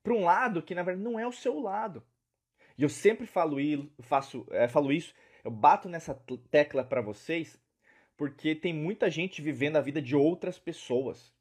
para 0.03 0.13
um 0.13 0.25
lado 0.25 0.63
que 0.63 0.75
na 0.75 0.83
verdade 0.83 1.05
não 1.05 1.19
é 1.19 1.27
o 1.27 1.33
seu 1.33 1.61
lado. 1.61 2.05
E 2.77 2.83
eu 2.83 2.89
sempre 2.89 3.25
falo, 3.25 3.57
faço, 4.01 4.47
é, 4.51 4.67
falo 4.67 4.93
isso, 4.93 5.15
eu 5.45 5.51
bato 5.51 5.89
nessa 5.89 6.15
tecla 6.51 6.85
para 6.85 7.01
vocês, 7.01 7.61
porque 8.17 8.55
tem 8.55 8.75
muita 8.75 9.09
gente 9.09 9.41
vivendo 9.41 9.77
a 9.77 9.81
vida 9.81 10.03
de 10.03 10.17
outras 10.17 10.59
pessoas. 10.59 11.33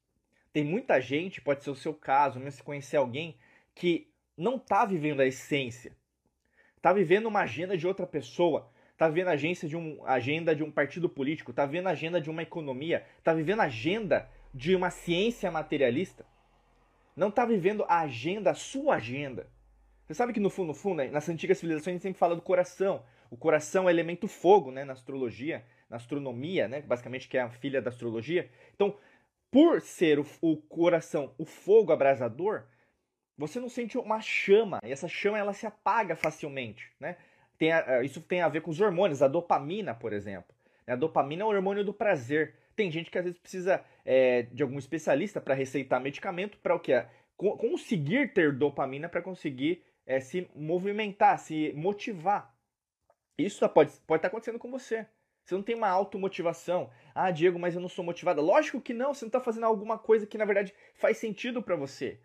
Tem 0.54 0.64
muita 0.64 1.00
gente, 1.02 1.42
pode 1.42 1.64
ser 1.64 1.72
o 1.72 1.76
seu 1.76 1.94
caso, 1.94 2.38
mesmo 2.38 2.52
se 2.52 2.64
conhecer 2.64 2.98
alguém 2.98 3.38
que 3.74 4.14
não 4.38 4.58
está 4.58 4.86
vivendo 4.86 5.22
a 5.22 5.26
essência 5.26 5.96
tá 6.82 6.92
vivendo 6.92 7.28
uma 7.28 7.42
agenda 7.42 7.78
de 7.78 7.88
outra 7.88 8.08
pessoa, 8.08 8.70
tá 8.98 9.08
vivendo 9.08 9.28
a 9.28 9.32
agência 9.32 9.68
de 9.68 9.78
um, 9.78 10.06
agenda 10.06 10.56
de 10.56 10.64
um 10.64 10.72
partido 10.72 11.08
político, 11.08 11.54
tá 11.54 11.66
vivendo 11.66 11.88
a 11.88 11.92
agenda 11.92 12.20
de 12.20 12.30
uma 12.30 12.42
economia, 12.42 13.06
tá 13.24 13.34
vivendo 13.34 13.60
a 13.60 13.66
agenda 13.66 14.30
de 14.54 14.76
uma 14.76 14.90
ciência 14.90 15.52
materialista, 15.52 16.26
não 17.16 17.30
tá 17.30 17.46
vivendo 17.46 17.84
a 17.88 18.00
agenda, 18.00 18.52
a 18.52 18.56
sua 18.56 18.96
agenda. 18.96 19.48
Você 20.06 20.14
sabe 20.14 20.34
que 20.34 20.40
no 20.40 20.50
fundo, 20.50 20.68
no 20.68 20.74
fundo, 20.74 20.98
né, 20.98 21.10
nas 21.10 21.30
antigas 21.30 21.58
civilizações 21.58 21.94
a 21.94 21.96
gente 21.96 22.04
sempre 22.04 22.20
fala 22.20 22.36
do 22.36 22.42
coração. 22.42 23.04
O 23.30 23.38
coração 23.38 23.88
é 23.88 23.92
elemento 23.92 24.28
fogo, 24.28 24.72
né, 24.72 24.84
na 24.84 24.94
astrologia, 24.94 25.64
na 25.90 25.98
astronomia, 25.98 26.68
né, 26.68 26.82
basicamente 26.82 27.30
que 27.30 27.38
é 27.38 27.42
a 27.42 27.50
filha 27.50 27.82
da 27.82 27.90
astrologia. 27.90 28.50
Então, 28.76 28.98
por 29.50 29.82
ser 29.82 30.20
o, 30.20 30.26
o 30.42 30.58
coração, 30.58 31.34
o 31.38 31.46
fogo 31.46 31.92
abrasador, 31.92 32.64
você 33.48 33.60
não 33.60 33.70
sente 33.70 33.98
uma 33.98 34.22
chama, 34.22 34.80
e 34.84 34.92
essa 34.92 35.08
chama 35.08 35.38
ela 35.38 35.54
se 35.54 35.66
apaga 35.66 36.16
facilmente, 36.16 36.92
né? 37.00 37.18
Tem 37.58 37.72
a, 37.72 37.80
eh, 37.88 38.06
isso 38.06 38.22
tem 38.22 38.42
a 38.42 38.50
ver 38.50 38.62
com 38.62 38.72
os 38.72 38.82
hormônios, 38.82 39.22
a 39.22 39.28
dopamina, 39.28 39.94
por 39.94 40.14
exemplo. 40.14 40.56
A 40.88 40.96
dopamina 40.96 41.44
é 41.44 41.46
o 41.46 41.50
hormônio 41.50 41.84
do 41.84 41.94
prazer. 41.94 42.56
Tem 42.76 42.92
gente 42.92 43.12
que 43.12 43.18
às 43.18 43.24
vezes 43.24 43.40
precisa 43.40 43.84
é, 44.04 44.44
de 44.44 44.64
algum 44.64 44.80
especialista 44.80 45.40
para 45.40 45.54
receitar 45.54 46.02
medicamento 46.02 46.58
para 46.58 46.76
o 46.76 46.80
que? 46.80 46.94
Conseguir 47.38 48.34
ter 48.34 48.52
dopamina 48.54 49.10
para 49.10 49.22
conseguir 49.22 49.84
é, 50.06 50.20
se 50.20 50.50
movimentar, 50.56 51.40
se 51.40 51.72
motivar. 51.74 52.54
Isso 53.38 53.68
pode, 53.70 53.92
pode 54.06 54.20
estar 54.20 54.28
acontecendo 54.28 54.60
com 54.60 54.70
você. 54.70 55.06
Você 55.44 55.56
não 55.56 55.64
tem 55.64 55.76
uma 55.76 55.90
automotivação. 55.90 56.90
Ah, 57.14 57.32
Diego, 57.32 57.58
mas 57.58 57.76
eu 57.76 57.82
não 57.82 57.90
sou 57.90 58.06
motivada. 58.06 58.42
Lógico 58.42 58.80
que 58.80 58.94
não, 58.94 59.14
você 59.14 59.26
não 59.26 59.30
está 59.30 59.40
fazendo 59.40 59.66
alguma 59.66 59.98
coisa 59.98 60.28
que 60.28 60.38
na 60.38 60.46
verdade 60.46 60.74
faz 60.94 61.18
sentido 61.18 61.62
para 61.62 61.76
você. 61.76 62.20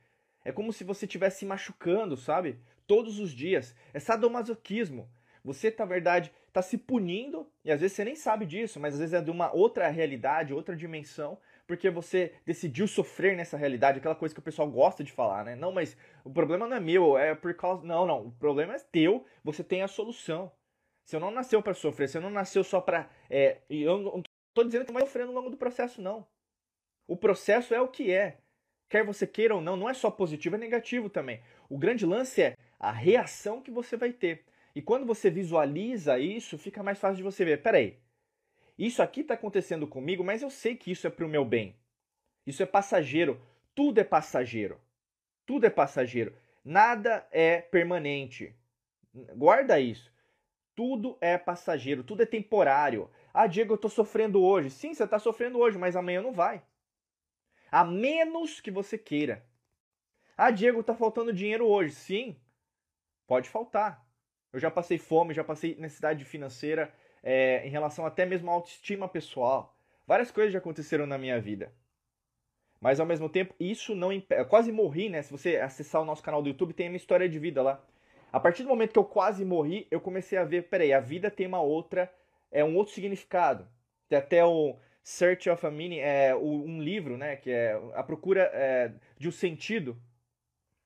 É 0.46 0.52
como 0.52 0.72
se 0.72 0.84
você 0.84 1.06
estivesse 1.06 1.40
se 1.40 1.44
machucando, 1.44 2.16
sabe? 2.16 2.60
Todos 2.86 3.18
os 3.18 3.32
dias. 3.32 3.74
É 3.92 3.98
sadomasoquismo. 3.98 5.10
Você, 5.42 5.74
na 5.76 5.84
verdade, 5.84 6.32
está 6.46 6.62
se 6.62 6.78
punindo, 6.78 7.50
e 7.64 7.72
às 7.72 7.80
vezes 7.80 7.96
você 7.96 8.04
nem 8.04 8.14
sabe 8.14 8.46
disso, 8.46 8.78
mas 8.78 8.94
às 8.94 9.00
vezes 9.00 9.14
é 9.14 9.20
de 9.20 9.30
uma 9.30 9.52
outra 9.52 9.88
realidade, 9.88 10.54
outra 10.54 10.76
dimensão, 10.76 11.36
porque 11.66 11.90
você 11.90 12.32
decidiu 12.46 12.86
sofrer 12.86 13.36
nessa 13.36 13.56
realidade, 13.56 13.98
aquela 13.98 14.14
coisa 14.14 14.32
que 14.32 14.38
o 14.38 14.42
pessoal 14.42 14.70
gosta 14.70 15.02
de 15.02 15.10
falar, 15.10 15.44
né? 15.44 15.56
Não, 15.56 15.72
mas 15.72 15.96
o 16.24 16.30
problema 16.30 16.64
não 16.68 16.76
é 16.76 16.80
meu, 16.80 17.18
é 17.18 17.34
por 17.34 17.52
causa. 17.54 17.84
Não, 17.84 18.06
não. 18.06 18.26
O 18.28 18.30
problema 18.30 18.76
é 18.76 18.78
teu, 18.78 19.26
você 19.42 19.64
tem 19.64 19.82
a 19.82 19.88
solução. 19.88 20.52
Você 21.04 21.18
não 21.18 21.32
nasceu 21.32 21.60
para 21.60 21.74
sofrer, 21.74 22.08
você 22.08 22.20
não 22.20 22.30
nasceu 22.30 22.62
só 22.62 22.80
para. 22.80 23.10
É, 23.28 23.62
eu 23.68 23.98
não 23.98 24.22
tô 24.54 24.62
dizendo 24.62 24.84
que 24.84 24.92
vai 24.92 25.02
sofrer 25.02 25.26
no 25.26 25.32
longo 25.32 25.50
do 25.50 25.56
processo, 25.56 26.00
não. 26.00 26.24
O 27.08 27.16
processo 27.16 27.74
é 27.74 27.80
o 27.80 27.88
que 27.88 28.12
é 28.12 28.38
quer 28.88 29.04
você 29.04 29.26
queira 29.26 29.54
ou 29.54 29.60
não, 29.60 29.76
não 29.76 29.88
é 29.88 29.94
só 29.94 30.10
positivo, 30.10 30.56
é 30.56 30.58
negativo 30.58 31.08
também. 31.08 31.40
O 31.68 31.78
grande 31.78 32.06
lance 32.06 32.42
é 32.42 32.56
a 32.78 32.90
reação 32.90 33.60
que 33.60 33.70
você 33.70 33.96
vai 33.96 34.12
ter. 34.12 34.44
E 34.74 34.82
quando 34.82 35.06
você 35.06 35.30
visualiza 35.30 36.18
isso, 36.18 36.58
fica 36.58 36.82
mais 36.82 36.98
fácil 36.98 37.16
de 37.16 37.22
você 37.22 37.44
ver. 37.44 37.62
Peraí, 37.62 37.98
isso 38.78 39.02
aqui 39.02 39.20
está 39.22 39.34
acontecendo 39.34 39.86
comigo, 39.86 40.22
mas 40.22 40.42
eu 40.42 40.50
sei 40.50 40.76
que 40.76 40.90
isso 40.90 41.06
é 41.06 41.10
para 41.10 41.24
o 41.24 41.28
meu 41.28 41.44
bem. 41.44 41.74
Isso 42.46 42.62
é 42.62 42.66
passageiro. 42.66 43.40
Tudo 43.74 43.98
é 44.00 44.04
passageiro. 44.04 44.78
Tudo 45.46 45.66
é 45.66 45.70
passageiro. 45.70 46.36
Nada 46.64 47.26
é 47.30 47.60
permanente. 47.60 48.54
Guarda 49.34 49.80
isso. 49.80 50.12
Tudo 50.74 51.16
é 51.22 51.38
passageiro, 51.38 52.04
tudo 52.04 52.22
é 52.22 52.26
temporário. 52.26 53.10
Ah, 53.32 53.46
Diego, 53.46 53.72
eu 53.72 53.76
estou 53.76 53.90
sofrendo 53.90 54.42
hoje. 54.42 54.68
Sim, 54.68 54.92
você 54.92 55.04
está 55.04 55.18
sofrendo 55.18 55.58
hoje, 55.58 55.78
mas 55.78 55.96
amanhã 55.96 56.20
não 56.20 56.32
vai. 56.32 56.62
A 57.76 57.84
menos 57.84 58.58
que 58.58 58.70
você 58.70 58.96
queira. 58.96 59.44
Ah, 60.34 60.50
Diego, 60.50 60.82
tá 60.82 60.94
faltando 60.94 61.30
dinheiro 61.30 61.66
hoje. 61.66 61.94
Sim, 61.94 62.40
pode 63.26 63.50
faltar. 63.50 64.02
Eu 64.50 64.58
já 64.58 64.70
passei 64.70 64.96
fome, 64.96 65.34
já 65.34 65.44
passei 65.44 65.74
necessidade 65.74 66.24
financeira, 66.24 66.90
é, 67.22 67.66
em 67.66 67.68
relação 67.68 68.06
até 68.06 68.24
mesmo 68.24 68.50
à 68.50 68.54
autoestima 68.54 69.06
pessoal. 69.06 69.76
Várias 70.06 70.30
coisas 70.30 70.54
já 70.54 70.58
aconteceram 70.58 71.06
na 71.06 71.18
minha 71.18 71.38
vida. 71.38 71.70
Mas 72.80 72.98
ao 72.98 73.04
mesmo 73.04 73.28
tempo, 73.28 73.54
isso 73.60 73.94
não 73.94 74.10
impede. 74.10 74.40
Eu 74.40 74.46
quase 74.46 74.72
morri, 74.72 75.10
né? 75.10 75.20
Se 75.20 75.30
você 75.30 75.56
acessar 75.56 76.00
o 76.00 76.06
nosso 76.06 76.22
canal 76.22 76.40
do 76.40 76.48
YouTube, 76.48 76.72
tem 76.72 76.86
a 76.86 76.88
minha 76.88 76.96
história 76.96 77.28
de 77.28 77.38
vida 77.38 77.62
lá. 77.62 77.84
A 78.32 78.40
partir 78.40 78.62
do 78.62 78.70
momento 78.70 78.94
que 78.94 78.98
eu 78.98 79.04
quase 79.04 79.44
morri, 79.44 79.86
eu 79.90 80.00
comecei 80.00 80.38
a 80.38 80.44
ver, 80.44 80.70
peraí, 80.70 80.94
a 80.94 81.00
vida 81.00 81.30
tem 81.30 81.46
uma 81.46 81.60
outra, 81.60 82.10
é 82.50 82.64
um 82.64 82.74
outro 82.74 82.94
significado. 82.94 83.68
Tem 84.08 84.16
até 84.16 84.42
o 84.42 84.78
Search 85.08 85.48
of 85.48 85.64
a 85.64 85.70
Meaning 85.70 86.00
é 86.00 86.34
um 86.34 86.82
livro, 86.82 87.16
né, 87.16 87.36
que 87.36 87.48
é 87.48 87.80
a 87.94 88.02
procura 88.02 88.50
é, 88.52 88.90
de 89.16 89.28
um 89.28 89.30
sentido. 89.30 89.96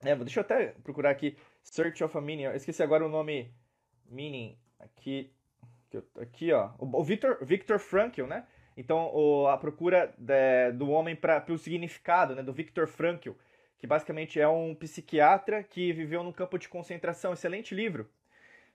É, 0.03 0.15
deixa 0.15 0.41
eu 0.41 0.43
até 0.43 0.75
procurar 0.85 1.09
aqui 1.09 1.39
Search 1.63 2.05
of 2.05 2.19
a 2.19 2.21
Meaning. 2.21 2.43
Eu 2.43 2.55
esqueci 2.55 2.83
agora 2.83 3.03
o 3.03 3.09
nome 3.09 3.51
Meaning 4.05 4.59
aqui 4.79 5.33
aqui 6.21 6.53
ó, 6.53 6.71
o 6.79 7.03
Victor 7.03 7.43
Victor 7.43 7.79
Frankl, 7.79 8.27
né? 8.27 8.47
Então, 8.77 9.11
o, 9.15 9.49
a 9.49 9.57
procura 9.57 10.15
de, 10.19 10.73
do 10.73 10.91
homem 10.91 11.17
para 11.17 11.43
o 11.49 11.57
significado, 11.57 12.35
né, 12.35 12.43
do 12.43 12.53
Victor 12.53 12.87
Frankl, 12.87 13.31
que 13.79 13.87
basicamente 13.87 14.39
é 14.39 14.47
um 14.47 14.75
psiquiatra 14.75 15.63
que 15.63 15.95
viveu 15.95 16.23
num 16.23 16.33
campo 16.33 16.59
de 16.59 16.69
concentração. 16.69 17.33
Excelente 17.33 17.75
livro. 17.75 18.07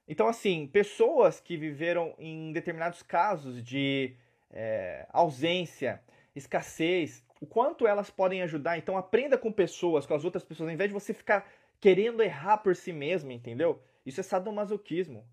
Então, 0.08 0.28
assim, 0.28 0.66
pessoas 0.66 1.40
que 1.40 1.56
viveram 1.56 2.16
em 2.18 2.52
determinados 2.52 3.04
casos 3.04 3.64
de 3.64 4.16
é, 4.52 5.08
ausência, 5.12 6.02
escassez, 6.36 7.24
o 7.42 7.46
quanto 7.46 7.88
elas 7.88 8.10
podem 8.10 8.42
ajudar. 8.42 8.78
Então, 8.78 8.98
aprenda 8.98 9.38
com 9.38 9.52
pessoas, 9.52 10.06
com 10.06 10.14
as 10.14 10.24
outras 10.24 10.44
pessoas, 10.44 10.70
ao 10.70 10.74
invés 10.74 10.90
de 10.90 10.94
você 10.94 11.14
ficar 11.14 11.50
querendo 11.80 12.24
errar 12.24 12.58
por 12.58 12.76
si 12.76 12.92
mesmo, 12.92 13.32
entendeu? 13.32 13.82
Isso 14.06 14.20
é 14.20 14.24
sadomasoquismo. 14.24 15.26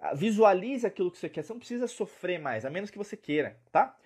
Ah, 0.00 0.14
visualize 0.14 0.86
aquilo 0.86 1.10
que 1.10 1.18
você 1.18 1.28
quer. 1.28 1.42
Você 1.42 1.52
não 1.52 1.58
precisa 1.58 1.86
sofrer 1.86 2.38
mais, 2.38 2.64
a 2.64 2.70
menos 2.70 2.90
que 2.90 2.98
você 2.98 3.16
queira, 3.16 3.58
tá? 3.72 3.96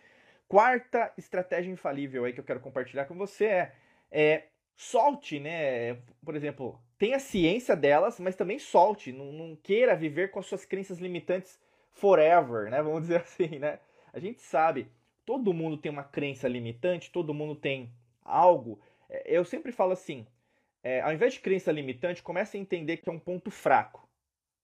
Quarta 0.49 1.13
estratégia 1.17 1.71
infalível 1.71 2.25
aí 2.25 2.33
que 2.33 2.41
eu 2.41 2.45
quero 2.45 2.61
compartilhar 2.61 3.07
com 3.07 3.15
você 3.15 3.45
é, 3.47 3.73
é 4.11 4.45
solte, 4.77 5.39
né? 5.39 5.95
Por 6.25 6.35
exemplo, 6.35 6.79
tenha 6.99 7.19
ciência 7.19 7.77
delas, 7.77 8.19
mas 8.21 8.37
também 8.37 8.59
solte. 8.59 9.13
Não, 9.13 9.33
não 9.33 9.57
queira 9.57 9.97
viver 9.97 10.31
com 10.31 10.39
as 10.41 10.47
suas 10.47 10.65
crenças 10.65 10.99
limitantes 10.99 11.59
forever, 11.93 12.71
né? 12.71 12.83
Vamos 12.83 13.03
dizer 13.03 13.21
assim, 13.23 13.59
né? 13.59 13.79
A 14.13 14.19
gente 14.19 14.41
sabe, 14.43 14.89
todo 15.25 15.55
mundo 15.55 15.77
tem 15.77 15.91
uma 15.91 16.05
crença 16.05 16.47
limitante, 16.47 17.11
todo 17.11 17.35
mundo 17.35 17.55
tem 17.55 17.91
algo. 18.23 18.81
É, 19.09 19.37
eu 19.39 19.45
sempre 19.45 19.73
falo 19.73 19.93
assim, 19.93 20.27
é, 20.83 21.01
ao 21.01 21.13
invés 21.13 21.35
de 21.35 21.41
crença 21.41 21.73
limitante, 21.73 22.23
comece 22.23 22.57
a 22.57 22.61
entender 22.61 22.99
que 22.99 23.09
é 23.09 23.13
um 23.13 23.19
ponto 23.19 23.51
fraco, 23.51 24.09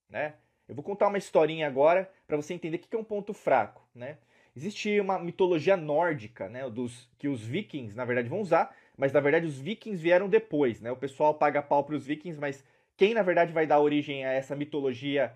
né? 0.09 0.35
Eu 0.69 0.75
vou 0.75 0.85
contar 0.85 1.09
uma 1.09 1.17
historinha 1.17 1.67
agora 1.67 2.11
para 2.27 2.37
você 2.37 2.53
entender 2.53 2.77
o 2.77 2.81
que 2.81 2.95
é 2.95 2.99
um 2.99 3.05
ponto 3.05 3.33
fraco, 3.33 3.89
né? 3.95 4.19
Existe 4.55 5.01
uma 5.01 5.19
mitologia 5.19 5.77
nórdica, 5.77 6.49
né, 6.49 6.69
dos 6.69 7.09
que 7.17 7.29
os 7.29 7.43
vikings, 7.43 7.97
na 7.97 8.05
verdade, 8.05 8.29
vão 8.29 8.41
usar, 8.41 8.75
mas 8.97 9.13
na 9.13 9.21
verdade 9.21 9.47
os 9.47 9.59
vikings 9.59 10.03
vieram 10.03 10.29
depois, 10.29 10.81
né? 10.81 10.91
O 10.91 10.97
pessoal 10.97 11.33
paga 11.33 11.63
pau 11.63 11.85
para 11.85 11.95
os 11.95 12.05
vikings, 12.05 12.39
mas 12.39 12.65
quem 12.97 13.15
na 13.15 13.23
verdade 13.23 13.53
vai 13.53 13.67
dar 13.67 13.81
origem 13.81 14.27
a 14.27 14.33
essa 14.33 14.57
mitologia 14.57 15.35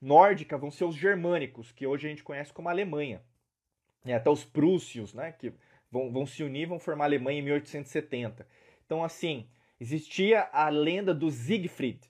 nórdica 0.00 0.58
vão 0.58 0.70
ser 0.70 0.84
os 0.84 0.94
germânicos, 0.94 1.72
que 1.72 1.86
hoje 1.86 2.06
a 2.06 2.10
gente 2.10 2.24
conhece 2.24 2.52
como 2.52 2.68
Alemanha. 2.68 3.22
E 4.04 4.12
até 4.12 4.30
os 4.30 4.44
prússios, 4.44 5.12
né, 5.12 5.32
que 5.32 5.52
vão, 5.90 6.12
vão 6.12 6.26
se 6.26 6.42
unir, 6.42 6.66
vão 6.66 6.78
formar 6.78 7.04
a 7.04 7.08
Alemanha 7.08 7.40
em 7.40 7.42
1870. 7.42 8.46
Então, 8.84 9.02
assim, 9.02 9.48
existia 9.80 10.48
a 10.52 10.68
lenda 10.68 11.12
do 11.12 11.30
Siegfried, 11.30 12.00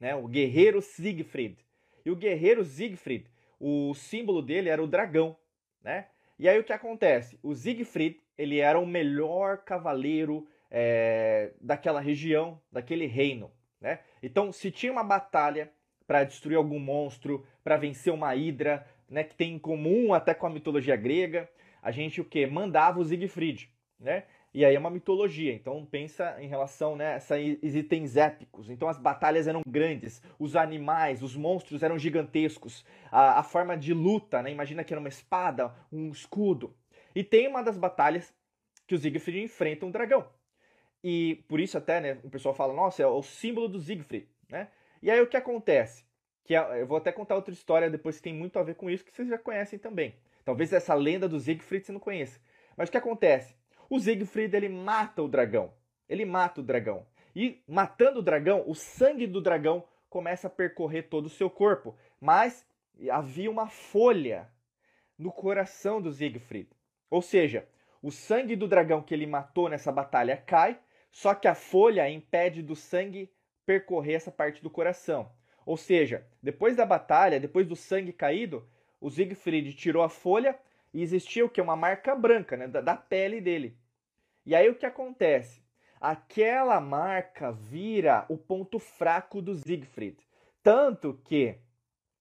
né, 0.00 0.14
o 0.14 0.26
guerreiro 0.26 0.82
Siegfried. 0.82 1.56
E 2.04 2.10
o 2.10 2.16
guerreiro 2.16 2.64
Siegfried, 2.64 3.30
o 3.58 3.94
símbolo 3.94 4.42
dele 4.42 4.68
era 4.68 4.82
o 4.82 4.86
dragão, 4.86 5.36
né? 5.82 6.08
E 6.38 6.48
aí 6.48 6.58
o 6.58 6.64
que 6.64 6.72
acontece? 6.72 7.38
O 7.42 7.54
Siegfried, 7.54 8.20
ele 8.36 8.58
era 8.58 8.78
o 8.78 8.86
melhor 8.86 9.58
cavaleiro 9.58 10.46
é, 10.70 11.52
daquela 11.60 12.00
região, 12.00 12.60
daquele 12.70 13.06
reino, 13.06 13.50
né? 13.80 14.00
Então, 14.22 14.52
se 14.52 14.70
tinha 14.70 14.90
uma 14.90 15.04
batalha 15.04 15.72
para 16.06 16.24
destruir 16.24 16.56
algum 16.56 16.78
monstro, 16.78 17.46
para 17.62 17.76
vencer 17.76 18.12
uma 18.12 18.34
hidra, 18.34 18.86
né, 19.08 19.24
que 19.24 19.34
tem 19.34 19.54
em 19.54 19.58
comum 19.58 20.12
até 20.12 20.34
com 20.34 20.46
a 20.46 20.50
mitologia 20.50 20.96
grega, 20.96 21.48
a 21.82 21.90
gente 21.90 22.20
o 22.20 22.24
que 22.24 22.46
mandava 22.46 23.00
o 23.00 23.04
Siegfried, 23.04 23.70
né? 23.98 24.24
E 24.52 24.64
aí 24.64 24.76
é 24.76 24.78
uma 24.78 24.90
mitologia, 24.90 25.52
então 25.52 25.84
pensa 25.84 26.40
em 26.40 26.46
relação 26.46 26.94
né, 26.94 27.14
a 27.14 27.16
esses 27.16 27.74
itens 27.74 28.16
épicos. 28.16 28.70
Então 28.70 28.88
as 28.88 28.96
batalhas 28.96 29.48
eram 29.48 29.62
grandes, 29.66 30.22
os 30.38 30.54
animais, 30.54 31.24
os 31.24 31.34
monstros 31.34 31.82
eram 31.82 31.98
gigantescos, 31.98 32.84
a, 33.10 33.40
a 33.40 33.42
forma 33.42 33.76
de 33.76 33.92
luta, 33.92 34.40
né, 34.42 34.52
imagina 34.52 34.84
que 34.84 34.94
era 34.94 35.00
uma 35.00 35.08
espada, 35.08 35.74
um 35.92 36.08
escudo. 36.10 36.72
E 37.16 37.24
tem 37.24 37.48
uma 37.48 37.62
das 37.62 37.76
batalhas 37.76 38.32
que 38.86 38.94
o 38.94 38.98
Siegfried 38.98 39.42
enfrenta 39.42 39.86
um 39.86 39.90
dragão. 39.90 40.24
E 41.02 41.44
por 41.48 41.58
isso 41.58 41.76
até 41.76 42.00
né, 42.00 42.18
o 42.22 42.30
pessoal 42.30 42.54
fala, 42.54 42.72
nossa, 42.72 43.02
é 43.02 43.06
o 43.06 43.22
símbolo 43.22 43.68
do 43.68 43.80
Siegfried. 43.80 44.28
Né? 44.48 44.68
E 45.04 45.10
aí 45.10 45.20
o 45.20 45.26
que 45.26 45.36
acontece? 45.36 46.02
Que 46.44 46.56
é, 46.56 46.80
eu 46.80 46.86
vou 46.86 46.96
até 46.96 47.12
contar 47.12 47.34
outra 47.34 47.52
história 47.52 47.90
depois 47.90 48.16
que 48.16 48.22
tem 48.22 48.32
muito 48.32 48.58
a 48.58 48.62
ver 48.62 48.74
com 48.74 48.88
isso, 48.88 49.04
que 49.04 49.14
vocês 49.14 49.28
já 49.28 49.36
conhecem 49.36 49.78
também. 49.78 50.14
Talvez 50.46 50.72
essa 50.72 50.94
lenda 50.94 51.28
do 51.28 51.38
Siegfried 51.38 51.84
você 51.84 51.92
não 51.92 52.00
conheça. 52.00 52.40
Mas 52.74 52.88
o 52.88 52.92
que 52.92 52.96
acontece? 52.96 53.54
O 53.90 54.00
Siegfried 54.00 54.56
ele 54.56 54.70
mata 54.70 55.22
o 55.22 55.28
dragão. 55.28 55.74
Ele 56.08 56.24
mata 56.24 56.62
o 56.62 56.64
dragão. 56.64 57.06
E 57.36 57.62
matando 57.68 58.20
o 58.20 58.22
dragão, 58.22 58.64
o 58.66 58.74
sangue 58.74 59.26
do 59.26 59.42
dragão 59.42 59.84
começa 60.08 60.46
a 60.46 60.50
percorrer 60.50 61.02
todo 61.02 61.26
o 61.26 61.30
seu 61.30 61.50
corpo. 61.50 61.94
Mas 62.18 62.66
havia 63.10 63.50
uma 63.50 63.68
folha 63.68 64.50
no 65.18 65.30
coração 65.30 66.00
do 66.00 66.10
Siegfried. 66.10 66.70
Ou 67.10 67.20
seja, 67.20 67.68
o 68.00 68.10
sangue 68.10 68.56
do 68.56 68.66
dragão 68.66 69.02
que 69.02 69.12
ele 69.12 69.26
matou 69.26 69.68
nessa 69.68 69.92
batalha 69.92 70.38
cai, 70.38 70.80
só 71.10 71.34
que 71.34 71.46
a 71.46 71.54
folha 71.54 72.08
impede 72.08 72.62
do 72.62 72.74
sangue 72.74 73.30
percorrer 73.66 74.14
essa 74.14 74.30
parte 74.30 74.62
do 74.62 74.70
coração. 74.70 75.30
Ou 75.66 75.76
seja, 75.76 76.26
depois 76.42 76.76
da 76.76 76.84
batalha, 76.84 77.40
depois 77.40 77.66
do 77.66 77.76
sangue 77.76 78.12
caído, 78.12 78.68
o 79.00 79.10
Siegfried 79.10 79.74
tirou 79.74 80.02
a 80.02 80.08
folha 80.08 80.58
e 80.92 81.02
existia 81.02 81.44
o 81.44 81.48
que? 81.48 81.60
Uma 81.60 81.76
marca 81.76 82.14
branca 82.14 82.56
né, 82.56 82.68
da, 82.68 82.80
da 82.80 82.96
pele 82.96 83.40
dele. 83.40 83.76
E 84.46 84.54
aí 84.54 84.68
o 84.68 84.74
que 84.74 84.86
acontece? 84.86 85.62
Aquela 86.00 86.80
marca 86.80 87.50
vira 87.50 88.26
o 88.28 88.36
ponto 88.36 88.78
fraco 88.78 89.40
do 89.40 89.54
Siegfried. 89.54 90.18
Tanto 90.62 91.20
que 91.24 91.58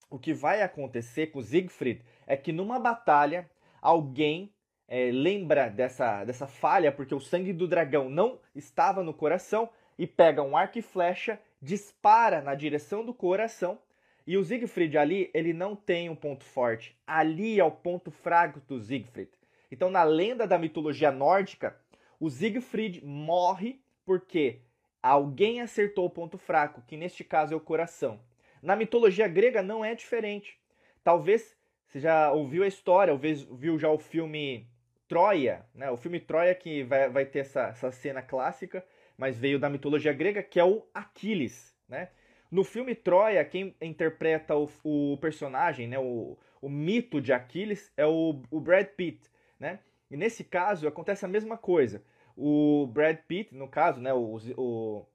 o 0.10 0.17
que 0.17 0.34
vai 0.34 0.62
acontecer 0.62 1.27
com 1.27 1.39
o 1.39 1.43
Siegfried 1.43 2.03
é 2.25 2.38
que 2.38 2.53
numa 2.53 2.79
batalha 2.79 3.49
alguém 3.82 4.53
é, 4.88 5.12
lembra 5.12 5.69
dessa, 5.69 6.23
dessa 6.23 6.47
falha, 6.47 6.91
porque 6.91 7.15
o 7.15 7.19
sangue 7.19 7.51
do 7.51 7.67
dragão 7.67 8.10
não 8.10 8.39
estava 8.56 9.03
no 9.03 9.13
coração, 9.13 9.69
e 9.97 10.08
pega 10.08 10.41
um 10.41 10.56
arco 10.56 10.79
e 10.79 10.82
flecha, 10.82 11.39
dispara 11.62 12.41
na 12.41 12.56
direção 12.56 13.06
do 13.06 13.13
coração 13.13 13.79
e 14.25 14.38
o 14.38 14.43
Siegfried 14.43 14.97
ali, 14.97 15.29
ele 15.34 15.51
não 15.51 15.75
tem 15.75 16.10
um 16.10 16.15
ponto 16.15 16.45
forte. 16.45 16.97
Ali 17.06 17.60
é 17.60 17.63
o 17.63 17.71
ponto 17.71 18.10
fraco 18.10 18.62
do 18.62 18.79
Siegfried. 18.79 19.29
Então, 19.69 19.89
na 19.89 20.03
lenda 20.03 20.47
da 20.47 20.58
mitologia 20.58 21.12
nórdica, 21.12 21.75
o 22.19 22.29
Siegfried 22.29 23.03
morre 23.03 23.82
porque 24.06 24.62
alguém 25.01 25.60
acertou 25.60 26.06
o 26.06 26.10
ponto 26.10 26.38
fraco, 26.38 26.82
que 26.88 26.95
neste 26.95 27.23
caso 27.23 27.53
é 27.53 27.58
o 27.58 27.62
coração. 27.62 28.19
Na 28.62 28.75
mitologia 28.75 29.27
grega 29.27 29.62
não 29.62 29.84
é 29.84 29.93
diferente. 29.93 30.58
Talvez 31.03 31.58
você 31.86 31.99
já 31.99 32.32
ouviu 32.32 32.63
a 32.63 32.67
história, 32.67 33.13
ou 33.13 33.19
viu 33.19 33.77
já 33.77 33.89
o 33.89 33.97
filme 33.97 34.67
Troia, 35.08 35.65
né? 35.75 35.91
O 35.91 35.97
filme 35.97 36.19
Troia 36.19 36.56
que 36.56 36.84
vai, 36.84 37.10
vai 37.10 37.25
ter 37.25 37.39
essa, 37.39 37.67
essa 37.67 37.91
cena 37.91 38.21
clássica, 38.21 38.86
mas 39.17 39.38
veio 39.38 39.60
da 39.60 39.69
mitologia 39.69 40.13
grega, 40.13 40.41
que 40.43 40.60
é 40.60 40.63
o 40.65 40.86
Aquiles, 40.93 41.76
né? 41.88 42.10
No 42.52 42.63
filme 42.63 42.93
Troia, 42.93 43.43
quem 43.43 43.76
interpreta 43.82 44.56
o, 44.56 44.69
o 44.84 45.17
personagem, 45.17 45.88
né, 45.88 45.97
o, 45.97 46.38
o 46.62 46.69
mito 46.69 47.19
de 47.19 47.34
Aquiles, 47.34 47.91
é 47.97 48.06
o, 48.06 48.41
o 48.52 48.60
Brad 48.60 48.86
Pitt, 48.95 49.28
né? 49.60 49.80
E 50.10 50.15
nesse 50.15 50.43
caso 50.43 50.88
acontece 50.88 51.26
a 51.26 51.28
mesma 51.28 51.58
coisa. 51.58 52.04
O 52.38 52.86
Brad 52.88 53.17
Pitt, 53.28 53.56
no 53.56 53.67
caso, 53.67 53.99
né, 53.99 54.13
o, 54.13 54.38
o, 54.56 55.06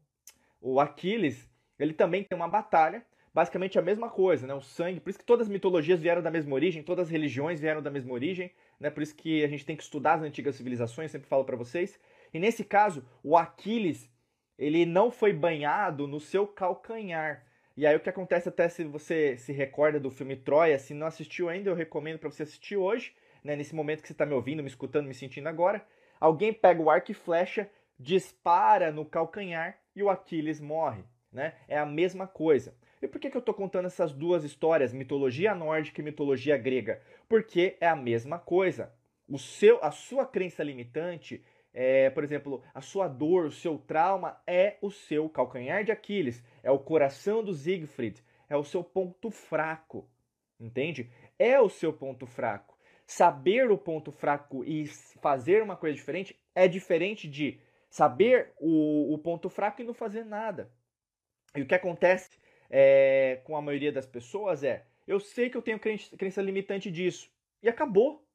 o 0.61 0.81
Aquiles, 0.81 1.49
ele 1.79 1.93
também 1.93 2.25
tem 2.25 2.37
uma 2.37 2.49
batalha, 2.49 3.05
basicamente 3.33 3.79
a 3.79 3.83
mesma 3.83 4.11
coisa, 4.11 4.45
né? 4.45 4.55
O 4.55 4.61
sangue, 4.61 4.99
por 4.99 5.11
isso 5.11 5.19
que 5.21 5.25
todas 5.25 5.47
as 5.47 5.53
mitologias 5.53 6.01
vieram 6.01 6.21
da 6.21 6.33
mesma 6.33 6.53
origem, 6.55 6.83
todas 6.83 7.07
as 7.07 7.11
religiões 7.11 7.61
vieram 7.61 7.81
da 7.81 7.91
mesma 7.91 8.13
origem, 8.13 8.51
né? 8.81 8.91
Por 8.91 9.01
isso 9.01 9.15
que 9.15 9.45
a 9.45 9.49
gente 9.49 9.65
tem 9.65 9.77
que 9.77 9.83
estudar 9.85 10.15
as 10.15 10.23
antigas 10.23 10.57
civilizações, 10.57 11.13
sempre 11.13 11.29
falo 11.29 11.45
para 11.45 11.57
vocês. 11.57 12.01
E 12.33 12.39
nesse 12.39 12.65
caso, 12.65 13.05
o 13.23 13.37
Aquiles, 13.37 14.11
ele 14.59 14.85
não 14.85 15.11
foi 15.11 15.33
banhado 15.33 16.07
no 16.07 16.21
seu 16.21 16.47
calcanhar. 16.47 17.45
E 17.77 17.87
aí 17.87 17.95
o 17.95 18.01
que 18.01 18.11
acontece 18.11 18.49
até 18.49 18.69
se 18.69 18.85
você 18.85 19.37
se 19.37 19.53
recorda 19.53 20.01
do 20.01 20.11
filme 20.11 20.35
Troia, 20.35 20.79
se 20.79 20.93
não 20.93 21.07
assistiu 21.07 21.49
ainda, 21.49 21.71
eu 21.71 21.75
recomendo 21.75 22.19
para 22.19 22.29
você 22.29 22.43
assistir 22.43 22.77
hoje, 22.77 23.15
né, 23.45 23.55
nesse 23.55 23.75
momento 23.75 24.03
que 24.03 24.09
você 24.09 24.13
está 24.13 24.27
me 24.27 24.35
ouvindo, 24.35 24.63
me 24.63 24.69
escutando, 24.69 25.07
me 25.07 25.15
sentindo 25.15 25.49
agora. 25.49 25.87
Alguém 26.19 26.53
pega 26.53 26.83
o 26.83 26.91
arco 26.91 27.13
e 27.13 27.15
flecha, 27.15 27.71
dispara 27.97 28.91
no 28.91 29.05
calcanhar 29.05 29.79
e 29.95 30.03
o 30.03 30.11
Aquiles 30.11 30.61
morre. 30.61 31.05
Né? 31.33 31.55
É 31.69 31.79
a 31.79 31.87
mesma 31.87 32.27
coisa. 32.27 32.75
E 33.01 33.07
por 33.07 33.21
que, 33.21 33.31
que 33.31 33.37
eu 33.37 33.41
estou 33.41 33.55
contando 33.55 33.87
essas 33.87 34.13
duas 34.13 34.43
histórias, 34.43 34.93
mitologia 34.93 35.55
nórdica 35.55 36.01
e 36.01 36.05
mitologia 36.05 36.57
grega? 36.57 37.01
Porque 37.29 37.77
é 37.81 37.87
a 37.87 37.95
mesma 37.95 38.39
coisa. 38.39 38.93
O 39.29 39.39
seu, 39.39 39.79
a 39.85 39.91
sua 39.91 40.27
crença 40.27 40.65
limitante 40.65 41.45
é, 41.81 42.11
por 42.11 42.25
exemplo, 42.25 42.61
a 42.75 42.81
sua 42.81 43.07
dor, 43.07 43.45
o 43.45 43.53
seu 43.53 43.79
trauma 43.79 44.43
é 44.45 44.79
o 44.83 44.91
seu 44.91 45.29
calcanhar 45.29 45.85
de 45.85 45.93
Aquiles, 45.93 46.43
é 46.61 46.73
o 46.73 46.79
coração 46.81 47.41
do 47.41 47.55
Siegfried, 47.55 48.21
é 48.49 48.57
o 48.57 48.65
seu 48.65 48.83
ponto 48.83 49.31
fraco, 49.31 50.11
entende? 50.59 51.09
É 51.39 51.61
o 51.61 51.69
seu 51.69 51.93
ponto 51.93 52.27
fraco. 52.27 52.77
saber 53.07 53.71
o 53.71 53.79
ponto 53.79 54.11
fraco 54.11 54.65
e 54.65 54.89
fazer 55.23 55.63
uma 55.63 55.77
coisa 55.77 55.95
diferente 55.95 56.37
é 56.53 56.67
diferente 56.67 57.29
de 57.29 57.61
saber 57.89 58.53
o, 58.59 59.15
o 59.15 59.19
ponto 59.19 59.49
fraco 59.49 59.81
e 59.81 59.85
não 59.85 59.95
fazer 59.95 60.25
nada. 60.25 60.69
E 61.55 61.63
o 61.63 61.67
que 61.67 61.77
acontece 61.77 62.41
é, 62.69 63.41
com 63.45 63.57
a 63.57 63.63
maioria 63.63 63.93
das 63.93 64.05
pessoas 64.05 64.65
é: 64.65 64.85
eu 65.07 65.21
sei 65.21 65.49
que 65.49 65.57
eu 65.57 65.63
tenho 65.63 65.79
crença, 65.79 66.17
crença 66.17 66.43
limitante 66.43 66.91
disso. 66.91 67.31
E 67.63 67.69
acabou. 67.69 68.27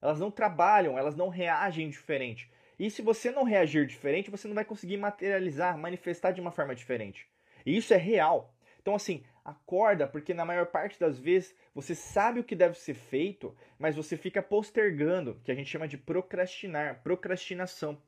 Elas 0.00 0.20
não 0.20 0.30
trabalham, 0.30 0.96
elas 0.96 1.16
não 1.16 1.28
reagem 1.28 1.90
diferente. 1.90 2.48
E 2.80 2.90
se 2.90 3.02
você 3.02 3.30
não 3.30 3.42
reagir 3.42 3.86
diferente, 3.86 4.30
você 4.30 4.48
não 4.48 4.54
vai 4.54 4.64
conseguir 4.64 4.96
materializar, 4.96 5.76
manifestar 5.76 6.30
de 6.30 6.40
uma 6.40 6.50
forma 6.50 6.74
diferente. 6.74 7.28
E 7.66 7.76
isso 7.76 7.92
é 7.92 7.98
real. 7.98 8.54
Então, 8.80 8.94
assim, 8.94 9.22
acorda, 9.44 10.08
porque 10.08 10.32
na 10.32 10.46
maior 10.46 10.64
parte 10.64 10.98
das 10.98 11.18
vezes 11.18 11.54
você 11.74 11.94
sabe 11.94 12.40
o 12.40 12.44
que 12.44 12.56
deve 12.56 12.78
ser 12.78 12.94
feito, 12.94 13.54
mas 13.78 13.96
você 13.96 14.16
fica 14.16 14.42
postergando, 14.42 15.38
que 15.44 15.52
a 15.52 15.54
gente 15.54 15.68
chama 15.68 15.86
de 15.86 15.98
procrastinar, 15.98 17.02
procrastinação. 17.02 18.00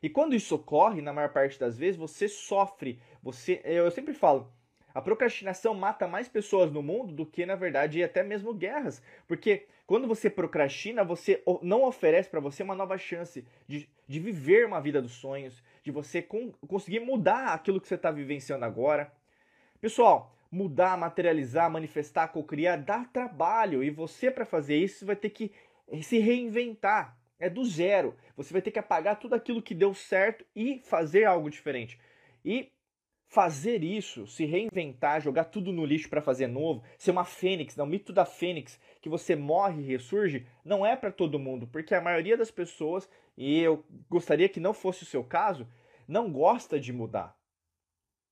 E 0.00 0.08
quando 0.08 0.36
isso 0.36 0.54
ocorre, 0.54 1.02
na 1.02 1.12
maior 1.12 1.32
parte 1.32 1.58
das 1.58 1.76
vezes, 1.76 1.96
você 1.96 2.28
sofre. 2.28 3.02
Você, 3.24 3.60
eu 3.64 3.90
sempre 3.90 4.14
falo, 4.14 4.48
a 4.94 5.00
procrastinação 5.00 5.74
mata 5.74 6.06
mais 6.06 6.28
pessoas 6.28 6.70
no 6.70 6.82
mundo 6.82 7.12
do 7.12 7.26
que, 7.26 7.46
na 7.46 7.54
verdade, 7.54 8.02
até 8.02 8.22
mesmo 8.22 8.52
guerras. 8.54 9.02
Porque 9.26 9.66
quando 9.86 10.06
você 10.06 10.30
procrastina, 10.30 11.04
você 11.04 11.42
não 11.62 11.84
oferece 11.84 12.28
para 12.28 12.40
você 12.40 12.62
uma 12.62 12.74
nova 12.74 12.96
chance 12.96 13.44
de, 13.66 13.88
de 14.06 14.20
viver 14.20 14.66
uma 14.66 14.80
vida 14.80 15.00
dos 15.00 15.12
sonhos, 15.12 15.62
de 15.82 15.90
você 15.90 16.22
com, 16.22 16.52
conseguir 16.66 17.00
mudar 17.00 17.54
aquilo 17.54 17.80
que 17.80 17.88
você 17.88 17.94
está 17.94 18.10
vivenciando 18.10 18.64
agora. 18.64 19.12
Pessoal, 19.80 20.34
mudar, 20.50 20.96
materializar, 20.96 21.70
manifestar, 21.70 22.28
co-criar 22.28 22.76
dá 22.76 23.04
trabalho. 23.04 23.82
E 23.82 23.90
você, 23.90 24.30
para 24.30 24.44
fazer 24.44 24.76
isso, 24.76 25.06
vai 25.06 25.16
ter 25.16 25.30
que 25.30 25.52
se 26.02 26.18
reinventar. 26.18 27.16
É 27.38 27.48
do 27.48 27.64
zero. 27.64 28.14
Você 28.36 28.52
vai 28.52 28.60
ter 28.60 28.70
que 28.70 28.78
apagar 28.78 29.18
tudo 29.18 29.34
aquilo 29.34 29.62
que 29.62 29.74
deu 29.74 29.94
certo 29.94 30.44
e 30.54 30.78
fazer 30.84 31.24
algo 31.24 31.48
diferente. 31.48 31.98
E 32.44 32.70
fazer 33.30 33.84
isso, 33.84 34.26
se 34.26 34.44
reinventar, 34.44 35.20
jogar 35.20 35.44
tudo 35.44 35.72
no 35.72 35.84
lixo 35.84 36.10
para 36.10 36.20
fazer 36.20 36.48
novo, 36.48 36.82
ser 36.98 37.12
uma 37.12 37.24
fênix, 37.24 37.76
não, 37.76 37.84
o 37.84 37.88
mito 37.88 38.12
da 38.12 38.24
fênix, 38.24 38.78
que 39.00 39.08
você 39.08 39.36
morre 39.36 39.82
e 39.82 39.86
ressurge, 39.86 40.44
não 40.64 40.84
é 40.84 40.96
para 40.96 41.12
todo 41.12 41.38
mundo, 41.38 41.64
porque 41.68 41.94
a 41.94 42.00
maioria 42.00 42.36
das 42.36 42.50
pessoas, 42.50 43.08
e 43.36 43.60
eu 43.60 43.84
gostaria 44.08 44.48
que 44.48 44.58
não 44.58 44.74
fosse 44.74 45.04
o 45.04 45.06
seu 45.06 45.22
caso, 45.22 45.64
não 46.08 46.32
gosta 46.32 46.78
de 46.78 46.92
mudar. 46.92 47.38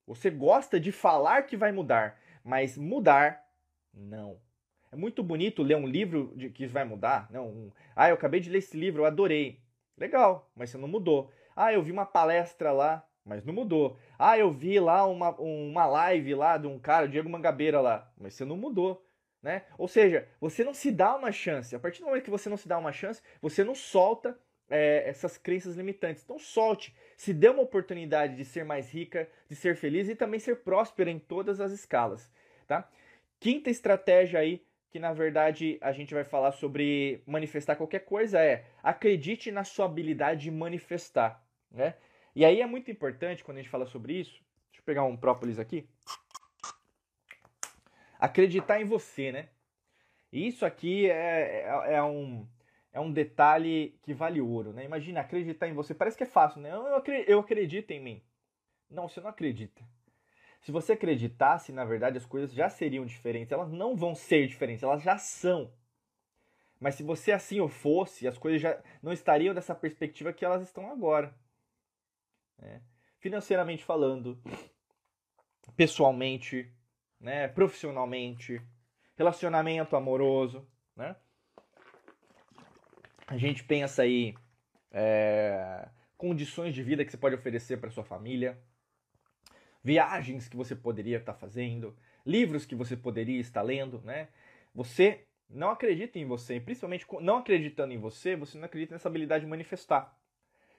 Você 0.05 0.31
gosta 0.31 0.81
de 0.81 0.91
falar 0.91 1.43
que 1.43 1.57
vai 1.57 1.71
mudar, 1.71 2.19
mas 2.43 2.77
mudar, 2.77 3.47
não. 3.95 4.41
É 4.91 4.97
muito 4.97 5.23
bonito 5.23 5.63
ler 5.63 5.77
um 5.77 5.87
livro 5.87 6.33
de 6.35 6.51
que 6.51 6.67
vai 6.67 6.85
mudar. 6.85 7.31
Não, 7.31 7.47
um, 7.47 7.73
ah, 7.95 8.09
eu 8.09 8.15
acabei 8.15 8.41
de 8.41 8.51
ler 8.51 8.59
esse 8.59 8.77
livro, 8.77 9.03
eu 9.03 9.07
adorei. 9.07 9.61
Legal, 9.97 10.51
mas 10.57 10.71
você 10.71 10.79
não 10.79 10.89
mudou. 10.89 11.31
Ah, 11.55 11.73
eu 11.73 11.85
vi 11.85 11.93
uma 11.93 12.07
palestra 12.07 12.73
lá, 12.73 13.07
mas 13.29 13.45
não 13.45 13.53
mudou. 13.53 13.97
Ah, 14.19 14.39
eu 14.39 14.51
vi 14.51 14.81
lá 14.81 15.07
uma, 15.07 15.31
uma 15.39 15.87
live 15.87 16.35
lá 16.35 16.57
de 16.57 16.67
um 16.67 16.79
cara, 16.79 17.07
Diego 17.07 17.29
Mangabeira 17.29 17.81
lá, 17.81 18.11
mas 18.17 18.35
você 18.35 18.45
não 18.45 18.57
mudou. 18.57 19.05
Né? 19.41 19.63
Ou 19.77 19.87
seja, 19.87 20.27
você 20.41 20.65
não 20.65 20.75
se 20.75 20.91
dá 20.91 21.15
uma 21.15 21.31
chance. 21.31 21.77
A 21.77 21.79
partir 21.79 22.01
do 22.01 22.07
momento 22.07 22.25
que 22.25 22.31
você 22.31 22.49
não 22.49 22.57
se 22.57 22.67
dá 22.67 22.77
uma 22.77 22.91
chance, 22.91 23.23
você 23.41 23.63
não 23.63 23.75
solta 23.75 24.37
é, 24.69 25.09
essas 25.09 25.39
crenças 25.39 25.77
limitantes. 25.77 26.25
Então 26.25 26.39
solte, 26.39 26.97
se 27.17 27.33
dê 27.33 27.49
uma 27.49 27.63
oportunidade 27.63 28.35
de 28.35 28.45
ser 28.45 28.65
mais 28.65 28.91
rica, 28.91 29.29
de 29.49 29.55
ser 29.55 29.77
feliz 29.77 30.09
e 30.09 30.17
também 30.17 30.41
ser 30.41 30.57
próspera 30.57 31.11
em 31.11 31.19
todas 31.19 31.61
as 31.61 31.71
escalas. 31.71 32.33
Tá? 32.67 32.89
Quinta 33.39 33.71
estratégia 33.71 34.41
aí 34.41 34.67
que 34.91 34.99
na 34.99 35.13
verdade 35.13 35.79
a 35.81 35.93
gente 35.93 36.15
vai 36.15 36.25
falar 36.25 36.53
sobre 36.53 37.23
manifestar 37.27 37.77
qualquer 37.77 38.01
coisa 38.01 38.41
é 38.41 38.65
acredite 38.83 39.51
na 39.53 39.63
sua 39.63 39.85
habilidade 39.85 40.45
de 40.45 40.51
manifestar, 40.51 41.45
né? 41.71 41.95
E 42.39 42.45
aí 42.45 42.61
é 42.61 42.67
muito 42.67 42.89
importante 42.89 43.43
quando 43.43 43.59
a 43.59 43.61
gente 43.61 43.69
fala 43.69 43.85
sobre 43.85 44.13
isso. 44.13 44.41
Deixa 44.69 44.79
eu 44.79 44.85
pegar 44.85 45.03
um 45.03 45.17
própolis 45.17 45.59
aqui. 45.59 45.89
Acreditar 48.17 48.81
em 48.81 48.85
você, 48.85 49.33
né? 49.33 49.49
E 50.31 50.47
isso 50.47 50.65
aqui 50.65 51.11
é, 51.11 51.63
é, 51.63 51.95
é, 51.95 52.03
um, 52.05 52.47
é 52.93 53.01
um 53.01 53.11
detalhe 53.11 53.99
que 54.05 54.15
vale 54.15 54.41
ouro, 54.41 54.73
né? 54.73 54.85
Imagina, 54.85 55.19
acreditar 55.19 55.67
em 55.67 55.73
você. 55.73 55.93
Parece 55.93 56.17
que 56.17 56.23
é 56.23 56.27
fácil, 56.29 56.61
né? 56.61 56.71
Eu, 56.71 57.03
eu 57.27 57.41
acredito 57.41 57.91
em 57.91 58.01
mim. 58.01 58.23
Não, 58.89 59.09
você 59.09 59.21
não 59.21 59.31
acredita. 59.31 59.83
Se 60.61 60.71
você 60.71 60.93
acreditasse, 60.93 61.73
na 61.73 61.85
verdade, 61.85 62.19
as 62.19 62.25
coisas 62.25 62.53
já 62.53 62.69
seriam 62.69 63.05
diferentes. 63.05 63.51
Elas 63.51 63.73
não 63.73 63.97
vão 63.97 64.15
ser 64.15 64.47
diferentes, 64.47 64.85
elas 64.85 65.03
já 65.03 65.19
são. 65.19 65.73
Mas 66.79 66.95
se 66.95 67.03
você 67.03 67.33
assim 67.33 67.59
o 67.59 67.67
fosse, 67.67 68.29
as 68.29 68.39
coisas 68.39 68.61
já 68.61 68.81
não 69.03 69.13
estariam 69.13 69.53
dessa 69.53 69.75
perspectiva 69.75 70.33
que 70.33 70.45
elas 70.45 70.63
estão 70.63 70.89
agora. 70.89 71.35
Né? 72.59 72.83
Financeiramente 73.19 73.85
falando, 73.85 74.41
pessoalmente, 75.77 76.73
né? 77.21 77.49
profissionalmente, 77.49 78.61
relacionamento 79.17 79.97
amoroso. 79.97 80.67
Né? 80.97 81.17
A 83.27 83.37
gente 83.37 83.65
pensa 83.65 84.03
aí 84.03 84.35
é, 84.91 85.89
condições 86.17 86.75
de 86.75 86.83
vida 86.83 87.05
que 87.05 87.11
você 87.11 87.17
pode 87.17 87.35
oferecer 87.35 87.79
para 87.79 87.91
sua 87.91 88.05
família, 88.05 88.59
viagens 89.83 90.49
que 90.49 90.57
você 90.57 90.75
poderia 90.75 91.19
estar 91.19 91.35
fazendo, 91.35 91.97
livros 92.25 92.67
que 92.67 92.75
você 92.75 92.97
poderia 92.97 93.41
estar 93.41 93.63
lendo, 93.63 94.01
né? 94.03 94.29
Você 94.75 95.25
não 95.49 95.71
acredita 95.71 96.19
em 96.19 96.27
você, 96.27 96.61
principalmente 96.61 97.07
não 97.21 97.39
acreditando 97.39 97.93
em 97.95 97.99
você, 97.99 98.37
você 98.37 98.59
não 98.59 98.67
acredita 98.67 98.95
nessa 98.95 99.09
habilidade 99.09 99.45
de 99.45 99.51
manifestar. 99.51 100.15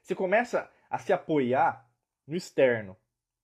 Você 0.02 0.14
começa 0.14 0.70
a 0.90 0.98
se 0.98 1.14
apoiar 1.14 1.88
no 2.26 2.36
externo, 2.36 2.98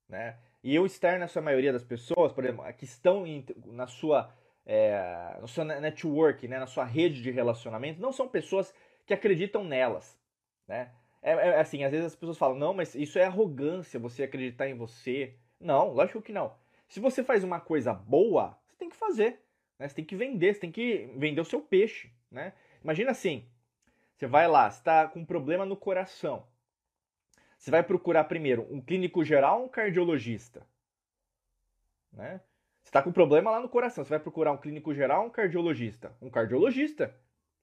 né? 0.08 0.38
E 0.64 0.78
o 0.80 0.86
externo, 0.86 1.26
a 1.26 1.28
sua 1.28 1.42
maioria 1.42 1.72
das 1.72 1.84
pessoas, 1.84 2.34
por 2.34 2.44
exemplo, 2.44 2.66
que 2.74 2.86
estão 2.86 3.26
em, 3.26 3.46
na 3.66 3.86
sua 3.86 4.34
é, 4.66 5.38
no 5.40 5.48
seu 5.48 5.64
network, 5.64 6.48
né, 6.48 6.58
na 6.58 6.66
sua 6.66 6.84
rede 6.84 7.22
de 7.22 7.30
relacionamento, 7.30 8.02
não 8.02 8.12
são 8.12 8.28
pessoas 8.28 8.74
que 9.06 9.14
acreditam 9.14 9.64
nelas, 9.64 10.20
né? 10.68 10.92
É, 11.22 11.32
é, 11.32 11.60
assim, 11.60 11.84
às 11.84 11.92
vezes 11.92 12.08
as 12.08 12.16
pessoas 12.16 12.38
falam, 12.38 12.58
não, 12.58 12.74
mas 12.74 12.96
isso 12.96 13.18
é 13.20 13.26
arrogância, 13.26 14.00
você 14.00 14.24
acreditar 14.24 14.68
em 14.68 14.76
você. 14.76 15.36
Não, 15.60 15.90
lógico 15.90 16.22
que 16.22 16.32
não. 16.32 16.56
Se 16.88 17.00
você 17.00 17.24
faz 17.24 17.44
uma 17.44 17.60
coisa 17.60 17.94
boa, 17.94 18.58
você 18.68 18.78
tem 18.78 18.90
que 18.90 18.96
fazer, 18.96 19.42
né? 19.80 19.88
Você 19.88 19.96
tem 19.96 20.06
que 20.06 20.16
vender, 20.16 20.54
você 20.54 20.60
tem 20.60 20.72
que 20.72 21.12
vender 21.16 21.42
o 21.42 21.46
seu 21.46 21.62
peixe, 21.62 22.12
né? 22.30 22.54
Imagina 22.84 23.12
assim, 23.12 23.48
você 24.16 24.28
vai 24.28 24.48
lá, 24.48 24.68
está 24.68 25.08
com 25.08 25.20
um 25.20 25.26
problema 25.26 25.66
no 25.66 25.76
coração. 25.76 26.48
Você 27.58 27.72
vai 27.72 27.84
procurar 27.84 28.26
primeiro 28.26 28.68
um 28.72 28.82
clínico 28.82 29.24
geral 29.24 29.60
ou 29.60 29.66
um 29.66 29.70
cardiologista? 29.70 30.66
Né? 32.12 32.42
Você 32.82 32.90
está 32.90 33.02
com 33.02 33.12
problema 33.12 33.52
lá 33.52 33.60
no 33.60 33.70
coração, 33.70 34.04
você 34.04 34.10
vai 34.10 34.20
procurar 34.20 34.52
um 34.52 34.58
clínico 34.58 34.94
geral 34.94 35.22
ou 35.22 35.28
um 35.28 35.32
cardiologista? 35.32 36.16
Um 36.22 36.30
cardiologista. 36.30 37.16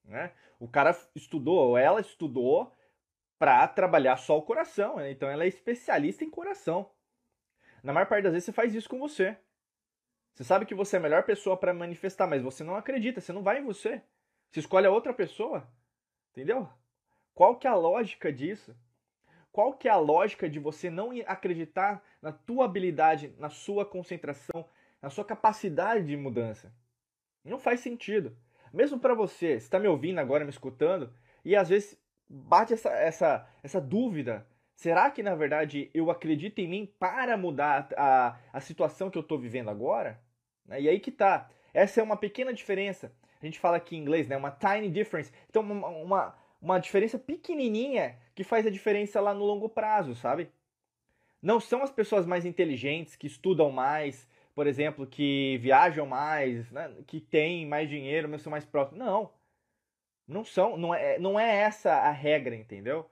Né? 0.05 0.33
O 0.59 0.69
cara 0.69 0.97
estudou, 1.15 1.57
ou 1.57 1.79
ela 1.79 2.01
estudou 2.01 2.73
para 3.39 3.67
trabalhar 3.69 4.17
só 4.17 4.37
o 4.37 4.43
coração, 4.43 4.97
né? 4.97 5.11
então 5.11 5.29
ela 5.29 5.45
é 5.45 5.49
especialista 5.49 6.25
em 6.25 6.31
coração. 6.31 6.91
Na 7.83 7.93
maior 7.93 8.07
parte 8.07 8.25
das 8.25 8.33
vezes 8.33 8.47
você 8.47 8.53
faz 8.53 8.75
isso 8.75 8.89
com 8.89 8.99
você. 8.99 9.37
Você 10.35 10.45
sabe 10.45 10.65
que 10.65 10.75
você 10.75 10.97
é 10.97 10.99
a 10.99 11.03
melhor 11.03 11.25
pessoa 11.25 11.57
para 11.57 11.75
manifestar, 11.75 12.27
mas 12.27 12.43
você 12.43 12.65
não 12.65 12.75
acredita, 12.77 13.21
você 13.21 13.33
não 13.33 13.43
vai 13.43 13.59
em 13.59 13.65
você. 13.65 14.03
Você 14.51 14.61
escolhe 14.61 14.87
a 14.87 14.91
outra 14.91 15.13
pessoa. 15.13 15.69
Entendeu? 16.31 16.69
Qual 17.35 17.57
que 17.57 17.67
é 17.67 17.71
a 17.71 17.75
lógica 17.75 18.33
disso? 18.33 18.75
Qual 19.53 19.75
que 19.75 19.87
é 19.87 19.91
a 19.91 19.97
lógica 19.97 20.49
de 20.49 20.59
você 20.59 20.89
não 20.89 21.11
acreditar 21.27 22.03
na 22.23 22.33
tua 22.33 22.65
habilidade, 22.65 23.35
na 23.39 23.51
sua 23.51 23.85
concentração, 23.85 24.67
na 25.01 25.11
sua 25.11 25.25
capacidade 25.25 26.07
de 26.07 26.17
mudança? 26.17 26.75
Não 27.45 27.59
faz 27.59 27.81
sentido. 27.81 28.35
Mesmo 28.73 28.99
para 28.99 29.15
você, 29.15 29.53
está 29.53 29.79
me 29.79 29.87
ouvindo 29.87 30.19
agora, 30.19 30.45
me 30.45 30.51
escutando, 30.51 31.13
e 31.45 31.55
às 31.55 31.69
vezes 31.69 32.01
bate 32.27 32.73
essa, 32.73 32.91
essa, 32.91 33.49
essa 33.63 33.81
dúvida. 33.81 34.47
Será 34.75 35.11
que 35.11 35.23
na 35.23 35.35
verdade 35.35 35.91
eu 35.93 36.11
acredito 36.11 36.59
em 36.61 36.69
mim 36.69 36.95
para 36.99 37.37
mudar 37.37 37.89
a, 37.95 38.39
a 38.53 38.61
situação 38.61 39.11
que 39.11 39.19
eu 39.19 39.23
estou 39.23 39.39
vivendo 39.39 39.69
agora? 39.69 40.19
E 40.79 40.89
aí 40.89 40.99
que 40.99 41.11
tá. 41.11 41.51
Essa 41.75 42.01
é 42.01 42.03
uma 42.03 42.17
pequena 42.17 42.55
diferença. 42.55 43.13
A 43.41 43.45
gente 43.45 43.59
fala 43.59 43.77
aqui 43.77 43.97
em 43.97 44.01
inglês, 44.01 44.29
né? 44.29 44.37
Uma 44.37 44.51
tiny 44.51 44.89
difference. 44.89 45.33
Então, 45.51 45.63
uma, 45.63 45.89
uma, 45.89 46.35
uma 46.61 46.79
diferença 46.79 47.19
pequenininha 47.19 48.19
que 48.35 48.45
faz 48.45 48.67
a 48.67 48.71
diferença 48.71 49.21
lá 49.21 49.35
no 49.35 49.45
longo 49.45 49.69
prazo, 49.69 50.15
sabe? 50.15 50.51
Não 51.41 51.61
são 51.61 51.83
as 51.83 51.91
pessoas 51.91 52.27
mais 52.27 52.45
inteligentes, 52.45 53.17
que 53.17 53.27
estudam 53.27 53.71
mais, 53.71 54.29
por 54.55 54.67
exemplo, 54.67 55.07
que 55.07 55.59
viajam 55.59 56.07
mais, 56.07 56.71
né? 56.71 56.93
que 57.07 57.21
têm 57.21 57.67
mais 57.67 57.89
dinheiro, 57.89 58.29
mas 58.29 58.43
são 58.43 58.51
mais 58.51 58.65
próximos. 58.65 58.99
Não. 59.05 59.31
Não 60.27 60.45
são, 60.45 60.77
não 60.77 60.95
é, 60.95 61.19
não 61.19 61.39
é 61.39 61.57
essa 61.57 61.93
a 61.93 62.11
regra, 62.11 62.55
entendeu? 62.55 63.11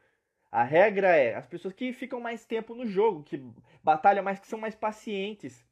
A 0.51 0.63
regra 0.65 1.09
é 1.17 1.35
as 1.35 1.47
pessoas 1.47 1.75
que 1.75 1.93
ficam 1.93 2.21
mais 2.21 2.45
tempo 2.45 2.75
no 2.75 2.87
jogo, 2.87 3.23
que 3.23 3.43
batalham 3.83 4.23
mais, 4.25 4.39
que 4.39 4.47
são 4.47 4.59
mais 4.59 4.75
pacientes, 4.75 5.65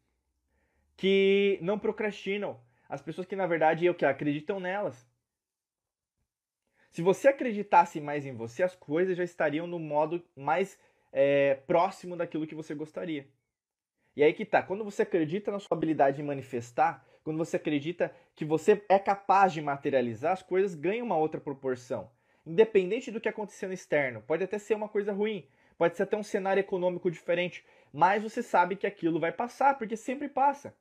que 0.96 1.58
não 1.62 1.78
procrastinam. 1.78 2.61
As 2.88 3.02
pessoas 3.02 3.26
que 3.26 3.37
na 3.37 3.46
verdade 3.46 3.87
eu 3.87 3.94
que 3.94 4.04
acreditam 4.04 4.61
nelas. 4.61 5.08
Se 6.90 7.03
você 7.03 7.29
acreditasse 7.29 8.01
mais 8.01 8.24
em 8.24 8.35
você, 8.35 8.62
as 8.62 8.74
coisas 8.74 9.16
já 9.16 9.24
estariam 9.24 9.66
no 9.66 9.79
modo 9.79 10.22
mais 10.35 10.79
é, 11.12 11.55
próximo 11.66 12.16
daquilo 12.16 12.46
que 12.46 12.55
você 12.55 12.74
gostaria. 12.74 13.27
E 14.16 14.22
aí 14.22 14.33
que 14.33 14.44
tá, 14.44 14.62
quando 14.62 14.85
você 14.85 15.03
acredita 15.03 15.51
na 15.51 15.61
sua 15.61 15.77
habilidade 15.77 16.16
de 16.16 16.22
manifestar, 16.22 17.07
quando 17.22 17.38
você 17.38 17.57
acredita 17.57 18.12
que 18.35 18.44
você 18.44 18.83
é 18.88 18.98
capaz 18.98 19.53
de 19.53 19.61
materializar, 19.61 20.33
as 20.33 20.42
coisas 20.42 20.74
ganham 20.74 21.07
uma 21.07 21.16
outra 21.16 21.40
proporção. 21.40 22.11
Independente 22.44 23.11
do 23.11 23.20
que 23.20 23.29
aconteceu 23.29 23.68
no 23.68 23.74
externo. 23.74 24.22
Pode 24.22 24.42
até 24.42 24.59
ser 24.59 24.74
uma 24.74 24.88
coisa 24.88 25.12
ruim, 25.12 25.46
pode 25.77 25.96
ser 25.96 26.05
até 26.05 26.16
um 26.16 26.22
cenário 26.22 26.61
econômico 26.61 27.11
diferente, 27.11 27.64
mas 27.92 28.22
você 28.22 28.42
sabe 28.42 28.77
que 28.77 28.87
aquilo 28.87 29.20
vai 29.20 29.31
passar, 29.31 29.77
porque 29.77 29.96
sempre 29.96 30.29
passa. 30.29 30.74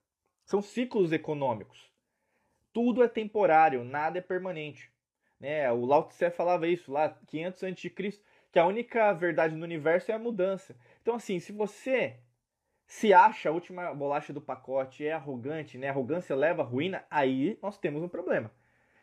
São 0.46 0.62
ciclos 0.62 1.12
econômicos. 1.12 1.92
Tudo 2.72 3.04
é 3.04 3.08
temporário, 3.08 3.84
nada 3.84 4.20
é 4.20 4.22
permanente. 4.22 4.90
Né? 5.40 5.72
O 5.72 5.86
Lao 5.86 6.04
Tse 6.04 6.30
falava 6.32 6.68
isso 6.68 6.92
lá, 6.92 7.10
500 7.28 7.64
a.C., 7.64 8.22
que 8.52 8.60
a 8.60 8.66
única 8.66 9.14
verdade 9.14 9.56
no 9.56 9.64
universo 9.64 10.12
é 10.12 10.16
a 10.16 10.20
mudança. 10.20 10.76
Então, 11.02 11.16
assim, 11.16 11.40
se 11.40 11.52
você 11.52 12.18
se 12.88 13.14
acha 13.14 13.50
a 13.50 13.52
última 13.52 13.94
bolacha 13.94 14.32
do 14.32 14.42
pacote, 14.42 15.06
é 15.06 15.12
arrogante, 15.12 15.78
né? 15.78 15.90
Arrogância 15.90 16.36
leva 16.36 16.62
à 16.64 16.66
ruína, 16.66 17.06
aí 17.12 17.60
nós 17.62 17.78
temos 17.78 18.02
um 18.02 18.08
problema. 18.08 18.50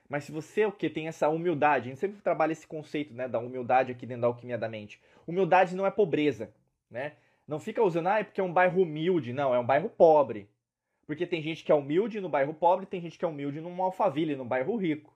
Mas 0.09 0.25
se 0.25 0.33
você 0.33 0.65
o 0.67 0.73
que 0.73 0.89
tem 0.91 1.09
essa 1.09 1.29
humildade, 1.29 1.87
a 1.87 1.89
gente 1.91 2.01
sempre 2.01 2.21
trabalha 2.21 2.53
esse 2.53 2.67
conceito, 2.67 3.15
né, 3.15 3.29
da 3.29 3.39
humildade 3.39 3.93
aqui 3.93 4.07
dentro 4.07 4.23
da 4.23 4.27
alquimia 4.27 4.59
da 4.59 4.69
mente. 4.69 5.01
Humildade 5.27 5.77
não 5.77 5.87
é 5.87 5.91
pobreza, 5.91 6.53
né? 6.91 7.13
Não 7.47 7.59
fica 7.59 7.83
usando, 7.83 8.09
ah, 8.09 8.21
é 8.21 8.25
porque 8.25 8.41
é 8.41 8.45
um 8.45 8.53
bairro 8.53 8.83
humilde. 8.83 9.33
Não, 9.33 9.55
é 9.55 9.59
um 9.59 9.67
bairro 9.67 9.89
pobre. 9.89 10.49
Porque 11.07 11.27
tem 11.27 11.43
gente 11.43 11.63
que 11.63 11.71
é 11.71 11.75
humilde 11.75 12.21
no 12.21 12.29
bairro 12.29 12.55
pobre, 12.55 12.87
tem 12.87 13.01
gente 13.01 13.19
que 13.19 13.25
é 13.25 13.29
humilde 13.29 13.61
num 13.61 13.83
Alphaville, 13.83 14.37
no 14.37 14.45
bairro 14.45 14.77
rico. 14.77 15.14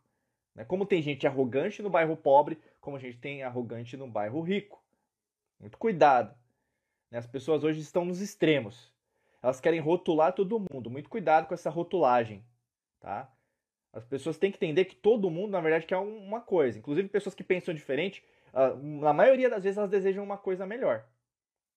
Né? 0.59 0.65
Como 0.65 0.85
tem 0.85 1.01
gente 1.01 1.25
arrogante 1.25 1.81
no 1.81 1.89
bairro 1.89 2.17
pobre, 2.17 2.59
como 2.81 2.97
a 2.97 3.01
gente 3.01 3.17
tem 3.17 3.45
arrogante 3.45 3.97
no 3.97 4.09
bairro 4.09 4.41
rico. 4.41 4.83
Muito 5.61 5.79
cuidado. 5.79 6.37
Né? 7.13 7.19
As 7.19 7.29
pessoas 7.29 7.63
hoje 7.63 7.81
estão 7.81 8.05
nos 8.05 8.21
extremos. 8.21 8.93
Elas 9.41 9.61
querem 9.61 9.79
rotular 9.79 10.33
todo 10.33 10.59
mundo. 10.59 10.91
Muito 10.91 11.09
cuidado 11.09 11.47
com 11.47 11.55
essa 11.55 11.71
rotulagem. 11.71 12.45
Tá? 12.99 13.33
As 13.93 14.05
pessoas 14.05 14.37
têm 14.37 14.51
que 14.51 14.57
entender 14.57 14.87
que 14.87 14.97
todo 14.97 15.31
mundo, 15.31 15.53
na 15.53 15.61
verdade, 15.61 15.87
quer 15.87 15.97
uma 15.97 16.41
coisa. 16.41 16.77
Inclusive, 16.77 17.09
pessoas 17.09 17.37
que 17.37 17.45
pensam 17.45 17.73
diferente, 17.73 18.25
na 18.83 19.13
maioria 19.13 19.49
das 19.49 19.63
vezes, 19.63 19.79
elas 19.79 19.91
desejam 19.91 20.25
uma 20.25 20.37
coisa 20.37 20.67
melhor. 20.67 21.07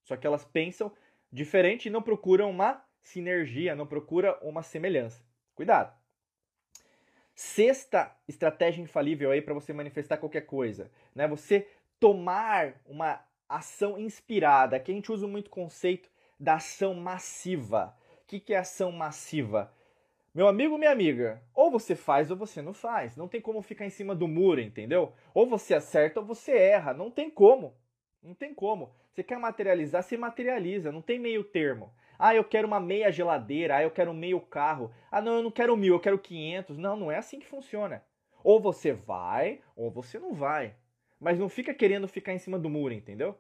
Só 0.02 0.18
que 0.18 0.26
elas 0.26 0.44
pensam 0.44 0.92
diferente 1.32 1.86
e 1.86 1.92
não 1.92 2.02
procuram 2.02 2.50
uma 2.50 2.84
sinergia, 3.04 3.76
não 3.76 3.86
procura 3.86 4.40
uma 4.42 4.64
semelhança. 4.64 5.24
Cuidado. 5.54 6.01
Sexta 7.44 8.16
estratégia 8.28 8.84
infalível 8.84 9.32
aí 9.32 9.42
para 9.42 9.56
você 9.56 9.74
manifestar 9.74 10.18
qualquer 10.18 10.42
coisa, 10.42 10.92
né? 11.16 11.28
Você 11.28 11.68
tomar 12.00 12.76
uma 12.86 13.20
ação 13.50 13.98
inspirada. 13.98 14.76
Aqui 14.76 14.92
a 14.92 14.94
gente 14.94 15.12
usa 15.12 15.28
muito 15.28 15.48
o 15.48 15.50
conceito 15.50 16.08
da 16.40 16.54
ação 16.54 16.94
massiva. 16.94 17.98
O 18.22 18.28
que, 18.28 18.54
é 18.54 18.58
ação 18.58 18.92
massiva? 18.92 19.74
Meu 20.36 20.48
amigo, 20.48 20.78
minha 20.78 20.92
amiga, 20.92 21.42
ou 21.52 21.72
você 21.72 21.96
faz 21.96 22.30
ou 22.30 22.38
você 22.38 22.62
não 22.62 22.76
faz. 22.76 23.18
Não 23.18 23.28
tem 23.28 23.42
como 23.42 23.60
ficar 23.64 23.88
em 23.88 23.90
cima 23.90 24.14
do 24.14 24.28
muro, 24.28 24.62
entendeu? 24.62 25.12
Ou 25.34 25.48
você 25.48 25.74
acerta 25.74 26.20
ou 26.20 26.26
você 26.28 26.52
erra. 26.52 26.94
Não 26.94 27.10
tem 27.10 27.28
como. 27.28 27.74
Não 28.22 28.36
tem 28.36 28.54
como. 28.54 28.94
Você 29.10 29.24
quer 29.24 29.40
materializar, 29.40 30.04
você 30.04 30.16
materializa. 30.16 30.92
Não 30.92 31.02
tem 31.02 31.18
meio 31.18 31.44
termo. 31.44 31.92
Ah, 32.24 32.36
eu 32.36 32.44
quero 32.44 32.68
uma 32.68 32.80
meia 32.80 33.12
geladeira. 33.12 33.78
Ah, 33.78 33.82
eu 33.82 33.90
quero 33.90 34.14
meio 34.14 34.40
carro. 34.40 34.92
Ah, 35.12 35.20
não, 35.20 35.38
eu 35.38 35.42
não 35.42 35.50
quero 35.50 35.76
mil, 35.76 35.96
eu 35.96 36.00
quero 36.00 36.20
quinhentos. 36.20 36.78
Não, 36.78 36.96
não 36.96 37.12
é 37.12 37.18
assim 37.18 37.40
que 37.40 37.48
funciona. 37.48 38.04
Ou 38.44 38.60
você 38.60 38.94
vai, 38.94 39.60
ou 39.76 39.90
você 39.90 40.20
não 40.20 40.32
vai. 40.32 40.76
Mas 41.20 41.40
não 41.40 41.50
fica 41.50 41.74
querendo 41.74 42.08
ficar 42.08 42.32
em 42.32 42.38
cima 42.38 42.60
do 42.60 42.70
muro, 42.70 42.94
entendeu? 42.94 43.36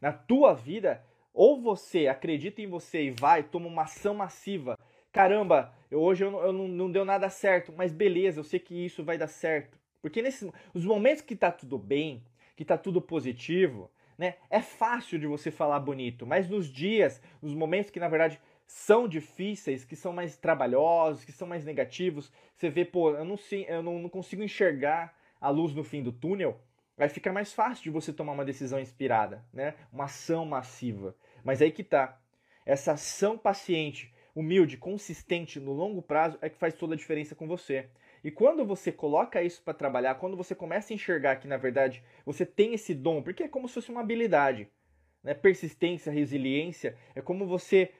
Na 0.00 0.12
tua 0.12 0.54
vida, 0.54 1.04
ou 1.34 1.60
você 1.60 2.06
acredita 2.06 2.62
em 2.62 2.68
você 2.68 3.06
e 3.06 3.10
vai, 3.10 3.42
toma 3.42 3.66
uma 3.66 3.82
ação 3.82 4.14
massiva. 4.14 4.78
Caramba, 5.10 5.74
eu, 5.90 6.00
hoje 6.00 6.24
eu, 6.24 6.30
eu 6.38 6.52
não, 6.52 6.68
não 6.68 6.92
deu 6.92 7.04
nada 7.04 7.28
certo, 7.28 7.72
mas 7.76 7.92
beleza, 7.92 8.38
eu 8.38 8.44
sei 8.44 8.60
que 8.60 8.86
isso 8.86 9.02
vai 9.02 9.18
dar 9.18 9.26
certo. 9.26 9.76
Porque 10.00 10.22
nesses 10.22 10.48
os 10.72 10.84
momentos 10.84 11.22
que 11.22 11.34
tá 11.34 11.50
tudo 11.50 11.76
bem, 11.76 12.22
que 12.54 12.64
tá 12.64 12.78
tudo 12.78 13.02
positivo, 13.02 13.90
né? 14.18 14.34
É 14.50 14.60
fácil 14.60 15.18
de 15.18 15.26
você 15.26 15.50
falar 15.50 15.80
bonito, 15.80 16.26
mas 16.26 16.48
nos 16.48 16.68
dias, 16.68 17.20
nos 17.42 17.54
momentos 17.54 17.90
que 17.90 18.00
na 18.00 18.08
verdade 18.08 18.40
são 18.66 19.06
difíceis, 19.06 19.84
que 19.84 19.94
são 19.94 20.12
mais 20.12 20.36
trabalhosos, 20.36 21.24
que 21.24 21.32
são 21.32 21.46
mais 21.46 21.64
negativos, 21.64 22.32
você 22.56 22.68
vê, 22.68 22.84
pô, 22.84 23.10
eu 23.14 23.24
não 23.24 23.36
sei, 23.36 23.66
eu 23.68 23.82
não, 23.82 23.98
não 23.98 24.08
consigo 24.08 24.42
enxergar 24.42 25.14
a 25.40 25.48
luz 25.50 25.74
no 25.74 25.84
fim 25.84 26.02
do 26.02 26.12
túnel, 26.12 26.60
vai 26.96 27.08
ficar 27.08 27.32
mais 27.32 27.52
fácil 27.52 27.84
de 27.84 27.90
você 27.90 28.12
tomar 28.12 28.32
uma 28.32 28.44
decisão 28.44 28.80
inspirada, 28.80 29.44
né? 29.52 29.74
Uma 29.92 30.04
ação 30.04 30.44
massiva. 30.46 31.14
Mas 31.44 31.60
aí 31.60 31.70
que 31.70 31.84
tá. 31.84 32.18
Essa 32.64 32.92
ação 32.92 33.38
paciente, 33.38 34.12
humilde, 34.34 34.76
consistente 34.76 35.60
no 35.60 35.72
longo 35.72 36.02
prazo 36.02 36.38
é 36.40 36.48
que 36.48 36.58
faz 36.58 36.74
toda 36.74 36.94
a 36.94 36.96
diferença 36.96 37.34
com 37.34 37.46
você. 37.46 37.88
E 38.26 38.30
quando 38.32 38.66
você 38.66 38.90
coloca 38.90 39.40
isso 39.40 39.62
para 39.62 39.72
trabalhar, 39.72 40.16
quando 40.16 40.36
você 40.36 40.52
começa 40.52 40.92
a 40.92 40.96
enxergar 40.96 41.36
que 41.36 41.46
na 41.46 41.56
verdade 41.56 42.02
você 42.24 42.44
tem 42.44 42.74
esse 42.74 42.92
dom, 42.92 43.22
porque 43.22 43.44
é 43.44 43.48
como 43.48 43.68
se 43.68 43.74
fosse 43.74 43.88
uma 43.88 44.00
habilidade, 44.00 44.68
né? 45.22 45.32
persistência, 45.32 46.10
resiliência, 46.10 46.96
é 47.14 47.22
como 47.22 47.46
você 47.46 47.92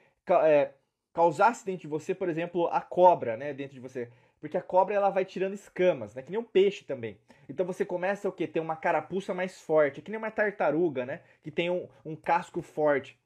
é, 0.43 0.71
causasse 1.13 1.65
dentro 1.65 1.83
de 1.83 1.87
você, 1.87 2.13
por 2.13 2.27
exemplo, 2.27 2.67
a 2.67 2.81
cobra, 2.81 3.37
né, 3.37 3.53
dentro 3.53 3.75
de 3.75 3.79
você, 3.79 4.09
porque 4.41 4.57
a 4.57 4.61
cobra 4.61 4.95
ela 4.95 5.09
vai 5.09 5.23
tirando 5.23 5.53
escamas, 5.53 6.13
né, 6.13 6.21
que 6.21 6.29
nem 6.29 6.39
um 6.41 6.43
peixe 6.43 6.83
também. 6.83 7.17
Então 7.47 7.65
você 7.65 7.85
começa 7.85 8.27
o 8.27 8.31
que 8.33 8.45
ter 8.45 8.59
uma 8.59 8.75
carapuça 8.75 9.33
mais 9.33 9.61
forte, 9.61 10.01
que 10.01 10.11
nem 10.11 10.17
uma 10.17 10.29
tartaruga, 10.29 11.05
né, 11.05 11.21
que 11.41 11.49
tem 11.49 11.69
um, 11.69 11.87
um 12.03 12.17
casco 12.17 12.61
forte. 12.61 13.17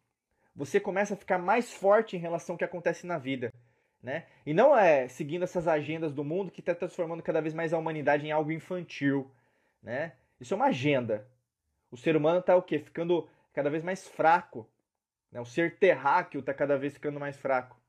Você 0.55 0.79
começa 0.79 1.15
a 1.15 1.17
ficar 1.17 1.39
mais 1.39 1.73
forte 1.73 2.15
em 2.15 2.19
relação 2.19 2.53
ao 2.53 2.57
que 2.59 2.63
acontece 2.63 3.07
na 3.07 3.17
vida 3.17 3.50
né? 4.01 4.25
E 4.45 4.53
não 4.53 4.77
é 4.77 5.07
seguindo 5.07 5.43
essas 5.43 5.67
agendas 5.67 6.13
do 6.13 6.23
mundo 6.23 6.51
que 6.51 6.59
está 6.59 6.73
transformando 6.73 7.21
cada 7.21 7.41
vez 7.41 7.53
mais 7.53 7.73
a 7.73 7.77
humanidade 7.77 8.25
em 8.25 8.31
algo 8.31 8.51
infantil, 8.51 9.29
né? 9.81 10.13
Isso 10.39 10.53
é 10.53 10.57
uma 10.57 10.67
agenda. 10.67 11.27
O 11.91 11.97
ser 11.97 12.15
humano 12.15 12.39
está 12.39 12.55
o 12.55 12.63
quê? 12.63 12.79
Ficando 12.79 13.29
cada 13.53 13.69
vez 13.69 13.83
mais 13.83 14.07
fraco. 14.07 14.67
Né? 15.31 15.39
O 15.39 15.45
ser 15.45 15.77
terráqueo 15.77 16.39
está 16.39 16.53
cada 16.53 16.77
vez 16.77 16.93
ficando 16.93 17.19
mais 17.19 17.37
fraco. 17.37 17.79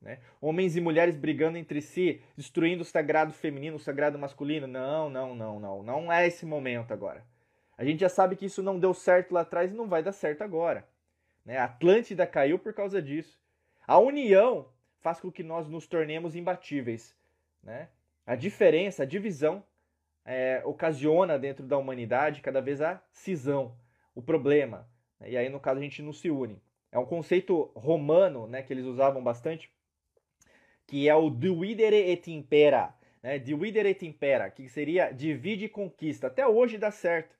Né? 0.00 0.18
Homens 0.40 0.74
e 0.74 0.80
mulheres 0.80 1.16
brigando 1.16 1.56
entre 1.56 1.80
si, 1.80 2.20
destruindo 2.36 2.82
o 2.82 2.84
sagrado 2.84 3.32
feminino, 3.32 3.76
o 3.76 3.80
sagrado 3.80 4.18
masculino. 4.18 4.66
Não, 4.66 5.08
não, 5.08 5.34
não, 5.34 5.60
não. 5.60 5.82
Não 5.82 6.12
é 6.12 6.26
esse 6.26 6.44
momento 6.44 6.92
agora. 6.92 7.24
A 7.78 7.84
gente 7.84 8.00
já 8.00 8.08
sabe 8.08 8.34
que 8.34 8.46
isso 8.46 8.62
não 8.62 8.80
deu 8.80 8.92
certo 8.92 9.32
lá 9.32 9.42
atrás 9.42 9.70
e 9.70 9.76
não 9.76 9.88
vai 9.88 10.02
dar 10.02 10.12
certo 10.12 10.42
agora. 10.42 10.88
Né? 11.44 11.56
A 11.56 11.64
Atlântida 11.64 12.26
caiu 12.26 12.58
por 12.58 12.74
causa 12.74 13.00
disso. 13.00 13.40
A 13.86 13.98
união 13.98 14.66
faz 15.02 15.20
com 15.20 15.30
que 15.30 15.42
nós 15.42 15.68
nos 15.68 15.86
tornemos 15.86 16.34
imbatíveis. 16.34 17.14
Né? 17.62 17.88
A 18.24 18.34
diferença, 18.34 19.02
a 19.02 19.06
divisão, 19.06 19.62
é, 20.24 20.62
ocasiona 20.64 21.38
dentro 21.38 21.66
da 21.66 21.76
humanidade 21.76 22.40
cada 22.40 22.60
vez 22.60 22.80
a 22.80 23.02
cisão, 23.10 23.76
o 24.14 24.22
problema. 24.22 24.88
Né? 25.18 25.32
E 25.32 25.36
aí, 25.36 25.48
no 25.48 25.60
caso, 25.60 25.80
a 25.80 25.82
gente 25.82 26.00
não 26.02 26.12
se 26.12 26.30
une. 26.30 26.62
É 26.90 26.98
um 26.98 27.06
conceito 27.06 27.72
romano 27.74 28.46
né, 28.46 28.62
que 28.62 28.72
eles 28.72 28.84
usavam 28.84 29.22
bastante, 29.22 29.70
que 30.86 31.08
é 31.08 31.14
o 31.14 31.30
dividere 31.30 31.96
et 31.96 32.30
impera. 32.30 32.94
Né? 33.22 33.38
Dividere 33.38 33.88
et 33.88 34.02
impera, 34.06 34.50
que 34.50 34.68
seria 34.68 35.10
divide 35.10 35.64
e 35.64 35.68
conquista. 35.68 36.28
Até 36.28 36.46
hoje 36.46 36.78
dá 36.78 36.90
certo. 36.90 37.34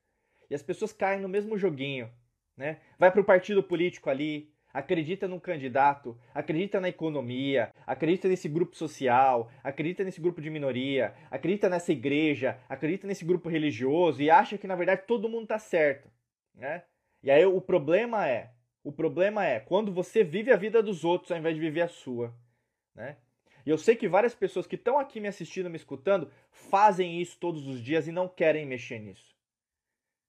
E 0.50 0.54
as 0.54 0.62
pessoas 0.62 0.92
caem 0.92 1.20
no 1.20 1.28
mesmo 1.28 1.56
joguinho. 1.56 2.10
Né? 2.56 2.80
Vai 2.98 3.10
para 3.10 3.20
o 3.20 3.24
partido 3.24 3.62
político 3.62 4.10
ali, 4.10 4.51
acredita 4.72 5.28
num 5.28 5.38
candidato, 5.38 6.18
acredita 6.34 6.80
na 6.80 6.88
economia, 6.88 7.72
acredita 7.86 8.28
nesse 8.28 8.48
grupo 8.48 8.74
social, 8.76 9.50
acredita 9.62 10.02
nesse 10.02 10.20
grupo 10.20 10.40
de 10.40 10.50
minoria, 10.50 11.14
acredita 11.30 11.68
nessa 11.68 11.92
igreja, 11.92 12.58
acredita 12.68 13.06
nesse 13.06 13.24
grupo 13.24 13.48
religioso 13.48 14.22
e 14.22 14.30
acha 14.30 14.56
que 14.56 14.66
na 14.66 14.76
verdade 14.76 15.02
todo 15.06 15.28
mundo 15.28 15.44
está 15.44 15.58
certo, 15.58 16.10
né? 16.54 16.84
E 17.22 17.30
aí 17.30 17.44
o 17.44 17.60
problema 17.60 18.26
é, 18.26 18.50
o 18.82 18.90
problema 18.90 19.46
é 19.46 19.60
quando 19.60 19.92
você 19.92 20.24
vive 20.24 20.50
a 20.50 20.56
vida 20.56 20.82
dos 20.82 21.04
outros 21.04 21.30
ao 21.30 21.38
invés 21.38 21.54
de 21.54 21.60
viver 21.60 21.82
a 21.82 21.88
sua, 21.88 22.34
né? 22.94 23.16
E 23.64 23.70
eu 23.70 23.78
sei 23.78 23.94
que 23.94 24.08
várias 24.08 24.34
pessoas 24.34 24.66
que 24.66 24.74
estão 24.74 24.98
aqui 24.98 25.20
me 25.20 25.28
assistindo, 25.28 25.70
me 25.70 25.76
escutando, 25.76 26.28
fazem 26.50 27.20
isso 27.20 27.38
todos 27.38 27.66
os 27.68 27.80
dias 27.80 28.08
e 28.08 28.12
não 28.12 28.28
querem 28.28 28.66
mexer 28.66 28.98
nisso, 28.98 29.36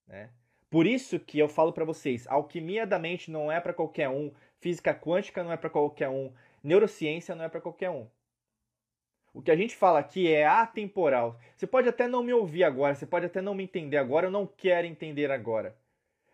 né? 0.07 0.29
Por 0.73 0.87
isso 0.87 1.19
que 1.19 1.37
eu 1.37 1.47
falo 1.47 1.71
para 1.71 1.85
vocês, 1.85 2.25
alquimia 2.25 2.87
da 2.87 2.97
mente 2.97 3.29
não 3.29 3.51
é 3.51 3.61
para 3.61 3.75
qualquer 3.75 4.09
um, 4.09 4.33
física 4.59 4.91
quântica 4.91 5.43
não 5.43 5.51
é 5.51 5.55
para 5.55 5.69
qualquer 5.69 6.09
um, 6.09 6.33
neurociência 6.63 7.35
não 7.35 7.45
é 7.45 7.47
para 7.47 7.61
qualquer 7.61 7.91
um. 7.91 8.07
O 9.31 9.39
que 9.39 9.51
a 9.51 9.55
gente 9.55 9.75
fala 9.75 9.99
aqui 9.99 10.27
é 10.33 10.47
atemporal. 10.47 11.39
Você 11.55 11.67
pode 11.67 11.87
até 11.87 12.07
não 12.07 12.23
me 12.23 12.33
ouvir 12.33 12.63
agora, 12.63 12.95
você 12.95 13.05
pode 13.05 13.27
até 13.27 13.39
não 13.39 13.53
me 13.53 13.65
entender 13.65 13.97
agora, 13.97 14.25
eu 14.25 14.31
não 14.31 14.47
quero 14.47 14.87
entender 14.87 15.29
agora. 15.29 15.77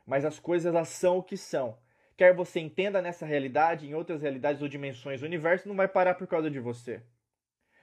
Mas 0.05 0.23
as 0.23 0.39
coisas 0.39 0.73
elas 0.73 0.87
são 0.87 1.17
o 1.17 1.23
que 1.23 1.35
são. 1.35 1.77
Quer 2.15 2.33
você 2.33 2.61
entenda 2.61 3.01
nessa 3.01 3.25
realidade, 3.25 3.89
em 3.89 3.93
outras 3.93 4.21
realidades 4.21 4.61
ou 4.61 4.69
dimensões, 4.69 5.21
o 5.21 5.25
universo 5.25 5.67
não 5.67 5.75
vai 5.75 5.89
parar 5.89 6.13
por 6.13 6.27
causa 6.27 6.49
de 6.49 6.61
você. 6.61 7.03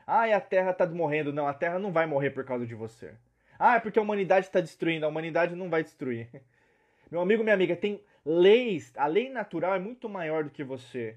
Ah, 0.07 0.27
e 0.27 0.33
a 0.33 0.41
Terra 0.41 0.71
está 0.71 0.87
morrendo. 0.87 1.35
Não, 1.35 1.47
a 1.47 1.53
Terra 1.53 1.79
não 1.79 1.93
vai 1.93 2.07
morrer 2.07 2.31
por 2.31 2.47
causa 2.47 2.67
de 2.67 2.75
você. 2.75 3.15
Ah, 3.59 3.77
é 3.77 3.81
porque 3.81 3.99
a 3.99 4.03
humanidade 4.03 4.47
está 4.47 4.61
destruindo. 4.61 5.07
A 5.07 5.09
humanidade 5.09 5.55
não 5.55 5.71
vai 5.71 5.83
destruir. 5.83 6.29
Meu 7.11 7.21
amigo, 7.21 7.43
minha 7.43 7.55
amiga, 7.55 7.77
tem 7.77 8.03
leis. 8.25 8.93
A 8.97 9.07
lei 9.07 9.31
natural 9.31 9.75
é 9.75 9.79
muito 9.79 10.09
maior 10.09 10.45
do 10.45 10.51
que 10.51 10.65
você. 10.65 11.17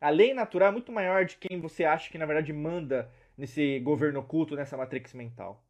A 0.00 0.10
lei 0.10 0.32
natural 0.32 0.68
é 0.68 0.72
muito 0.72 0.90
maior 0.90 1.24
de 1.24 1.36
quem 1.36 1.60
você 1.60 1.84
acha 1.84 2.10
que 2.10 2.16
na 2.16 2.24
verdade 2.24 2.52
manda 2.52 3.10
nesse 3.36 3.78
governo 3.80 4.20
oculto, 4.20 4.56
nessa 4.56 4.76
matrix 4.76 5.12
mental. 5.12 5.62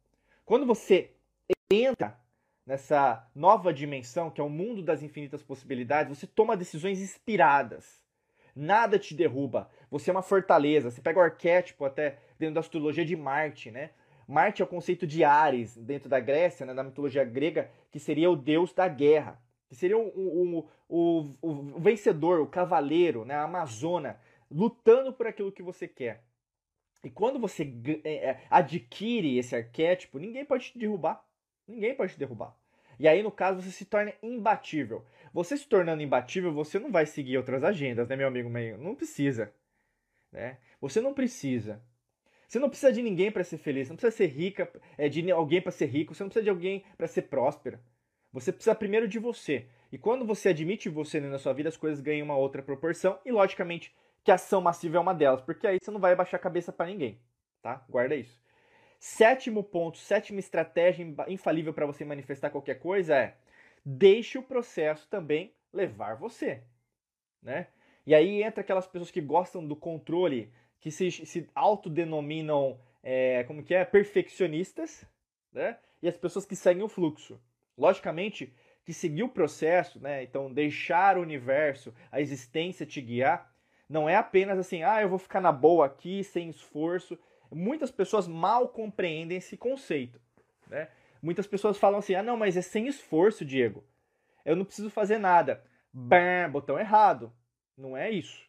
Quando 0.45 0.65
você 0.65 1.11
entra 1.69 2.17
nessa 2.65 3.27
nova 3.35 3.73
dimensão, 3.73 4.29
que 4.29 4.39
é 4.39 4.43
o 4.43 4.49
mundo 4.49 4.81
das 4.81 5.01
infinitas 5.03 5.43
possibilidades, 5.43 6.17
você 6.17 6.27
toma 6.27 6.55
decisões 6.55 7.01
inspiradas. 7.01 8.03
Nada 8.55 8.99
te 8.99 9.15
derruba. 9.15 9.69
Você 9.89 10.09
é 10.09 10.13
uma 10.13 10.21
fortaleza. 10.21 10.91
Você 10.91 11.01
pega 11.01 11.19
o 11.19 11.23
arquétipo 11.23 11.85
até 11.85 12.19
dentro 12.37 12.55
da 12.55 12.59
astrologia 12.59 13.05
de 13.05 13.15
Marte, 13.15 13.71
né? 13.71 13.91
Marte 14.29 14.61
é 14.61 14.65
o 14.65 14.67
conceito 14.67 15.07
de 15.07 15.23
Ares, 15.23 15.75
dentro 15.75 16.07
da 16.07 16.19
Grécia, 16.19 16.63
né, 16.63 16.71
da 16.71 16.83
mitologia 16.83 17.23
grega, 17.23 17.71
que 17.89 17.99
seria 17.99 18.29
o 18.29 18.35
deus 18.35 18.71
da 18.71 18.87
guerra. 18.87 19.41
Que 19.67 19.75
seria 19.75 19.97
o, 19.97 20.07
o, 20.07 20.69
o, 20.87 21.35
o 21.41 21.79
vencedor, 21.79 22.39
o 22.39 22.45
cavaleiro, 22.45 23.25
né, 23.25 23.33
a 23.33 23.43
amazona, 23.43 24.21
lutando 24.49 25.11
por 25.11 25.25
aquilo 25.25 25.51
que 25.51 25.63
você 25.63 25.87
quer. 25.87 26.23
E 27.03 27.09
quando 27.09 27.39
você 27.39 27.73
é, 28.03 28.13
é, 28.29 28.41
adquire 28.51 29.35
esse 29.39 29.55
arquétipo, 29.55 30.19
ninguém 30.19 30.45
pode 30.45 30.73
te 30.73 30.77
derrubar. 30.77 31.25
Ninguém 31.67 31.95
pode 31.95 32.13
te 32.13 32.19
derrubar. 32.19 32.55
E 32.99 33.07
aí, 33.07 33.23
no 33.23 33.31
caso, 33.31 33.63
você 33.63 33.71
se 33.71 33.85
torna 33.85 34.13
imbatível. 34.21 35.03
Você 35.33 35.57
se 35.57 35.67
tornando 35.67 36.03
imbatível, 36.03 36.53
você 36.53 36.77
não 36.77 36.91
vai 36.91 37.07
seguir 37.07 37.35
outras 37.35 37.63
agendas, 37.63 38.07
né, 38.07 38.15
meu 38.15 38.27
amigo? 38.27 38.47
Não 38.77 38.93
precisa. 38.93 39.51
Né? 40.31 40.59
Você 40.79 41.01
não 41.01 41.15
precisa. 41.15 41.81
Você 42.49 42.57
não 42.57 42.67
precisa 42.67 42.91
de 42.91 43.03
ninguém 43.03 43.31
para 43.31 43.43
ser 43.43 43.59
feliz. 43.59 43.87
Você 43.87 43.93
não 43.93 43.97
precisa 43.97 44.17
ser 44.17 44.27
rica, 44.27 44.69
é, 44.97 45.07
de 45.07 45.31
alguém 45.31 45.61
para 45.61 45.71
ser 45.71 45.85
rico. 45.85 46.15
Você 46.15 46.23
não 46.23 46.29
precisa 46.29 46.43
de 46.43 46.49
alguém 46.49 46.83
para 46.97 47.07
ser 47.07 47.21
próspera. 47.23 47.79
Você 48.33 48.51
precisa 48.51 48.73
primeiro 48.73 49.07
de 49.07 49.19
você. 49.19 49.67
E 49.91 49.97
quando 49.99 50.25
você 50.25 50.49
admite 50.49 50.89
você 50.89 51.19
na 51.19 51.37
sua 51.37 51.53
vida, 51.53 51.69
as 51.69 51.77
coisas 51.77 52.01
ganham 52.01 52.25
uma 52.25 52.35
outra 52.35 52.63
proporção. 52.63 53.19
E, 53.23 53.31
logicamente, 53.31 53.95
que 54.23 54.31
ação 54.31 54.61
massiva 54.61 54.97
é 54.97 54.99
uma 54.99 55.13
delas, 55.13 55.41
porque 55.41 55.67
aí 55.67 55.77
você 55.79 55.91
não 55.91 55.99
vai 55.99 56.15
baixar 56.15 56.37
a 56.37 56.39
cabeça 56.39 56.73
para 56.73 56.87
ninguém, 56.87 57.21
tá? 57.61 57.85
Guarda 57.87 58.15
isso. 58.15 58.39
Sétimo 58.99 59.63
ponto, 59.63 59.97
sétima 59.97 60.39
estratégia 60.39 61.07
infalível 61.27 61.73
para 61.73 61.85
você 61.85 62.03
manifestar 62.03 62.49
qualquer 62.49 62.79
coisa 62.79 63.15
é 63.15 63.37
deixe 63.85 64.37
o 64.37 64.43
processo 64.43 65.07
também 65.07 65.53
levar 65.71 66.15
você, 66.15 66.63
né? 67.41 67.67
E 68.05 68.13
aí 68.13 68.43
entra 68.43 68.61
aquelas 68.61 68.87
pessoas 68.87 69.11
que 69.11 69.21
gostam 69.21 69.65
do 69.65 69.75
controle, 69.75 70.51
que 70.79 70.91
se, 70.91 71.11
se 71.11 71.49
autodenominam, 71.53 72.79
é, 73.03 73.43
como 73.43 73.63
que 73.63 73.73
é, 73.73 73.83
perfeccionistas, 73.83 75.05
né? 75.51 75.77
E 76.01 76.07
as 76.07 76.17
pessoas 76.17 76.45
que 76.45 76.55
seguem 76.55 76.83
o 76.83 76.89
fluxo. 76.89 77.39
Logicamente 77.77 78.53
que 78.85 78.93
seguir 78.93 79.23
o 79.23 79.29
processo, 79.29 79.99
né? 79.99 80.23
Então 80.23 80.51
deixar 80.51 81.17
o 81.17 81.21
universo, 81.21 81.93
a 82.11 82.21
existência 82.21 82.85
te 82.85 83.01
guiar, 83.01 83.53
não 83.89 84.07
é 84.07 84.15
apenas 84.15 84.59
assim, 84.59 84.83
ah, 84.83 85.01
eu 85.01 85.09
vou 85.09 85.17
ficar 85.17 85.41
na 85.41 85.51
boa 85.51 85.87
aqui, 85.87 86.23
sem 86.23 86.49
esforço. 86.49 87.17
Muitas 87.51 87.89
pessoas 87.89 88.27
mal 88.27 88.69
compreendem 88.69 89.39
esse 89.39 89.57
conceito. 89.57 90.21
Né? 90.67 90.87
Muitas 91.21 91.47
pessoas 91.47 91.77
falam 91.77 91.97
assim, 91.97 92.13
ah, 92.13 92.21
não, 92.21 92.37
mas 92.37 92.55
é 92.55 92.61
sem 92.61 92.87
esforço, 92.87 93.43
Diego. 93.43 93.83
Eu 94.45 94.55
não 94.55 94.63
preciso 94.63 94.91
fazer 94.91 95.17
nada. 95.17 95.63
Bam, 95.91 96.51
botão 96.51 96.79
errado. 96.79 97.33
Não 97.75 97.97
é 97.97 98.11
isso. 98.11 98.47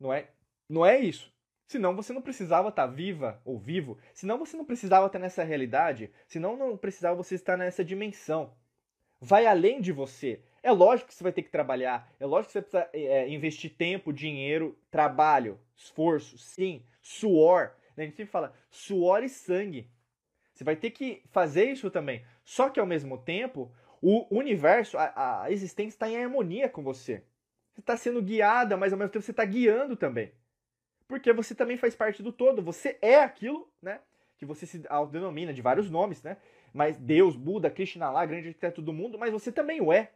Não 0.00 0.12
é, 0.12 0.28
não 0.68 0.84
é 0.84 0.98
isso. 0.98 1.32
Senão 1.66 1.96
você 1.96 2.12
não 2.12 2.22
precisava 2.22 2.68
estar 2.68 2.86
viva 2.86 3.40
ou 3.44 3.58
vivo. 3.58 3.98
Senão 4.14 4.38
você 4.38 4.56
não 4.56 4.64
precisava 4.64 5.06
estar 5.06 5.18
nessa 5.18 5.42
realidade. 5.42 6.10
Senão 6.26 6.56
não 6.56 6.76
precisava 6.76 7.16
você 7.16 7.34
estar 7.34 7.56
nessa 7.56 7.84
dimensão. 7.84 8.54
Vai 9.20 9.46
além 9.46 9.80
de 9.80 9.92
você. 9.92 10.42
É 10.62 10.70
lógico 10.70 11.08
que 11.08 11.14
você 11.14 11.22
vai 11.22 11.32
ter 11.32 11.42
que 11.42 11.50
trabalhar, 11.50 12.12
é 12.18 12.26
lógico 12.26 12.48
que 12.48 12.52
você 12.54 12.62
precisa 12.62 12.90
é, 12.92 13.28
investir 13.28 13.76
tempo, 13.76 14.12
dinheiro, 14.12 14.76
trabalho, 14.90 15.60
esforço, 15.76 16.36
sim, 16.38 16.84
suor. 17.00 17.72
Né? 17.96 18.02
A 18.02 18.06
gente 18.06 18.16
sempre 18.16 18.32
fala 18.32 18.52
suor 18.68 19.22
e 19.22 19.28
sangue. 19.28 19.88
Você 20.52 20.64
vai 20.64 20.74
ter 20.74 20.90
que 20.90 21.22
fazer 21.30 21.70
isso 21.70 21.88
também. 21.88 22.24
Só 22.42 22.68
que 22.68 22.80
ao 22.80 22.86
mesmo 22.86 23.16
tempo, 23.16 23.72
o 24.02 24.26
universo, 24.36 24.98
a, 24.98 25.42
a 25.44 25.52
existência 25.52 25.94
está 25.94 26.08
em 26.08 26.16
harmonia 26.16 26.68
com 26.68 26.82
você. 26.82 27.22
Você 27.72 27.80
está 27.80 27.96
sendo 27.96 28.20
guiada, 28.20 28.76
mas 28.76 28.92
ao 28.92 28.98
mesmo 28.98 29.12
tempo 29.12 29.24
você 29.24 29.30
está 29.30 29.44
guiando 29.44 29.94
também. 29.96 30.32
Porque 31.08 31.32
você 31.32 31.54
também 31.54 31.76
faz 31.76 31.94
parte 31.94 32.22
do 32.22 32.32
todo. 32.32 32.62
Você 32.62 32.98
é 33.00 33.16
aquilo, 33.16 33.70
né? 33.80 34.00
Que 34.38 34.44
você 34.44 34.66
se 34.66 34.82
autodenomina 34.88 35.52
de 35.52 35.62
vários 35.62 35.90
nomes, 35.90 36.22
né? 36.22 36.36
Mas 36.72 36.96
Deus, 36.96 37.36
Buda, 37.36 37.70
Krishna 37.70 38.10
lá, 38.10 38.26
grande 38.26 38.48
arquiteto 38.48 38.82
do 38.82 38.92
mundo, 38.92 39.18
mas 39.18 39.32
você 39.32 39.50
também 39.50 39.80
o 39.80 39.92
é. 39.92 40.12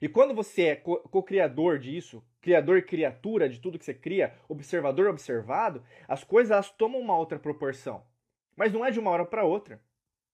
E 0.00 0.08
quando 0.08 0.34
você 0.34 0.62
é 0.62 0.76
co-criador 0.76 1.78
disso, 1.78 2.22
criador 2.40 2.82
criatura 2.82 3.48
de 3.48 3.60
tudo 3.60 3.78
que 3.78 3.84
você 3.84 3.94
cria, 3.94 4.34
observador 4.48 5.08
observado, 5.08 5.82
as 6.06 6.22
coisas 6.22 6.50
elas 6.50 6.70
tomam 6.70 7.00
uma 7.00 7.16
outra 7.16 7.38
proporção. 7.38 8.04
Mas 8.54 8.72
não 8.72 8.84
é 8.84 8.90
de 8.90 8.98
uma 8.98 9.10
hora 9.10 9.24
para 9.24 9.44
outra. 9.44 9.80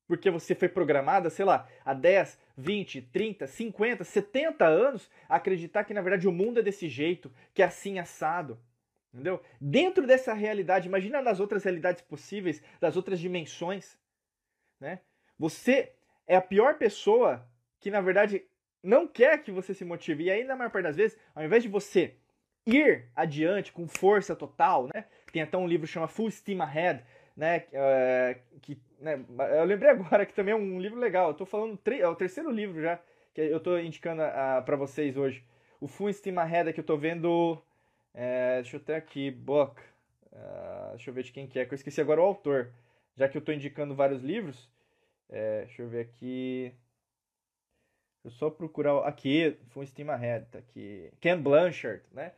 Porque 0.07 0.30
você 0.30 0.55
foi 0.55 0.68
programada, 0.68 1.30
sei 1.30 1.45
lá, 1.45 1.68
há 1.84 1.95
10, 1.95 2.38
20, 2.57 3.03
30, 3.03 3.47
50, 3.47 4.05
70 4.05 4.64
anos 4.66 5.11
a 5.28 5.36
acreditar 5.36 5.84
que 5.84 5.95
na 5.95 6.03
verdade 6.03 6.26
o 6.26 6.32
mundo 6.32 6.59
é 6.59 6.62
desse 6.62 6.88
jeito, 6.88 7.32
que 7.55 7.62
é 7.62 7.66
assim 7.66 7.99
assado. 7.99 8.59
Entendeu? 9.12 9.42
Dentro 9.60 10.06
dessa 10.06 10.32
realidade, 10.32 10.88
imagina 10.88 11.20
nas 11.20 11.38
outras 11.38 11.64
realidades 11.64 12.00
possíveis, 12.00 12.62
das 12.80 12.96
outras 12.96 13.20
dimensões, 13.20 13.98
né? 14.80 15.00
Você 15.38 15.92
é 16.26 16.36
a 16.36 16.40
pior 16.40 16.78
pessoa 16.78 17.46
que 17.78 17.90
na 17.90 18.00
verdade 18.00 18.44
não 18.82 19.06
quer 19.06 19.42
que 19.42 19.52
você 19.52 19.74
se 19.74 19.84
motive. 19.84 20.24
E 20.24 20.30
aí, 20.30 20.44
na 20.44 20.56
maior 20.56 20.70
parte 20.70 20.84
das 20.84 20.96
vezes, 20.96 21.18
ao 21.34 21.44
invés 21.44 21.62
de 21.62 21.68
você 21.68 22.14
ir 22.66 23.06
adiante 23.14 23.72
com 23.72 23.86
força 23.86 24.34
total, 24.34 24.88
né? 24.94 25.04
Tem 25.32 25.42
até 25.42 25.56
um 25.58 25.66
livro 25.66 25.86
que 25.86 25.92
chama 25.92 26.08
Full 26.08 26.30
Steam 26.30 26.62
Ahead, 26.62 27.04
né? 27.36 27.64
É, 27.72 28.38
que, 28.62 28.80
né? 28.98 29.22
Eu 29.58 29.64
lembrei 29.64 29.90
agora 29.90 30.24
que 30.24 30.32
também 30.32 30.52
é 30.52 30.56
um 30.56 30.80
livro 30.80 30.98
legal. 30.98 31.28
Eu 31.28 31.34
tô 31.34 31.44
falando, 31.44 31.78
é 31.86 32.08
o 32.08 32.14
terceiro 32.14 32.50
livro 32.50 32.80
já 32.80 32.98
que 33.34 33.40
eu 33.40 33.60
tô 33.60 33.78
indicando 33.78 34.22
para 34.64 34.76
vocês 34.76 35.16
hoje. 35.16 35.44
O 35.80 35.88
Full 35.88 36.12
Steam 36.12 36.38
Ahead 36.38 36.72
que 36.72 36.80
eu 36.80 36.84
tô 36.84 36.96
vendo. 36.96 37.62
É, 38.14 38.60
deixa 38.62 38.76
eu 38.76 38.80
até 38.80 38.96
aqui, 38.96 39.30
book. 39.30 39.80
Uh, 40.32 40.90
deixa 40.90 41.10
eu 41.10 41.14
ver 41.14 41.22
de 41.22 41.32
quem 41.32 41.46
que 41.46 41.58
é, 41.58 41.64
que 41.64 41.72
eu 41.72 41.76
esqueci 41.76 42.00
agora 42.00 42.20
o 42.20 42.24
autor. 42.24 42.72
Já 43.16 43.28
que 43.28 43.36
eu 43.36 43.42
tô 43.42 43.52
indicando 43.52 43.94
vários 43.94 44.22
livros. 44.22 44.70
É, 45.28 45.64
deixa 45.64 45.82
eu 45.82 45.88
ver 45.88 46.00
aqui. 46.00 46.74
Eu 48.24 48.30
só 48.30 48.50
procurar 48.50 48.98
aqui, 49.06 49.56
Full 49.70 49.86
Steam 49.86 50.10
Ahead, 50.10 50.46
tá 50.50 50.58
aqui. 50.58 51.10
Ken 51.20 51.40
Blanchard, 51.40 52.02
né? 52.12 52.32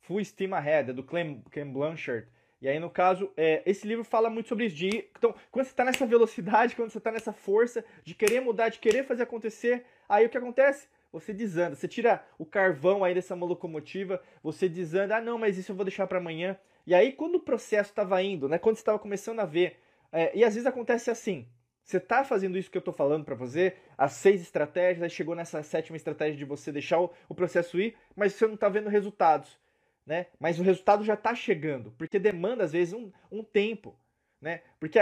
Full 0.00 0.24
Steam 0.24 0.52
Ahead, 0.54 0.90
é 0.90 0.92
do 0.92 1.04
Ken, 1.04 1.42
Ken 1.50 1.70
Blanchard. 1.70 2.26
E 2.60 2.68
aí, 2.68 2.80
no 2.80 2.90
caso, 2.90 3.30
é, 3.36 3.62
esse 3.64 3.86
livro 3.86 4.02
fala 4.02 4.28
muito 4.28 4.48
sobre 4.48 4.66
isso. 4.66 4.74
De, 4.74 5.08
então, 5.16 5.32
quando 5.52 5.66
você 5.66 5.70
está 5.70 5.84
nessa 5.84 6.04
velocidade, 6.06 6.74
quando 6.74 6.90
você 6.90 6.98
está 6.98 7.12
nessa 7.12 7.32
força 7.32 7.84
de 8.02 8.14
querer 8.14 8.40
mudar, 8.40 8.68
de 8.68 8.80
querer 8.80 9.04
fazer 9.04 9.22
acontecer, 9.22 9.84
aí 10.08 10.26
o 10.26 10.28
que 10.28 10.38
acontece? 10.38 10.88
Você 11.12 11.32
desanda. 11.32 11.74
Você 11.74 11.88
tira 11.88 12.24
o 12.38 12.44
carvão 12.44 13.02
aí 13.02 13.14
dessa 13.14 13.34
locomotiva, 13.34 14.22
você 14.42 14.68
desanda. 14.68 15.16
Ah, 15.16 15.20
não, 15.20 15.38
mas 15.38 15.56
isso 15.58 15.72
eu 15.72 15.76
vou 15.76 15.84
deixar 15.84 16.06
para 16.06 16.18
amanhã. 16.18 16.58
E 16.86 16.94
aí, 16.94 17.12
quando 17.12 17.36
o 17.36 17.40
processo 17.40 17.90
estava 17.90 18.22
indo, 18.22 18.48
né? 18.48 18.58
Quando 18.58 18.76
você 18.76 18.82
estava 18.82 18.98
começando 18.98 19.40
a 19.40 19.44
ver, 19.44 19.78
é, 20.12 20.36
e 20.36 20.44
às 20.44 20.54
vezes 20.54 20.66
acontece 20.66 21.10
assim. 21.10 21.46
Você 21.82 21.96
está 21.96 22.22
fazendo 22.22 22.58
isso 22.58 22.70
que 22.70 22.76
eu 22.76 22.80
estou 22.80 22.92
falando 22.92 23.24
para 23.24 23.34
você, 23.34 23.74
as 23.96 24.12
seis 24.12 24.42
estratégias, 24.42 25.02
aí 25.02 25.08
chegou 25.08 25.34
nessa 25.34 25.62
sétima 25.62 25.96
estratégia 25.96 26.36
de 26.36 26.44
você 26.44 26.70
deixar 26.70 27.00
o, 27.00 27.10
o 27.28 27.34
processo 27.34 27.80
ir, 27.80 27.96
mas 28.14 28.34
você 28.34 28.46
não 28.46 28.54
está 28.54 28.68
vendo 28.68 28.90
resultados. 28.90 29.58
Né? 30.04 30.26
Mas 30.38 30.58
o 30.58 30.62
resultado 30.62 31.02
já 31.02 31.14
está 31.14 31.34
chegando, 31.34 31.90
porque 31.92 32.18
demanda 32.18 32.64
às 32.64 32.72
vezes 32.72 32.92
um, 32.92 33.10
um 33.32 33.42
tempo. 33.42 33.98
Né? 34.38 34.60
Porque 34.78 34.98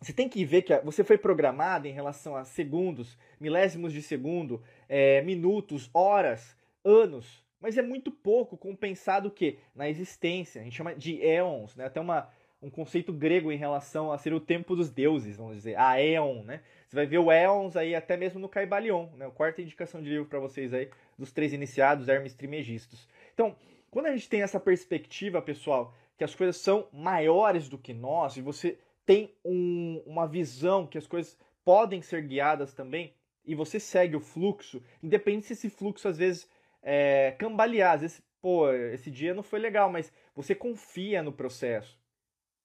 você 0.00 0.12
tem 0.12 0.28
que 0.28 0.44
ver 0.44 0.62
que 0.62 0.78
você 0.80 1.04
foi 1.04 1.18
programado 1.18 1.86
em 1.86 1.92
relação 1.92 2.34
a 2.34 2.44
segundos, 2.44 3.18
milésimos 3.38 3.92
de 3.92 4.02
segundo, 4.02 4.62
é, 4.88 5.20
minutos, 5.22 5.90
horas, 5.92 6.56
anos, 6.84 7.44
mas 7.60 7.76
é 7.76 7.82
muito 7.82 8.10
pouco 8.10 8.56
compensado 8.56 9.30
que 9.30 9.58
na 9.74 9.88
existência. 9.88 10.60
A 10.60 10.64
gente 10.64 10.76
chama 10.76 10.94
de 10.94 11.22
éons, 11.22 11.76
né? 11.76 11.84
Até 11.84 12.00
uma 12.00 12.28
um 12.62 12.68
conceito 12.68 13.12
grego 13.12 13.50
em 13.50 13.56
relação 13.56 14.12
a 14.12 14.18
ser 14.18 14.34
o 14.34 14.40
tempo 14.40 14.76
dos 14.76 14.90
deuses, 14.90 15.36
vamos 15.36 15.56
dizer, 15.56 15.76
a 15.76 15.92
Aeon, 15.92 16.42
né? 16.42 16.60
Você 16.86 16.96
vai 16.96 17.06
ver 17.06 17.18
o 17.18 17.30
Aeons 17.30 17.74
aí 17.76 17.94
até 17.94 18.16
mesmo 18.16 18.38
no 18.38 18.48
Caibalion, 18.48 19.08
né? 19.16 19.26
A 19.26 19.30
quarta 19.30 19.62
indicação 19.62 20.02
de 20.02 20.10
livro 20.10 20.26
para 20.26 20.38
vocês 20.38 20.74
aí, 20.74 20.90
dos 21.18 21.32
três 21.32 21.52
iniciados, 21.52 22.08
Hermes 22.08 22.34
Trimegistus. 22.34 23.08
Então, 23.32 23.56
quando 23.90 24.06
a 24.06 24.12
gente 24.12 24.28
tem 24.28 24.42
essa 24.42 24.60
perspectiva, 24.60 25.40
pessoal, 25.40 25.94
que 26.18 26.24
as 26.24 26.34
coisas 26.34 26.58
são 26.58 26.86
maiores 26.92 27.66
do 27.66 27.78
que 27.78 27.94
nós, 27.94 28.36
e 28.36 28.42
você 28.42 28.78
tem 29.10 29.34
um, 29.44 30.00
uma 30.06 30.24
visão 30.24 30.86
que 30.86 30.96
as 30.96 31.04
coisas 31.04 31.36
podem 31.64 32.00
ser 32.00 32.22
guiadas 32.22 32.72
também, 32.72 33.12
e 33.44 33.56
você 33.56 33.80
segue 33.80 34.14
o 34.14 34.20
fluxo, 34.20 34.80
independente 35.02 35.48
se 35.48 35.54
esse 35.54 35.68
fluxo 35.68 36.06
às 36.06 36.16
vezes 36.16 36.48
é, 36.80 37.32
cambalear, 37.32 37.94
às 37.94 38.02
vezes, 38.02 38.22
pô, 38.40 38.70
esse 38.70 39.10
dia 39.10 39.34
não 39.34 39.42
foi 39.42 39.58
legal, 39.58 39.90
mas 39.90 40.12
você 40.32 40.54
confia 40.54 41.24
no 41.24 41.32
processo. 41.32 41.98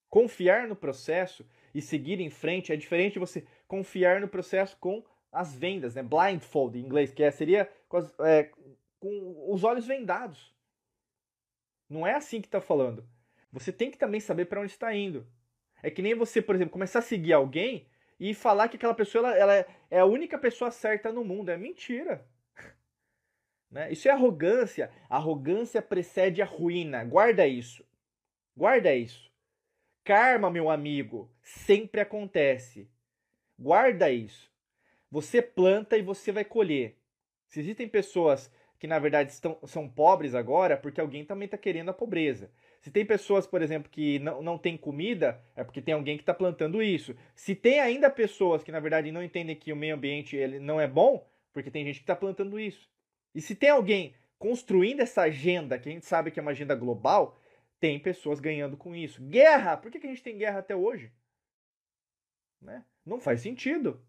Confiar 0.08 0.68
no 0.68 0.76
processo 0.76 1.44
e 1.74 1.82
seguir 1.82 2.20
em 2.20 2.30
frente 2.30 2.72
é 2.72 2.76
diferente 2.76 3.14
de 3.14 3.20
você 3.20 3.44
confiar 3.68 4.22
no 4.22 4.28
processo 4.28 4.78
com 4.78 5.04
as 5.32 5.56
vendas, 5.56 5.96
né? 5.96 6.04
Blindfold 6.04 6.78
em 6.78 6.86
inglês, 6.86 7.12
que 7.12 7.24
é, 7.24 7.32
seria 7.32 7.68
é, 8.20 8.52
com 9.00 9.52
os 9.52 9.64
olhos 9.64 9.88
vendados. 9.88 10.56
Não 11.90 12.06
é 12.06 12.14
assim 12.14 12.40
que 12.40 12.48
está 12.48 12.62
falando. 12.62 13.04
Você 13.52 13.72
tem 13.74 13.90
que 13.90 13.98
também 13.98 14.20
saber 14.20 14.46
para 14.46 14.62
onde 14.62 14.74
está 14.74 14.94
indo. 14.96 15.26
É 15.86 15.92
que 15.92 16.02
nem 16.02 16.16
você, 16.16 16.42
por 16.42 16.56
exemplo, 16.56 16.72
começar 16.72 16.98
a 16.98 17.04
seguir 17.04 17.32
alguém 17.32 17.86
e 18.20 18.34
falar 18.34 18.70
que 18.70 18.76
aquela 18.76 18.96
pessoa 18.96 19.30
ela, 19.30 19.54
ela 19.54 19.66
é 19.92 20.00
a 20.00 20.06
única 20.06 20.36
pessoa 20.36 20.72
certa 20.72 21.14
no 21.14 21.24
mundo. 21.24 21.50
É 21.52 21.58
mentira. 21.58 22.26
Né? 23.70 23.92
Isso 23.92 24.08
é 24.08 24.12
arrogância. 24.12 24.90
Arrogância 25.10 25.82
precede 25.82 26.42
a 26.42 26.46
ruína. 26.46 27.04
Guarda 27.04 27.46
isso. 27.46 27.86
Guarda 28.56 28.96
isso. 28.96 29.30
Karma, 30.04 30.50
meu 30.50 30.70
amigo, 30.70 31.30
sempre 31.42 32.00
acontece. 32.00 32.90
Guarda 33.60 34.10
isso. 34.10 34.52
Você 35.12 35.42
planta 35.42 35.98
e 35.98 36.02
você 36.02 36.32
vai 36.32 36.46
colher. 36.46 36.98
Se 37.48 37.60
existem 37.60 37.88
pessoas 37.88 38.52
que 38.80 38.88
na 38.88 38.98
verdade 38.98 39.32
estão, 39.32 39.60
são 39.66 39.90
pobres 39.90 40.34
agora, 40.34 40.78
porque 40.78 41.02
alguém 41.02 41.26
também 41.26 41.46
está 41.46 41.58
querendo 41.58 41.90
a 41.90 41.94
pobreza. 41.94 42.50
Se 42.86 42.92
tem 42.92 43.04
pessoas, 43.04 43.48
por 43.48 43.64
exemplo, 43.64 43.90
que 43.90 44.20
não, 44.20 44.44
não 44.44 44.60
tem 44.60 44.78
comida, 44.78 45.42
é 45.56 45.64
porque 45.64 45.82
tem 45.82 45.96
alguém 45.96 46.18
que 46.18 46.22
está 46.22 46.36
plantando 46.36 46.84
isso. 46.84 47.16
Se 47.34 47.56
tem 47.56 47.80
ainda 47.80 48.12
pessoas 48.12 48.64
que 48.64 48.72
na 48.72 48.80
verdade 48.80 49.12
não 49.12 49.24
entendem 49.24 49.56
que 49.56 49.74
o 49.74 49.76
meio 49.76 49.96
ambiente 49.96 50.36
ele 50.36 50.60
não 50.60 50.80
é 50.80 50.88
bom, 50.88 51.28
porque 51.52 51.72
tem 51.72 51.84
gente 51.84 51.96
que 51.96 52.04
está 52.04 52.16
plantando 52.16 52.60
isso. 52.60 52.88
E 53.34 53.42
se 53.42 53.56
tem 53.56 53.72
alguém 53.72 54.14
construindo 54.38 55.00
essa 55.00 55.24
agenda, 55.24 55.80
que 55.80 55.90
a 55.90 55.92
gente 55.92 56.06
sabe 56.06 56.30
que 56.30 56.40
é 56.40 56.44
uma 56.44 56.52
agenda 56.52 56.76
global, 56.76 57.42
tem 57.80 58.00
pessoas 58.00 58.40
ganhando 58.40 58.78
com 58.78 58.96
isso. 58.96 59.20
Guerra! 59.20 59.78
Por 59.78 59.90
que, 59.90 60.00
que 60.00 60.06
a 60.06 60.10
gente 60.12 60.22
tem 60.22 60.38
guerra 60.38 60.60
até 60.60 60.76
hoje? 60.76 61.12
Né? 62.62 62.86
Não 63.04 63.20
faz 63.20 63.42
sentido. 63.42 64.00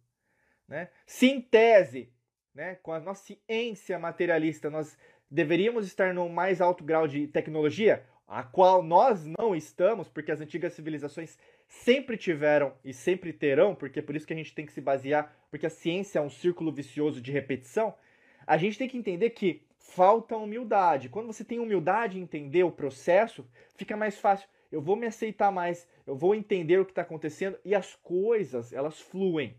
Né? 0.68 0.91
Sintese. 1.07 2.12
Né? 2.55 2.74
Com 2.74 2.93
a 2.93 3.01
nossa 3.01 3.24
ciência 3.24 3.99
materialista, 3.99 4.68
nós 4.68 4.99
deveríamos 5.31 5.87
estar 5.87 6.12
no 6.12 6.29
mais 6.29 6.61
alto 6.61 6.85
grau 6.85 7.09
de 7.09 7.27
tecnologia, 7.27 8.05
a 8.27 8.43
qual 8.43 8.83
nós 8.83 9.24
não 9.24 9.55
estamos, 9.55 10.09
porque 10.09 10.33
as 10.33 10.41
antigas 10.41 10.72
civilizações 10.72 11.39
sempre 11.68 12.16
tiveram 12.16 12.72
e 12.85 12.93
sempre 12.93 13.33
terão, 13.33 13.74
porque 13.74 14.01
é 14.01 14.03
por 14.03 14.16
isso 14.16 14.27
que 14.27 14.33
a 14.33 14.37
gente 14.37 14.55
tem 14.55 14.66
que 14.66 14.72
se 14.72 14.81
basear, 14.81 15.35
porque 15.51 15.66
a 15.66 15.70
ciência 15.70 16.18
é 16.18 16.22
um 16.22 16.31
círculo 16.31 16.72
vicioso 16.72 17.20
de 17.20 17.31
repetição. 17.31 17.95
A 18.47 18.57
gente 18.57 18.79
tem 18.79 18.89
que 18.89 18.99
entender 18.99 19.31
que 19.31 19.62
falta 19.79 20.37
humildade. 20.37 21.09
Quando 21.09 21.27
você 21.27 21.45
tem 21.45 21.61
humildade 21.61 22.18
em 22.18 22.22
entender 22.22 22.64
o 22.64 22.70
processo, 22.70 23.47
fica 23.77 23.97
mais 23.97 24.18
fácil. 24.18 24.49
Eu 24.70 24.81
vou 24.81 24.97
me 24.97 25.07
aceitar 25.07 25.53
mais, 25.53 25.89
eu 26.07 26.16
vou 26.16 26.35
entender 26.35 26.79
o 26.79 26.85
que 26.85 26.91
está 26.93 27.03
acontecendo 27.03 27.59
e 27.64 27.74
as 27.74 27.95
coisas, 27.95 28.72
elas 28.72 29.01
fluem. 29.01 29.57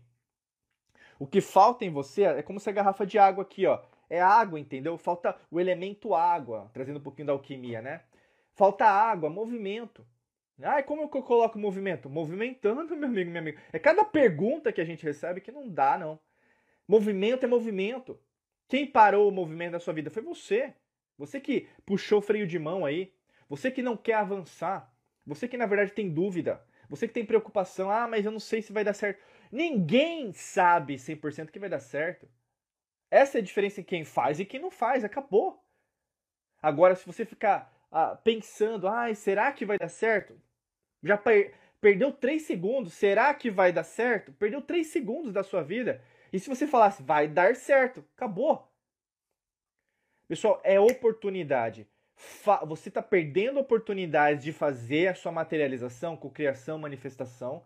O 1.18 1.26
que 1.26 1.40
falta 1.40 1.84
em 1.84 1.90
você 1.90 2.22
é 2.22 2.42
como 2.42 2.60
se 2.60 2.68
a 2.68 2.72
garrafa 2.72 3.04
de 3.04 3.18
água 3.18 3.42
aqui, 3.42 3.66
ó. 3.66 3.80
É 4.10 4.20
água, 4.20 4.58
entendeu? 4.58 4.96
Falta 4.96 5.36
o 5.50 5.58
elemento 5.60 6.14
água, 6.14 6.70
trazendo 6.72 6.98
um 6.98 7.02
pouquinho 7.02 7.26
da 7.26 7.32
alquimia, 7.32 7.82
né? 7.82 8.02
Falta 8.58 8.86
água, 8.86 9.30
movimento. 9.30 10.04
Ah, 10.60 10.82
como 10.82 11.02
eu 11.02 11.08
coloco 11.08 11.56
movimento? 11.56 12.10
Movimentando, 12.10 12.84
meu 12.96 13.08
amigo, 13.08 13.30
meu 13.30 13.40
amigo. 13.40 13.60
É 13.72 13.78
cada 13.78 14.04
pergunta 14.04 14.72
que 14.72 14.80
a 14.80 14.84
gente 14.84 15.04
recebe 15.04 15.40
que 15.40 15.52
não 15.52 15.68
dá, 15.68 15.96
não. 15.96 16.18
Movimento 16.88 17.44
é 17.44 17.46
movimento. 17.46 18.18
Quem 18.66 18.84
parou 18.84 19.28
o 19.28 19.32
movimento 19.32 19.72
da 19.72 19.78
sua 19.78 19.94
vida 19.94 20.10
foi 20.10 20.24
você. 20.24 20.74
Você 21.16 21.40
que 21.40 21.68
puxou 21.86 22.18
o 22.18 22.20
freio 22.20 22.48
de 22.48 22.58
mão 22.58 22.84
aí. 22.84 23.14
Você 23.48 23.70
que 23.70 23.80
não 23.80 23.96
quer 23.96 24.14
avançar. 24.14 24.92
Você 25.24 25.46
que 25.46 25.56
na 25.56 25.66
verdade 25.66 25.92
tem 25.92 26.12
dúvida. 26.12 26.60
Você 26.88 27.06
que 27.06 27.14
tem 27.14 27.24
preocupação. 27.24 27.88
Ah, 27.88 28.08
mas 28.08 28.24
eu 28.24 28.32
não 28.32 28.40
sei 28.40 28.60
se 28.60 28.72
vai 28.72 28.82
dar 28.82 28.92
certo. 28.92 29.22
Ninguém 29.52 30.32
sabe 30.32 30.96
100% 30.96 31.52
que 31.52 31.60
vai 31.60 31.68
dar 31.68 31.78
certo. 31.78 32.28
Essa 33.08 33.38
é 33.38 33.40
a 33.40 33.44
diferença 33.44 33.80
em 33.80 33.84
quem 33.84 34.04
faz 34.04 34.40
e 34.40 34.44
quem 34.44 34.58
não 34.58 34.72
faz. 34.72 35.04
Acabou. 35.04 35.64
Agora, 36.60 36.96
se 36.96 37.06
você 37.06 37.24
ficar 37.24 37.77
ah, 37.90 38.16
pensando, 38.16 38.86
ah, 38.88 39.12
será 39.14 39.52
que 39.52 39.64
vai 39.64 39.78
dar 39.78 39.88
certo? 39.88 40.40
Já 41.02 41.16
per 41.16 41.54
perdeu 41.80 42.12
3 42.12 42.42
segundos. 42.42 42.94
Será 42.94 43.32
que 43.34 43.50
vai 43.50 43.72
dar 43.72 43.84
certo? 43.84 44.32
Perdeu 44.32 44.60
3 44.60 44.86
segundos 44.86 45.32
da 45.32 45.42
sua 45.42 45.62
vida. 45.62 46.02
E 46.32 46.38
se 46.38 46.48
você 46.48 46.66
falasse, 46.66 47.02
vai 47.02 47.26
dar 47.28 47.56
certo, 47.56 48.04
acabou. 48.16 48.68
Pessoal, 50.26 50.60
é 50.62 50.78
oportunidade. 50.78 51.88
Fa 52.14 52.64
você 52.64 52.88
está 52.88 53.00
perdendo 53.00 53.60
oportunidades 53.60 54.44
de 54.44 54.52
fazer 54.52 55.08
a 55.08 55.14
sua 55.14 55.32
materialização, 55.32 56.16
cocriação, 56.16 56.78
manifestação, 56.78 57.64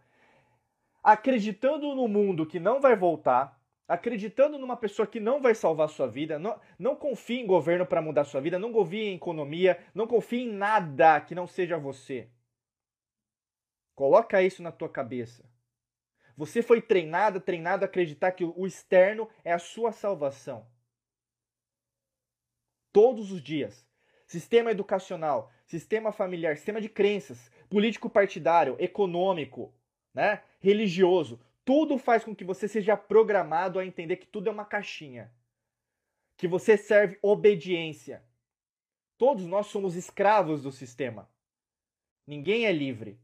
acreditando 1.03 1.95
no 1.95 2.07
mundo 2.07 2.47
que 2.47 2.61
não 2.61 2.81
vai 2.81 2.95
voltar, 2.95 3.59
acreditando 3.93 4.59
numa 4.59 4.75
pessoa 4.75 5.07
que 5.07 5.21
não 5.21 5.43
vai 5.43 5.55
salvar 5.55 5.87
sua 5.87 6.07
vida, 6.07 6.39
não, 6.39 6.59
não 6.79 6.97
confie 6.97 7.41
em 7.41 7.47
governo 7.47 7.85
para 7.85 8.01
mudar 8.01 8.25
sua 8.25 8.41
vida, 8.41 8.59
não 8.59 8.73
confie 8.73 9.03
em 9.03 9.17
economia, 9.17 9.79
não 9.95 10.07
confie 10.07 10.45
em 10.45 10.51
nada 10.51 11.21
que 11.21 11.35
não 11.35 11.47
seja 11.47 11.77
você. 11.77 12.31
Coloca 13.95 14.43
isso 14.43 14.63
na 14.63 14.73
tua 14.73 14.89
cabeça. 14.89 15.45
Você 16.35 16.63
foi 16.63 16.81
treinado, 16.81 17.39
treinado 17.39 17.85
a 17.85 17.87
acreditar 17.87 18.33
que 18.33 18.43
o 18.43 18.67
externo 18.67 19.29
é 19.45 19.53
a 19.53 19.59
sua 19.59 19.93
salvação. 19.93 20.67
Todos 22.91 23.31
os 23.31 23.43
dias. 23.43 23.87
Sistema 24.27 24.71
educacional, 24.71 25.53
sistema 25.67 26.13
familiar, 26.13 26.57
sistema 26.57 26.81
de 26.81 26.89
crenças, 26.89 27.51
político 27.69 28.09
partidário, 28.09 28.75
econômico, 28.79 29.75
né? 30.15 30.43
religioso, 30.61 31.39
tudo 31.65 31.99
faz 31.99 32.25
com 32.25 32.35
que 32.35 32.45
você 32.45 32.67
seja 32.67 32.97
programado 32.97 33.79
a 33.79 33.87
entender 33.87 34.17
que 34.17 34.27
tudo 34.27 34.49
é 34.49 34.53
uma 34.53 34.65
caixinha. 34.65 35.33
Que 36.37 36.49
você 36.49 36.77
serve 36.77 37.19
obediência. 37.23 38.23
Todos 39.17 39.47
nós 39.47 39.67
somos 39.67 39.95
escravos 39.95 40.63
do 40.63 40.73
sistema. 40.73 41.29
Ninguém 42.27 42.67
é 42.67 42.73
livre. 42.73 43.19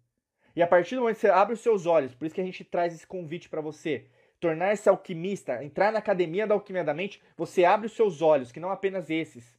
E 0.54 0.62
a 0.62 0.66
partir 0.66 0.94
do 0.94 1.02
momento 1.02 1.16
que 1.16 1.20
você 1.22 1.30
abre 1.30 1.54
os 1.54 1.60
seus 1.60 1.86
olhos, 1.86 2.14
por 2.14 2.26
isso 2.26 2.34
que 2.34 2.40
a 2.40 2.44
gente 2.44 2.64
traz 2.64 2.94
esse 2.94 3.06
convite 3.06 3.48
para 3.48 3.60
você, 3.60 4.06
tornar-se 4.40 4.88
alquimista, 4.88 5.62
entrar 5.64 5.92
na 5.92 5.98
academia 5.98 6.46
da 6.46 6.54
alquimia 6.54 6.84
da 6.84 6.94
mente, 6.94 7.20
você 7.36 7.64
abre 7.64 7.86
os 7.86 7.92
seus 7.92 8.22
olhos, 8.22 8.52
que 8.52 8.60
não 8.60 8.70
apenas 8.70 9.10
esses. 9.10 9.58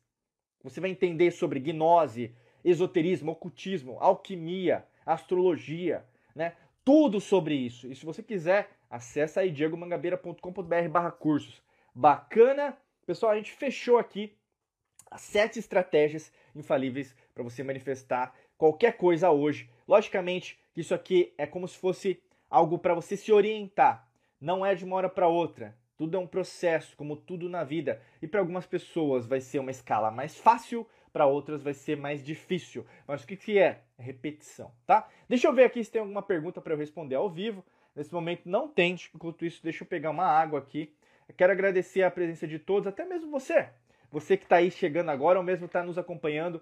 Você 0.63 0.79
vai 0.79 0.89
entender 0.89 1.31
sobre 1.31 1.59
gnose, 1.59 2.33
esoterismo, 2.63 3.31
ocultismo, 3.31 3.97
alquimia, 3.99 4.85
astrologia, 5.05 6.05
né? 6.35 6.55
Tudo 6.91 7.21
sobre 7.21 7.53
isso. 7.53 7.85
E 7.85 7.95
se 7.95 8.03
você 8.03 8.23
quiser, 8.23 8.71
acessa 8.89 9.41
aí 9.41 9.51
diegomangabeira.com.br 9.51 10.89
barra 10.89 11.11
cursos. 11.11 11.61
Bacana? 11.93 12.75
Pessoal, 13.05 13.31
a 13.31 13.35
gente 13.35 13.51
fechou 13.51 13.99
aqui 13.99 14.35
as 15.11 15.21
sete 15.21 15.59
estratégias 15.59 16.33
infalíveis 16.55 17.15
para 17.31 17.43
você 17.43 17.61
manifestar 17.61 18.33
qualquer 18.57 18.97
coisa 18.97 19.29
hoje. 19.29 19.69
Logicamente, 19.87 20.59
isso 20.75 20.95
aqui 20.95 21.31
é 21.37 21.45
como 21.45 21.67
se 21.67 21.77
fosse 21.77 22.19
algo 22.49 22.79
para 22.79 22.95
você 22.95 23.15
se 23.15 23.31
orientar. 23.31 24.09
Não 24.41 24.65
é 24.65 24.73
de 24.73 24.83
uma 24.83 24.95
hora 24.95 25.09
para 25.09 25.27
outra. 25.27 25.77
Tudo 25.95 26.17
é 26.17 26.19
um 26.19 26.25
processo, 26.25 26.97
como 26.97 27.15
tudo 27.15 27.47
na 27.47 27.63
vida. 27.63 28.01
E 28.19 28.27
para 28.27 28.39
algumas 28.39 28.65
pessoas 28.65 29.27
vai 29.27 29.41
ser 29.41 29.59
uma 29.59 29.69
escala 29.69 30.09
mais 30.09 30.35
fácil, 30.35 30.87
para 31.11 31.25
outras 31.25 31.61
vai 31.61 31.73
ser 31.73 31.97
mais 31.97 32.23
difícil. 32.23 32.85
Mas 33.07 33.23
o 33.23 33.27
que, 33.27 33.35
que 33.35 33.57
é? 33.57 33.81
repetição, 33.99 34.71
tá? 34.85 35.07
Deixa 35.27 35.47
eu 35.47 35.53
ver 35.53 35.65
aqui 35.65 35.83
se 35.83 35.91
tem 35.91 36.01
alguma 36.01 36.21
pergunta 36.21 36.61
para 36.61 36.73
eu 36.73 36.77
responder 36.77 37.15
ao 37.15 37.29
vivo. 37.29 37.63
Nesse 37.95 38.13
momento 38.13 38.41
não 38.45 38.67
tem. 38.67 38.95
Enquanto 39.13 39.45
isso, 39.45 39.61
deixa 39.61 39.83
eu 39.83 39.87
pegar 39.87 40.09
uma 40.09 40.25
água 40.25 40.59
aqui. 40.59 40.93
Eu 41.27 41.35
quero 41.35 41.51
agradecer 41.51 42.01
a 42.03 42.09
presença 42.09 42.47
de 42.47 42.57
todos, 42.57 42.87
até 42.87 43.05
mesmo 43.05 43.29
você. 43.29 43.69
Você 44.11 44.37
que 44.37 44.43
está 44.43 44.57
aí 44.57 44.71
chegando 44.71 45.09
agora 45.09 45.37
ou 45.37 45.43
mesmo 45.43 45.65
está 45.65 45.83
nos 45.83 45.97
acompanhando 45.97 46.61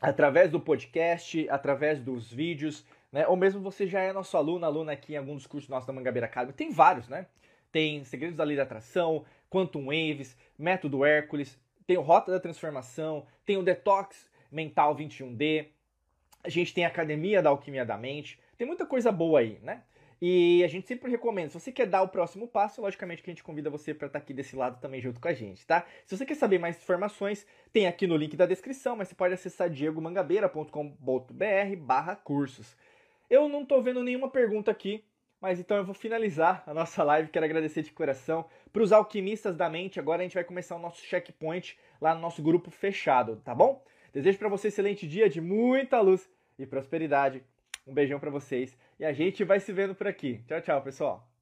através 0.00 0.50
do 0.50 0.60
podcast, 0.60 1.48
através 1.48 1.98
dos 1.98 2.30
vídeos, 2.30 2.86
né? 3.10 3.26
Ou 3.26 3.36
mesmo 3.36 3.60
você 3.60 3.86
já 3.86 4.00
é 4.00 4.12
nosso 4.12 4.36
aluno, 4.36 4.64
aluna 4.66 4.92
aqui 4.92 5.14
em 5.14 5.16
algum 5.16 5.34
dos 5.34 5.46
cursos 5.46 5.68
nossos 5.68 5.86
da 5.86 5.92
Mangabeira 5.92 6.26
Academy. 6.26 6.52
Tem 6.52 6.70
vários, 6.70 7.08
né? 7.08 7.26
Tem 7.72 8.04
Segredos 8.04 8.36
da 8.36 8.44
Lei 8.44 8.56
da 8.56 8.62
Atração, 8.62 9.24
Quantum 9.54 9.86
Waves, 9.86 10.36
Método 10.58 11.04
Hércules, 11.04 11.56
tem 11.86 11.96
o 11.96 12.00
Rota 12.00 12.32
da 12.32 12.40
Transformação, 12.40 13.24
tem 13.46 13.56
o 13.56 13.62
Detox 13.62 14.28
Mental 14.50 14.96
21D, 14.96 15.68
a 16.42 16.48
gente 16.48 16.74
tem 16.74 16.84
a 16.84 16.88
Academia 16.88 17.40
da 17.40 17.50
Alquimia 17.50 17.84
da 17.84 17.96
Mente, 17.96 18.36
tem 18.58 18.66
muita 18.66 18.84
coisa 18.84 19.12
boa 19.12 19.38
aí, 19.38 19.60
né? 19.62 19.84
E 20.20 20.64
a 20.64 20.66
gente 20.66 20.88
sempre 20.88 21.08
recomenda, 21.08 21.50
se 21.50 21.60
você 21.60 21.70
quer 21.70 21.86
dar 21.86 22.02
o 22.02 22.08
próximo 22.08 22.48
passo, 22.48 22.82
logicamente 22.82 23.22
que 23.22 23.30
a 23.30 23.32
gente 23.32 23.44
convida 23.44 23.70
você 23.70 23.94
para 23.94 24.08
estar 24.08 24.18
tá 24.18 24.24
aqui 24.24 24.34
desse 24.34 24.56
lado 24.56 24.80
também 24.80 25.00
junto 25.00 25.20
com 25.20 25.28
a 25.28 25.32
gente, 25.32 25.64
tá? 25.64 25.86
Se 26.04 26.16
você 26.16 26.26
quer 26.26 26.34
saber 26.34 26.58
mais 26.58 26.76
informações, 26.76 27.46
tem 27.72 27.86
aqui 27.86 28.08
no 28.08 28.16
link 28.16 28.36
da 28.36 28.46
descrição, 28.46 28.96
mas 28.96 29.06
você 29.06 29.14
pode 29.14 29.34
acessar 29.34 29.70
diegomangabeira.com.br 29.70 31.76
barra 31.78 32.16
cursos. 32.16 32.76
Eu 33.30 33.48
não 33.48 33.62
estou 33.62 33.80
vendo 33.80 34.02
nenhuma 34.02 34.28
pergunta 34.28 34.72
aqui, 34.72 35.04
mas 35.44 35.60
então 35.60 35.76
eu 35.76 35.84
vou 35.84 35.94
finalizar 35.94 36.62
a 36.66 36.72
nossa 36.72 37.04
live. 37.04 37.28
Quero 37.28 37.44
agradecer 37.44 37.82
de 37.82 37.92
coração 37.92 38.46
para 38.72 38.82
os 38.82 38.92
alquimistas 38.92 39.54
da 39.54 39.68
mente. 39.68 40.00
Agora 40.00 40.22
a 40.22 40.22
gente 40.22 40.32
vai 40.32 40.42
começar 40.42 40.74
o 40.74 40.78
nosso 40.78 41.04
checkpoint 41.04 41.78
lá 42.00 42.14
no 42.14 42.20
nosso 42.22 42.42
grupo 42.42 42.70
fechado, 42.70 43.36
tá 43.44 43.54
bom? 43.54 43.84
Desejo 44.10 44.38
para 44.38 44.48
você 44.48 44.68
um 44.68 44.70
excelente 44.70 45.06
dia 45.06 45.28
de 45.28 45.42
muita 45.42 46.00
luz 46.00 46.26
e 46.58 46.64
prosperidade. 46.64 47.42
Um 47.86 47.92
beijão 47.92 48.18
para 48.18 48.30
vocês 48.30 48.74
e 48.98 49.04
a 49.04 49.12
gente 49.12 49.44
vai 49.44 49.60
se 49.60 49.70
vendo 49.70 49.94
por 49.94 50.06
aqui. 50.06 50.42
Tchau, 50.48 50.62
tchau, 50.62 50.80
pessoal. 50.80 51.33